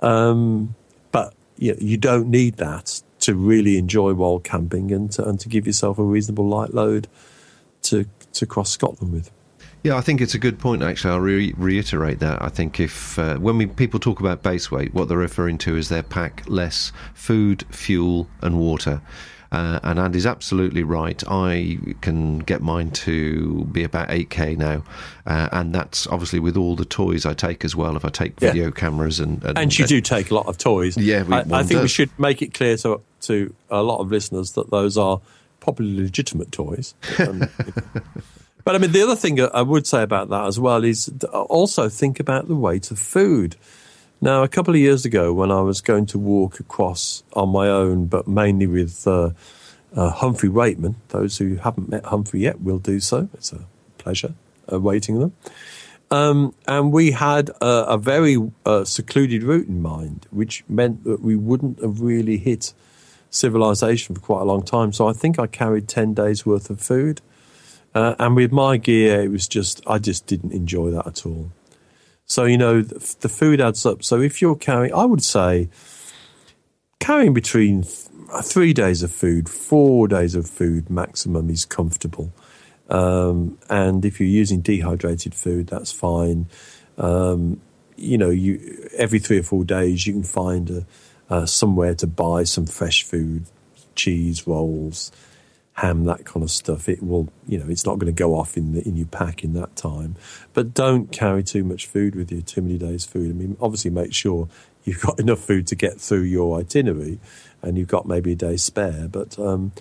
Um, 0.01 0.75
but 1.11 1.33
you, 1.57 1.73
know, 1.73 1.77
you 1.79 1.97
don't 1.97 2.29
need 2.29 2.57
that 2.57 3.01
to 3.21 3.35
really 3.35 3.77
enjoy 3.77 4.13
wild 4.13 4.43
camping 4.43 4.91
and 4.91 5.11
to, 5.13 5.27
and 5.27 5.39
to 5.39 5.49
give 5.49 5.65
yourself 5.65 5.97
a 5.97 6.03
reasonable 6.03 6.47
light 6.47 6.73
load 6.73 7.07
to 7.83 8.05
to 8.33 8.45
cross 8.45 8.71
Scotland 8.71 9.13
with. 9.13 9.31
Yeah, 9.83 9.97
I 9.97 10.01
think 10.01 10.21
it's 10.21 10.33
a 10.33 10.39
good 10.39 10.59
point. 10.59 10.81
Actually, 10.81 11.11
I'll 11.11 11.19
re- 11.19 11.53
reiterate 11.57 12.19
that. 12.19 12.41
I 12.41 12.47
think 12.47 12.79
if 12.79 13.19
uh, 13.19 13.35
when 13.35 13.57
we, 13.57 13.65
people 13.65 13.99
talk 13.99 14.21
about 14.21 14.41
base 14.41 14.71
weight, 14.71 14.93
what 14.93 15.09
they're 15.09 15.17
referring 15.17 15.57
to 15.59 15.75
is 15.75 15.89
their 15.89 16.03
pack 16.03 16.43
less 16.47 16.93
food, 17.13 17.65
fuel, 17.69 18.29
and 18.41 18.57
water. 18.57 19.01
Uh, 19.53 19.79
and 19.83 19.99
Andy's 19.99 20.25
absolutely 20.25 20.81
right. 20.81 21.23
I 21.27 21.77
can 22.01 22.39
get 22.39 22.63
mine 22.63 22.89
to 22.91 23.65
be 23.65 23.83
about 23.83 24.09
8k 24.09 24.57
now, 24.57 24.83
uh, 25.27 25.49
and 25.51 25.75
that's 25.75 26.07
obviously 26.07 26.39
with 26.39 26.57
all 26.57 26.75
the 26.75 26.85
toys 26.85 27.23
I 27.23 27.35
take 27.35 27.63
as 27.63 27.75
well. 27.75 27.95
If 27.95 28.03
I 28.03 28.09
take 28.09 28.39
video 28.39 28.65
yeah. 28.65 28.71
cameras 28.71 29.19
and, 29.19 29.43
and, 29.43 29.55
and 29.55 29.77
you 29.77 29.85
do 29.85 30.01
take 30.01 30.31
a 30.31 30.33
lot 30.33 30.47
of 30.47 30.57
toys. 30.57 30.97
Yeah, 30.97 31.21
we, 31.21 31.35
I, 31.35 31.39
I, 31.39 31.63
think 31.63 31.69
does. 31.69 31.81
we 31.83 31.87
should 31.87 32.17
make 32.17 32.41
it 32.41 32.55
clear 32.55 32.77
to 32.77 33.01
to 33.21 33.53
a 33.69 33.83
lot 33.83 33.99
of 33.99 34.11
listeners 34.11 34.53
that 34.53 34.71
those 34.71 34.97
are 34.97 35.21
probably 35.59 36.01
legitimate 36.01 36.51
toys. 36.51 36.95
Um, 37.19 37.39
but 38.65 38.73
I 38.73 38.79
mean, 38.79 38.91
the 38.91 39.03
other 39.03 39.15
thing 39.15 39.39
I 39.39 39.61
would 39.61 39.85
say 39.85 40.01
about 40.01 40.29
that 40.29 40.47
as 40.47 40.59
well 40.59 40.83
is 40.83 41.11
also 41.31 41.89
think 41.89 42.19
about 42.19 42.47
the 42.47 42.55
weight 42.55 42.89
of 42.89 42.97
food. 42.97 43.55
Now, 44.23 44.41
a 44.41 44.47
couple 44.47 44.73
of 44.73 44.79
years 44.79 45.03
ago, 45.03 45.33
when 45.33 45.51
I 45.51 45.59
was 45.59 45.81
going 45.81 46.05
to 46.05 46.17
walk 46.17 46.61
across 46.61 47.23
on 47.33 47.49
my 47.49 47.67
own, 47.67 48.05
but 48.05 48.25
mainly 48.25 48.67
with 48.67 49.05
uh, 49.05 49.31
uh, 49.93 50.11
Humphrey 50.11 50.47
Weightman, 50.47 50.95
those 51.09 51.39
who 51.39 51.55
haven't 51.55 51.89
met 51.89 52.05
Humphrey 52.05 52.39
yet 52.39 52.61
will 52.61 52.79
do 52.79 53.01
so. 53.01 53.27
It's 53.33 53.51
a 53.51 53.65
pleasure 53.97 54.33
awaiting 54.69 55.19
them. 55.19 55.33
Um, 56.09 56.55
and 56.65 56.93
we 56.93 57.11
had 57.11 57.49
a, 57.59 57.65
a 57.65 57.97
very 57.97 58.37
uh, 58.65 58.85
secluded 58.85 59.43
route 59.43 59.67
in 59.67 59.81
mind, 59.81 60.25
which 60.31 60.63
meant 60.69 61.03
that 61.03 61.19
we 61.19 61.35
wouldn't 61.35 61.81
have 61.81 61.99
really 61.99 62.37
hit 62.37 62.73
civilization 63.29 64.15
for 64.15 64.21
quite 64.21 64.41
a 64.43 64.45
long 64.45 64.63
time. 64.63 64.93
So 64.93 65.09
I 65.09 65.11
think 65.11 65.37
I 65.37 65.47
carried 65.47 65.89
10 65.89 66.13
days 66.13 66.45
worth 66.45 66.69
of 66.69 66.79
food 66.79 67.19
Uh, 67.93 68.15
and 68.17 68.35
with 68.35 68.51
my 68.51 68.77
gear, 68.77 69.21
it 69.21 69.29
was 69.29 69.47
just 69.47 69.81
I 69.85 69.99
just 69.99 70.25
didn't 70.25 70.51
enjoy 70.51 70.89
that 70.91 71.05
at 71.05 71.25
all. 71.25 71.51
So 72.25 72.45
you 72.45 72.57
know 72.57 72.81
the, 72.81 73.15
the 73.21 73.29
food 73.29 73.61
adds 73.61 73.85
up. 73.85 74.03
So 74.03 74.21
if 74.21 74.41
you're 74.41 74.55
carrying, 74.55 74.93
I 74.93 75.05
would 75.05 75.23
say 75.23 75.69
carrying 76.99 77.33
between 77.33 77.83
th- 77.83 78.07
three 78.43 78.73
days 78.73 79.03
of 79.03 79.11
food, 79.11 79.49
four 79.49 80.07
days 80.07 80.35
of 80.35 80.49
food 80.49 80.89
maximum 80.89 81.49
is 81.49 81.65
comfortable. 81.65 82.31
Um, 82.89 83.57
and 83.69 84.05
if 84.05 84.19
you're 84.19 84.29
using 84.29 84.61
dehydrated 84.61 85.35
food, 85.35 85.67
that's 85.67 85.91
fine. 85.91 86.47
Um, 86.97 87.61
you 87.95 88.17
know, 88.17 88.29
you 88.29 88.89
every 88.97 89.19
three 89.19 89.39
or 89.39 89.43
four 89.43 89.63
days 89.63 90.07
you 90.07 90.13
can 90.13 90.23
find 90.23 90.69
a, 90.69 90.85
uh, 91.29 91.45
somewhere 91.45 91.95
to 91.95 92.07
buy 92.07 92.43
some 92.43 92.65
fresh 92.65 93.03
food, 93.03 93.45
cheese, 93.95 94.47
rolls, 94.47 95.11
ham, 95.73 96.05
that 96.05 96.25
kind 96.25 96.43
of 96.43 96.51
stuff. 96.51 96.87
It 96.87 97.01
will, 97.01 97.29
you 97.47 97.57
know, 97.57 97.65
it's 97.67 97.85
not 97.85 97.99
going 97.99 98.13
to 98.13 98.17
go 98.17 98.35
off 98.35 98.57
in 98.57 98.73
the, 98.73 98.87
in 98.87 98.95
your 98.95 99.07
pack 99.07 99.43
in 99.43 99.53
that 99.53 99.75
time. 99.75 100.15
But 100.53 100.73
don't 100.73 101.11
carry 101.11 101.43
too 101.43 101.63
much 101.63 101.87
food 101.87 102.15
with 102.15 102.31
you, 102.31 102.41
too 102.41 102.61
many 102.61 102.77
days' 102.77 103.05
food. 103.05 103.29
I 103.29 103.33
mean, 103.33 103.57
obviously 103.59 103.91
make 103.91 104.13
sure 104.13 104.47
you've 104.83 105.01
got 105.01 105.19
enough 105.19 105.39
food 105.39 105.67
to 105.67 105.75
get 105.75 105.99
through 105.99 106.21
your 106.21 106.59
itinerary, 106.59 107.19
and 107.61 107.77
you've 107.77 107.87
got 107.87 108.07
maybe 108.07 108.33
a 108.33 108.35
day 108.35 108.57
spare. 108.57 109.07
But 109.07 109.37
um, 109.39 109.71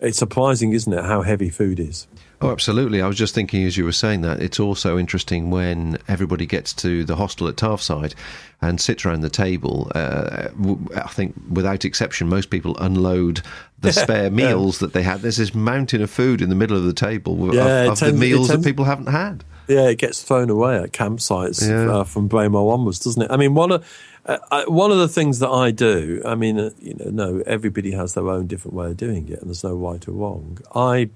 it's 0.00 0.18
surprising, 0.18 0.72
isn't 0.72 0.92
it, 0.92 1.04
how 1.04 1.22
heavy 1.22 1.50
food 1.50 1.78
is? 1.78 2.06
Oh, 2.40 2.50
absolutely. 2.50 3.00
I 3.00 3.08
was 3.08 3.16
just 3.16 3.34
thinking 3.34 3.64
as 3.64 3.76
you 3.78 3.84
were 3.84 3.92
saying 3.92 4.20
that, 4.20 4.40
it's 4.42 4.60
also 4.60 4.98
interesting 4.98 5.50
when 5.50 5.98
everybody 6.06 6.44
gets 6.44 6.74
to 6.74 7.02
the 7.04 7.16
hostel 7.16 7.48
at 7.48 7.56
Tarfside 7.56 8.14
and 8.60 8.78
sits 8.80 9.06
around 9.06 9.20
the 9.20 9.30
table. 9.30 9.90
Uh, 9.94 10.48
I 10.94 11.08
think, 11.08 11.34
without 11.50 11.84
exception, 11.86 12.28
most 12.28 12.50
people 12.50 12.76
unload 12.78 13.40
the 13.78 13.92
spare 13.94 14.30
meals 14.30 14.80
that 14.80 14.92
they 14.92 15.02
had. 15.02 15.20
There's 15.20 15.38
this 15.38 15.54
mountain 15.54 16.02
of 16.02 16.10
food 16.10 16.42
in 16.42 16.50
the 16.50 16.54
middle 16.54 16.76
of 16.76 16.84
the 16.84 16.92
table 16.92 17.54
yeah, 17.54 17.84
of, 17.84 17.92
of 17.92 17.98
tends, 17.98 18.00
the 18.00 18.18
meals 18.18 18.48
tends, 18.48 18.62
that 18.62 18.68
people 18.68 18.84
haven't 18.84 19.08
had. 19.08 19.42
Yeah, 19.66 19.88
it 19.88 19.98
gets 19.98 20.22
thrown 20.22 20.50
away 20.50 20.76
at 20.76 20.92
campsites 20.92 21.66
yeah. 21.66 21.90
uh, 21.90 22.04
from 22.04 22.28
Braemar 22.28 22.70
onwards, 22.70 22.98
doesn't 22.98 23.22
it? 23.22 23.30
I 23.30 23.38
mean, 23.38 23.54
one 23.54 23.72
of 23.72 23.86
uh, 24.26 24.38
I, 24.50 24.64
one 24.64 24.90
of 24.90 24.98
the 24.98 25.08
things 25.08 25.38
that 25.38 25.48
I 25.48 25.70
do, 25.70 26.20
I 26.24 26.34
mean, 26.34 26.58
uh, 26.58 26.70
you 26.80 26.94
know, 26.94 27.10
no, 27.10 27.42
everybody 27.46 27.92
has 27.92 28.14
their 28.14 28.28
own 28.28 28.46
different 28.46 28.74
way 28.74 28.88
of 28.88 28.96
doing 28.96 29.28
it, 29.28 29.40
and 29.40 29.48
there's 29.48 29.64
no 29.64 29.74
right 29.74 30.06
or 30.06 30.12
wrong. 30.12 30.58
I 30.74 31.10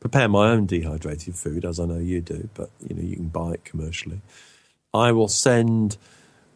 prepare 0.00 0.28
my 0.28 0.50
own 0.50 0.66
dehydrated 0.66 1.34
food, 1.34 1.64
as 1.64 1.80
I 1.80 1.86
know 1.86 1.98
you 1.98 2.20
do, 2.20 2.48
but 2.54 2.70
you 2.86 2.94
know, 2.94 3.02
you 3.02 3.16
can 3.16 3.28
buy 3.28 3.52
it 3.52 3.64
commercially. 3.64 4.20
I 4.94 5.12
will 5.12 5.28
send 5.28 5.96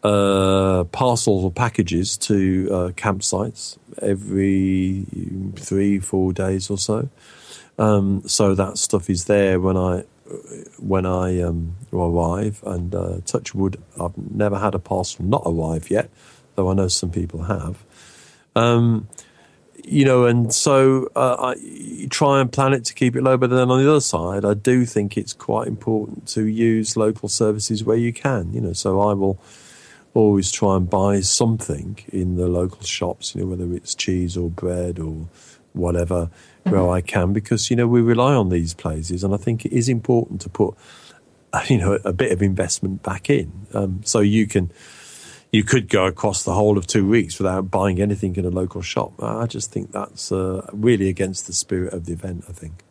uh, 0.03 0.85
parcels 0.85 1.45
or 1.45 1.51
packages 1.51 2.17
to 2.19 2.69
uh, 2.71 2.89
campsites 2.91 3.79
every 4.01 5.07
three, 5.57 5.99
four 5.99 6.33
days 6.33 6.71
or 6.71 6.79
so. 6.79 7.09
Um, 7.79 8.23
so 8.27 8.55
that 8.55 8.79
stuff 8.79 9.09
is 9.11 9.27
there 9.27 9.61
when 9.61 9.77
I 9.77 10.05
when 10.79 11.05
I 11.07 11.41
um, 11.41 11.77
arrive. 11.93 12.63
And 12.65 12.95
uh, 12.95 13.21
touch 13.25 13.55
wood, 13.55 13.81
I've 14.01 14.17
never 14.17 14.59
had 14.59 14.75
a 14.75 14.79
parcel 14.79 15.25
not 15.25 15.43
arrive 15.45 15.91
yet, 15.91 16.11
though 16.55 16.71
I 16.71 16.75
know 16.75 16.89
some 16.89 17.11
people 17.11 17.45
have. 17.45 17.85
Um, 18.55 19.09
you 19.85 20.05
know, 20.05 20.27
and 20.27 20.53
so 20.53 21.09
uh, 21.17 21.55
I 21.55 22.07
try 22.11 22.41
and 22.41 22.51
plan 22.51 22.73
it 22.73 22.85
to 22.87 22.95
keep 22.95 23.17
it 23.17 23.23
low. 23.23 23.37
But 23.37 23.51
then 23.51 23.71
on 23.71 23.83
the 23.83 23.91
other 23.91 24.01
side, 24.01 24.45
I 24.45 24.55
do 24.55 24.85
think 24.87 25.17
it's 25.17 25.33
quite 25.33 25.67
important 25.67 26.29
to 26.29 26.47
use 26.47 26.97
local 26.97 27.29
services 27.29 27.85
where 27.85 27.97
you 27.97 28.13
can. 28.13 28.53
You 28.53 28.61
know, 28.61 28.73
so 28.73 29.01
I 29.01 29.15
will 29.15 29.39
always 30.15 30.53
try 30.53 30.77
and 30.77 30.89
buy 30.89 31.21
something 31.21 31.99
in 32.13 32.37
the 32.37 32.49
local 32.49 32.83
shops. 32.83 33.35
You 33.35 33.43
know, 33.43 33.49
whether 33.49 33.73
it's 33.75 33.95
cheese 33.95 34.37
or 34.37 34.51
bread 34.51 34.99
or 34.99 35.27
whatever 35.73 36.31
where 36.65 36.89
I 36.89 37.01
can 37.01 37.33
because 37.33 37.71
you 37.71 37.77
know 37.77 37.87
we 37.87 38.01
rely 38.01 38.35
on 38.35 38.49
these 38.49 38.75
places, 38.75 39.25
and 39.25 39.35
I 39.35 39.37
think 39.37 39.65
it 39.65 39.73
is 39.73 39.89
important 39.89 40.41
to 40.43 40.49
put 40.49 40.75
you 41.69 41.79
know 41.79 41.99
a 42.05 42.13
bit 42.13 42.33
of 42.33 42.43
investment 42.43 43.03
back 43.03 43.29
in, 43.31 43.53
um, 43.75 44.01
so 44.05 44.21
you 44.21 44.47
can 44.47 44.71
you 45.53 45.63
could 45.63 45.89
go 45.89 46.07
across 46.07 46.43
the 46.43 46.55
whole 46.55 46.79
of 46.79 46.87
two 46.87 47.07
weeks 47.07 47.39
without 47.39 47.71
buying 47.71 48.01
anything 48.01 48.35
in 48.37 48.45
a 48.45 48.51
local 48.51 48.81
shop. 48.83 49.23
I 49.23 49.47
just 49.47 49.71
think 49.71 49.93
that's 49.93 50.33
uh, 50.33 50.67
really 50.73 51.09
against 51.09 51.47
the 51.47 51.53
spirit 51.53 51.93
of 51.93 52.07
the 52.07 52.13
event. 52.15 52.47
I 52.49 52.53
think. 52.53 52.83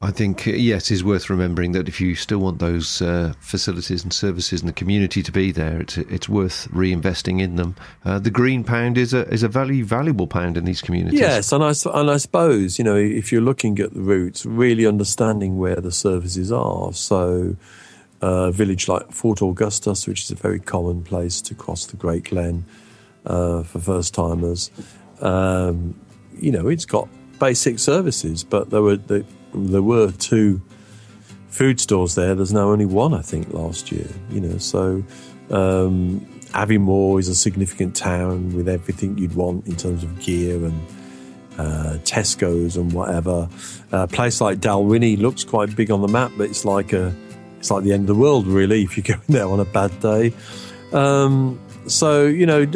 I 0.00 0.12
think, 0.12 0.46
uh, 0.46 0.52
yes, 0.52 0.92
it's 0.92 1.02
worth 1.02 1.28
remembering 1.28 1.72
that 1.72 1.88
if 1.88 2.00
you 2.00 2.14
still 2.14 2.38
want 2.38 2.60
those 2.60 3.02
uh, 3.02 3.32
facilities 3.40 4.04
and 4.04 4.12
services 4.12 4.60
and 4.60 4.68
the 4.68 4.72
community 4.72 5.24
to 5.24 5.32
be 5.32 5.50
there, 5.50 5.80
it's, 5.80 5.98
it's 5.98 6.28
worth 6.28 6.68
reinvesting 6.70 7.40
in 7.40 7.56
them. 7.56 7.74
Uh, 8.04 8.20
the 8.20 8.30
green 8.30 8.62
pound 8.62 8.96
is 8.96 9.12
a, 9.12 9.26
is 9.32 9.42
a 9.42 9.48
very 9.48 9.82
valuable 9.82 10.28
pound 10.28 10.56
in 10.56 10.64
these 10.64 10.80
communities. 10.80 11.18
Yes, 11.18 11.50
and 11.50 11.64
I, 11.64 11.72
and 11.94 12.10
I 12.12 12.16
suppose, 12.18 12.78
you 12.78 12.84
know, 12.84 12.94
if 12.94 13.32
you're 13.32 13.40
looking 13.40 13.80
at 13.80 13.92
the 13.92 14.00
routes, 14.00 14.46
really 14.46 14.86
understanding 14.86 15.58
where 15.58 15.80
the 15.80 15.90
services 15.90 16.52
are. 16.52 16.92
So, 16.92 17.56
a 18.20 18.50
village 18.50 18.88
like 18.88 19.12
Fort 19.12 19.42
Augustus, 19.42 20.06
which 20.06 20.22
is 20.22 20.30
a 20.30 20.34
very 20.34 20.60
common 20.60 21.02
place 21.02 21.40
to 21.42 21.54
cross 21.54 21.86
the 21.86 21.96
Great 21.96 22.24
Glen 22.24 22.64
uh, 23.26 23.62
for 23.62 23.78
first 23.78 24.14
timers, 24.14 24.70
um, 25.20 25.98
you 26.40 26.52
know, 26.52 26.68
it's 26.68 26.84
got 26.84 27.08
basic 27.38 27.78
services, 27.78 28.44
but 28.44 28.70
there 28.70 28.82
were. 28.82 28.96
The, 28.96 29.24
there 29.54 29.82
were 29.82 30.10
two 30.12 30.60
food 31.48 31.80
stores 31.80 32.14
there. 32.14 32.34
There's 32.34 32.52
now 32.52 32.70
only 32.70 32.84
one, 32.84 33.14
I 33.14 33.22
think, 33.22 33.52
last 33.52 33.90
year. 33.90 34.08
You 34.30 34.40
know, 34.40 34.58
so 34.58 35.02
um, 35.50 36.20
Aviemore 36.52 37.18
is 37.18 37.28
a 37.28 37.34
significant 37.34 37.96
town 37.96 38.54
with 38.54 38.68
everything 38.68 39.16
you'd 39.18 39.34
want 39.34 39.66
in 39.66 39.76
terms 39.76 40.04
of 40.04 40.20
gear 40.20 40.64
and 40.64 40.86
uh, 41.58 41.98
Tesco's 42.04 42.76
and 42.76 42.92
whatever. 42.92 43.48
a 43.90 44.06
place 44.06 44.40
like 44.40 44.58
Dalwhinnie 44.58 45.18
looks 45.18 45.44
quite 45.44 45.74
big 45.74 45.90
on 45.90 46.02
the 46.02 46.08
map, 46.08 46.30
but 46.36 46.50
it's 46.50 46.64
like 46.64 46.92
a 46.92 47.14
it's 47.58 47.70
like 47.70 47.84
the 47.84 47.92
end 47.92 48.08
of 48.08 48.16
the 48.16 48.20
world 48.20 48.46
really 48.46 48.82
if 48.82 48.96
you 48.96 49.02
go 49.02 49.14
in 49.14 49.34
there 49.34 49.46
on 49.46 49.60
a 49.60 49.64
bad 49.64 49.98
day. 50.00 50.32
Um, 50.92 51.58
so 51.86 52.26
you 52.26 52.46
know, 52.46 52.66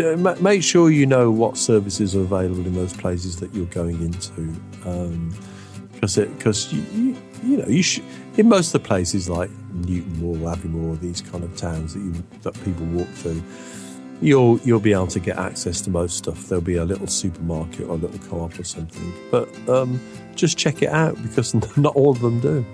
make 0.41 0.63
sure 0.63 0.91
you 0.91 1.07
know 1.07 1.31
what 1.31 1.57
services 1.57 2.15
are 2.17 2.21
available 2.21 2.67
in 2.67 2.75
those 2.75 2.93
places 2.93 3.37
that 3.37 3.55
you're 3.55 3.67
going 3.67 4.01
into. 4.03 4.55
Um, 4.85 5.35
because 5.93 6.19
it 6.19 6.37
because 6.37 6.73
you, 6.73 6.83
you, 6.95 7.17
you 7.45 7.57
know 7.59 7.67
you 7.67 7.83
should 7.83 8.05
in 8.37 8.49
most 8.49 8.75
of 8.75 8.83
the 8.83 8.89
places 8.89 9.29
like 9.29 9.51
Newtonmore, 9.73 10.57
Aviemore, 10.57 10.99
these 10.99 11.21
kind 11.21 11.45
of 11.45 11.57
towns 11.57 11.95
that 11.95 12.01
you 12.01 12.15
that 12.43 12.55
people 12.65 12.87
walk 12.87 13.09
through, 13.09 13.43
you'll 14.21 14.59
you'll 14.61 14.81
be 14.81 14.93
able 14.93 15.07
to 15.09 15.21
get 15.21 15.39
access 15.39 15.81
to 15.83 15.91
most 15.91 16.17
stuff. 16.17 16.49
There'll 16.49 16.65
be 16.65 16.77
a 16.77 16.85
little 16.85 17.07
supermarket 17.07 17.83
or 17.83 17.93
a 17.93 17.99
little 17.99 18.19
co-op 18.29 18.59
or 18.59 18.65
something, 18.65 19.13
but 19.31 19.49
um, 19.69 20.01
just 20.35 20.59
check 20.59 20.83
it 20.83 20.89
out 20.89 21.21
because 21.23 21.55
not 21.77 21.95
all 21.95 22.11
of 22.11 22.21
them 22.21 22.41
do. 22.41 22.65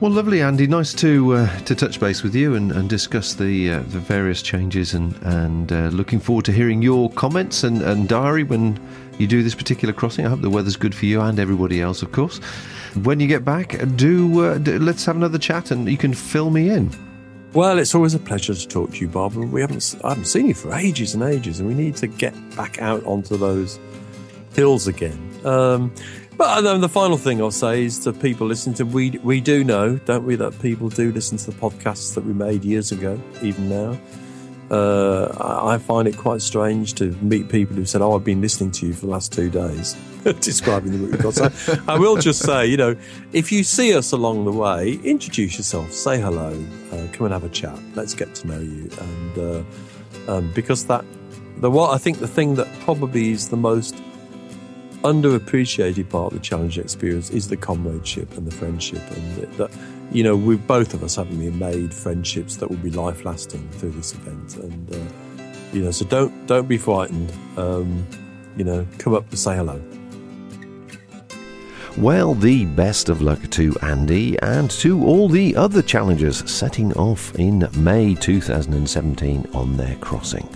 Well, 0.00 0.12
lovely, 0.12 0.40
Andy. 0.40 0.66
Nice 0.66 0.94
to 0.94 1.34
uh, 1.34 1.58
to 1.60 1.74
touch 1.74 2.00
base 2.00 2.22
with 2.22 2.34
you 2.34 2.54
and, 2.54 2.72
and 2.72 2.88
discuss 2.88 3.34
the 3.34 3.70
uh, 3.70 3.78
the 3.80 3.98
various 3.98 4.40
changes 4.40 4.94
and 4.94 5.14
and 5.20 5.70
uh, 5.70 5.88
looking 5.88 6.20
forward 6.20 6.46
to 6.46 6.52
hearing 6.52 6.80
your 6.80 7.10
comments 7.10 7.64
and, 7.64 7.82
and 7.82 8.08
diary 8.08 8.42
when 8.42 8.80
you 9.18 9.26
do 9.26 9.42
this 9.42 9.54
particular 9.54 9.92
crossing. 9.92 10.24
I 10.24 10.30
hope 10.30 10.40
the 10.40 10.48
weather's 10.48 10.76
good 10.76 10.94
for 10.94 11.04
you 11.04 11.20
and 11.20 11.38
everybody 11.38 11.82
else, 11.82 12.00
of 12.00 12.12
course. 12.12 12.38
When 13.02 13.20
you 13.20 13.26
get 13.26 13.44
back, 13.44 13.76
do, 13.96 14.42
uh, 14.42 14.56
do 14.56 14.78
let's 14.78 15.04
have 15.04 15.16
another 15.16 15.36
chat 15.36 15.70
and 15.70 15.86
you 15.86 15.98
can 15.98 16.14
fill 16.14 16.48
me 16.48 16.70
in. 16.70 16.90
Well, 17.52 17.78
it's 17.78 17.94
always 17.94 18.14
a 18.14 18.18
pleasure 18.18 18.54
to 18.54 18.68
talk 18.68 18.92
to 18.92 18.96
you, 18.96 19.08
Barbara. 19.08 19.44
We 19.44 19.60
haven't 19.60 19.96
I 20.02 20.10
haven't 20.10 20.24
seen 20.24 20.46
you 20.46 20.54
for 20.54 20.72
ages 20.72 21.12
and 21.12 21.22
ages, 21.22 21.60
and 21.60 21.68
we 21.68 21.74
need 21.74 21.96
to 21.96 22.06
get 22.06 22.32
back 22.56 22.80
out 22.80 23.04
onto 23.04 23.36
those 23.36 23.78
hills 24.54 24.86
again. 24.86 25.18
Um, 25.44 25.92
but 26.40 26.62
then 26.62 26.80
the 26.80 26.88
final 26.88 27.18
thing 27.18 27.38
I'll 27.42 27.50
say 27.50 27.84
is 27.84 27.98
to 27.98 28.14
people 28.14 28.46
listening 28.46 28.74
to 28.76 28.86
we 28.86 29.10
we 29.22 29.42
do 29.42 29.62
know, 29.62 29.98
don't 29.98 30.24
we, 30.24 30.36
that 30.36 30.58
people 30.62 30.88
do 30.88 31.12
listen 31.12 31.36
to 31.36 31.50
the 31.50 31.56
podcasts 31.56 32.14
that 32.14 32.24
we 32.24 32.32
made 32.32 32.64
years 32.64 32.92
ago, 32.92 33.20
even 33.42 33.68
now. 33.68 34.00
Uh, 34.70 35.66
I 35.66 35.76
find 35.76 36.08
it 36.08 36.16
quite 36.16 36.40
strange 36.40 36.94
to 36.94 37.10
meet 37.20 37.50
people 37.50 37.76
who 37.76 37.84
said, 37.84 38.00
"Oh, 38.00 38.16
I've 38.16 38.24
been 38.24 38.40
listening 38.40 38.70
to 38.70 38.86
you 38.86 38.94
for 38.94 39.00
the 39.02 39.12
last 39.12 39.34
two 39.34 39.50
days," 39.50 39.94
describing 40.40 41.10
the 41.10 41.18
got. 41.18 41.34
So 41.34 41.50
I 41.86 41.98
will 41.98 42.16
just 42.16 42.40
say, 42.40 42.66
you 42.68 42.78
know, 42.78 42.96
if 43.34 43.52
you 43.52 43.62
see 43.62 43.94
us 43.94 44.12
along 44.12 44.46
the 44.46 44.52
way, 44.52 44.98
introduce 45.04 45.58
yourself, 45.58 45.92
say 45.92 46.18
hello, 46.22 46.58
uh, 46.90 47.06
come 47.12 47.26
and 47.26 47.34
have 47.34 47.44
a 47.44 47.50
chat. 47.50 47.78
Let's 47.94 48.14
get 48.14 48.34
to 48.36 48.46
know 48.46 48.60
you, 48.60 48.88
and 48.98 49.38
uh, 49.38 50.36
um, 50.36 50.50
because 50.54 50.86
that 50.86 51.04
the 51.58 51.70
what 51.70 51.92
I 51.92 51.98
think 51.98 52.18
the 52.18 52.28
thing 52.28 52.54
that 52.54 52.68
probably 52.80 53.32
is 53.32 53.50
the 53.50 53.58
most 53.58 53.94
underappreciated 55.02 56.08
part 56.08 56.32
of 56.32 56.38
the 56.38 56.44
challenge 56.44 56.78
experience 56.78 57.30
is 57.30 57.48
the 57.48 57.56
comradeship 57.56 58.36
and 58.36 58.46
the 58.46 58.54
friendship, 58.54 59.02
and 59.10 59.54
that 59.54 59.70
you 60.12 60.22
know 60.22 60.36
we 60.36 60.56
both 60.56 60.94
of 60.94 61.02
us 61.02 61.16
haven't 61.16 61.38
we 61.38 61.50
made 61.50 61.92
friendships 61.92 62.56
that 62.56 62.68
will 62.68 62.76
be 62.78 62.90
life 62.90 63.24
lasting 63.24 63.68
through 63.70 63.90
this 63.90 64.12
event, 64.14 64.56
and 64.56 64.94
uh, 64.94 65.44
you 65.72 65.82
know 65.82 65.90
so 65.90 66.04
don't 66.04 66.46
don't 66.46 66.68
be 66.68 66.78
frightened. 66.78 67.32
Um, 67.56 68.06
you 68.56 68.64
know, 68.64 68.86
come 68.98 69.14
up 69.14 69.28
and 69.30 69.38
say 69.38 69.56
hello. 69.56 69.80
Well, 71.98 72.34
the 72.34 72.66
best 72.66 73.08
of 73.08 73.20
luck 73.20 73.50
to 73.50 73.76
Andy 73.82 74.38
and 74.40 74.70
to 74.72 75.04
all 75.04 75.28
the 75.28 75.56
other 75.56 75.82
challengers 75.82 76.48
setting 76.50 76.92
off 76.94 77.34
in 77.34 77.68
May 77.76 78.14
2017 78.14 79.50
on 79.52 79.76
their 79.76 79.96
crossing. 79.96 80.48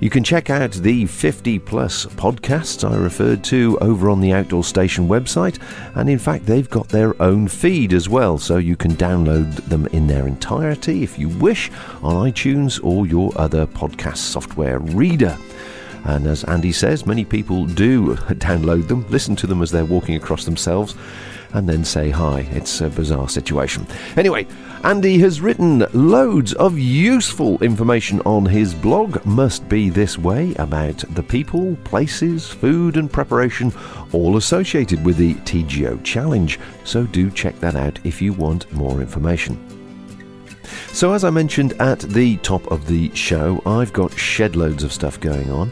You 0.00 0.10
can 0.10 0.22
check 0.22 0.48
out 0.48 0.70
the 0.70 1.06
50 1.06 1.58
plus 1.58 2.06
podcasts 2.06 2.88
I 2.88 2.96
referred 2.96 3.42
to 3.44 3.76
over 3.80 4.08
on 4.08 4.20
the 4.20 4.32
Outdoor 4.32 4.62
Station 4.62 5.08
website, 5.08 5.58
and 5.96 6.08
in 6.08 6.20
fact, 6.20 6.46
they've 6.46 6.70
got 6.70 6.88
their 6.88 7.20
own 7.20 7.48
feed 7.48 7.92
as 7.92 8.08
well, 8.08 8.38
so 8.38 8.58
you 8.58 8.76
can 8.76 8.92
download 8.92 9.56
them 9.68 9.88
in 9.88 10.06
their 10.06 10.28
entirety 10.28 11.02
if 11.02 11.18
you 11.18 11.28
wish 11.28 11.72
on 12.00 12.30
iTunes 12.30 12.78
or 12.84 13.08
your 13.08 13.32
other 13.34 13.66
podcast 13.66 14.18
software 14.18 14.78
reader. 14.78 15.36
And 16.04 16.28
as 16.28 16.44
Andy 16.44 16.70
says, 16.70 17.04
many 17.04 17.24
people 17.24 17.66
do 17.66 18.14
download 18.16 18.86
them, 18.86 19.04
listen 19.08 19.34
to 19.34 19.48
them 19.48 19.62
as 19.62 19.72
they're 19.72 19.84
walking 19.84 20.14
across 20.14 20.44
themselves, 20.44 20.94
and 21.54 21.68
then 21.68 21.84
say 21.84 22.10
hi. 22.10 22.40
It's 22.50 22.80
a 22.80 22.88
bizarre 22.88 23.28
situation. 23.28 23.86
Anyway, 24.16 24.46
Andy 24.84 25.18
has 25.18 25.40
written 25.40 25.84
loads 25.92 26.52
of 26.54 26.78
useful 26.78 27.62
information 27.62 28.20
on 28.22 28.46
his 28.46 28.74
blog, 28.74 29.24
Must 29.26 29.68
Be 29.68 29.90
This 29.90 30.18
Way, 30.18 30.54
about 30.54 30.98
the 31.14 31.22
people, 31.22 31.76
places, 31.84 32.48
food, 32.48 32.96
and 32.96 33.12
preparation, 33.12 33.72
all 34.12 34.36
associated 34.36 35.04
with 35.04 35.16
the 35.16 35.34
TGO 35.34 36.02
Challenge. 36.04 36.60
So 36.84 37.04
do 37.04 37.30
check 37.30 37.58
that 37.60 37.74
out 37.74 37.98
if 38.04 38.22
you 38.22 38.32
want 38.32 38.72
more 38.72 39.00
information. 39.00 39.58
So, 40.92 41.12
as 41.12 41.24
I 41.24 41.30
mentioned 41.30 41.74
at 41.80 42.00
the 42.00 42.36
top 42.38 42.66
of 42.70 42.86
the 42.86 43.14
show, 43.14 43.62
I've 43.64 43.92
got 43.92 44.18
shed 44.18 44.56
loads 44.56 44.82
of 44.82 44.92
stuff 44.92 45.20
going 45.20 45.50
on. 45.50 45.70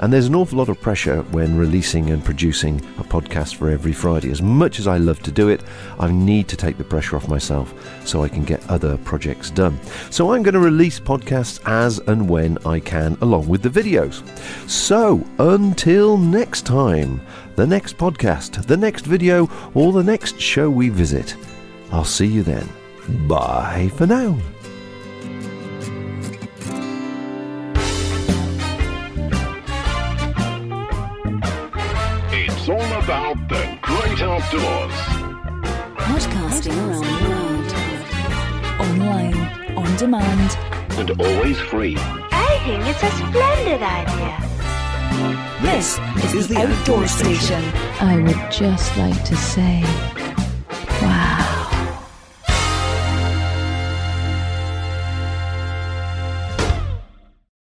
And 0.00 0.10
there's 0.10 0.26
an 0.26 0.34
awful 0.34 0.58
lot 0.58 0.70
of 0.70 0.80
pressure 0.80 1.22
when 1.30 1.58
releasing 1.58 2.10
and 2.10 2.24
producing 2.24 2.80
a 2.98 3.04
podcast 3.04 3.56
for 3.56 3.68
every 3.68 3.92
Friday. 3.92 4.30
As 4.30 4.40
much 4.40 4.78
as 4.78 4.86
I 4.86 4.96
love 4.96 5.22
to 5.22 5.30
do 5.30 5.48
it, 5.48 5.62
I 5.98 6.10
need 6.10 6.48
to 6.48 6.56
take 6.56 6.78
the 6.78 6.84
pressure 6.84 7.16
off 7.16 7.28
myself 7.28 7.74
so 8.06 8.22
I 8.22 8.28
can 8.28 8.44
get 8.44 8.66
other 8.70 8.96
projects 8.98 9.50
done. 9.50 9.78
So 10.10 10.32
I'm 10.32 10.42
going 10.42 10.54
to 10.54 10.60
release 10.60 10.98
podcasts 10.98 11.60
as 11.66 11.98
and 11.98 12.28
when 12.28 12.56
I 12.66 12.80
can, 12.80 13.18
along 13.20 13.46
with 13.46 13.62
the 13.62 13.68
videos. 13.68 14.26
So 14.68 15.22
until 15.38 16.16
next 16.16 16.64
time, 16.64 17.20
the 17.56 17.66
next 17.66 17.98
podcast, 17.98 18.66
the 18.66 18.78
next 18.78 19.04
video, 19.04 19.50
or 19.74 19.92
the 19.92 20.02
next 20.02 20.40
show 20.40 20.70
we 20.70 20.88
visit, 20.88 21.36
I'll 21.92 22.04
see 22.04 22.26
you 22.26 22.42
then. 22.42 22.66
Bye 23.28 23.90
for 23.96 24.06
now. 24.06 24.38
About 33.10 33.48
the 33.48 33.78
great 33.82 34.22
outdoors. 34.22 34.94
Podcasting 35.98 36.76
around 36.78 37.02
the 37.02 37.18
world. 37.26 37.70
Online, 38.86 39.34
on 39.76 39.96
demand. 39.96 40.56
And 40.92 41.10
always 41.20 41.58
free. 41.58 41.96
I 41.98 42.60
think 42.64 42.86
it's 42.86 43.02
a 43.02 43.10
splendid 43.10 43.82
idea. 43.82 44.36
This 45.60 45.98
is 46.34 46.46
the 46.46 46.58
Outdoor 46.58 47.08
Station. 47.08 47.64
I 47.98 48.22
would 48.22 48.52
just 48.52 48.96
like 48.96 49.24
to 49.24 49.34
say 49.34 49.82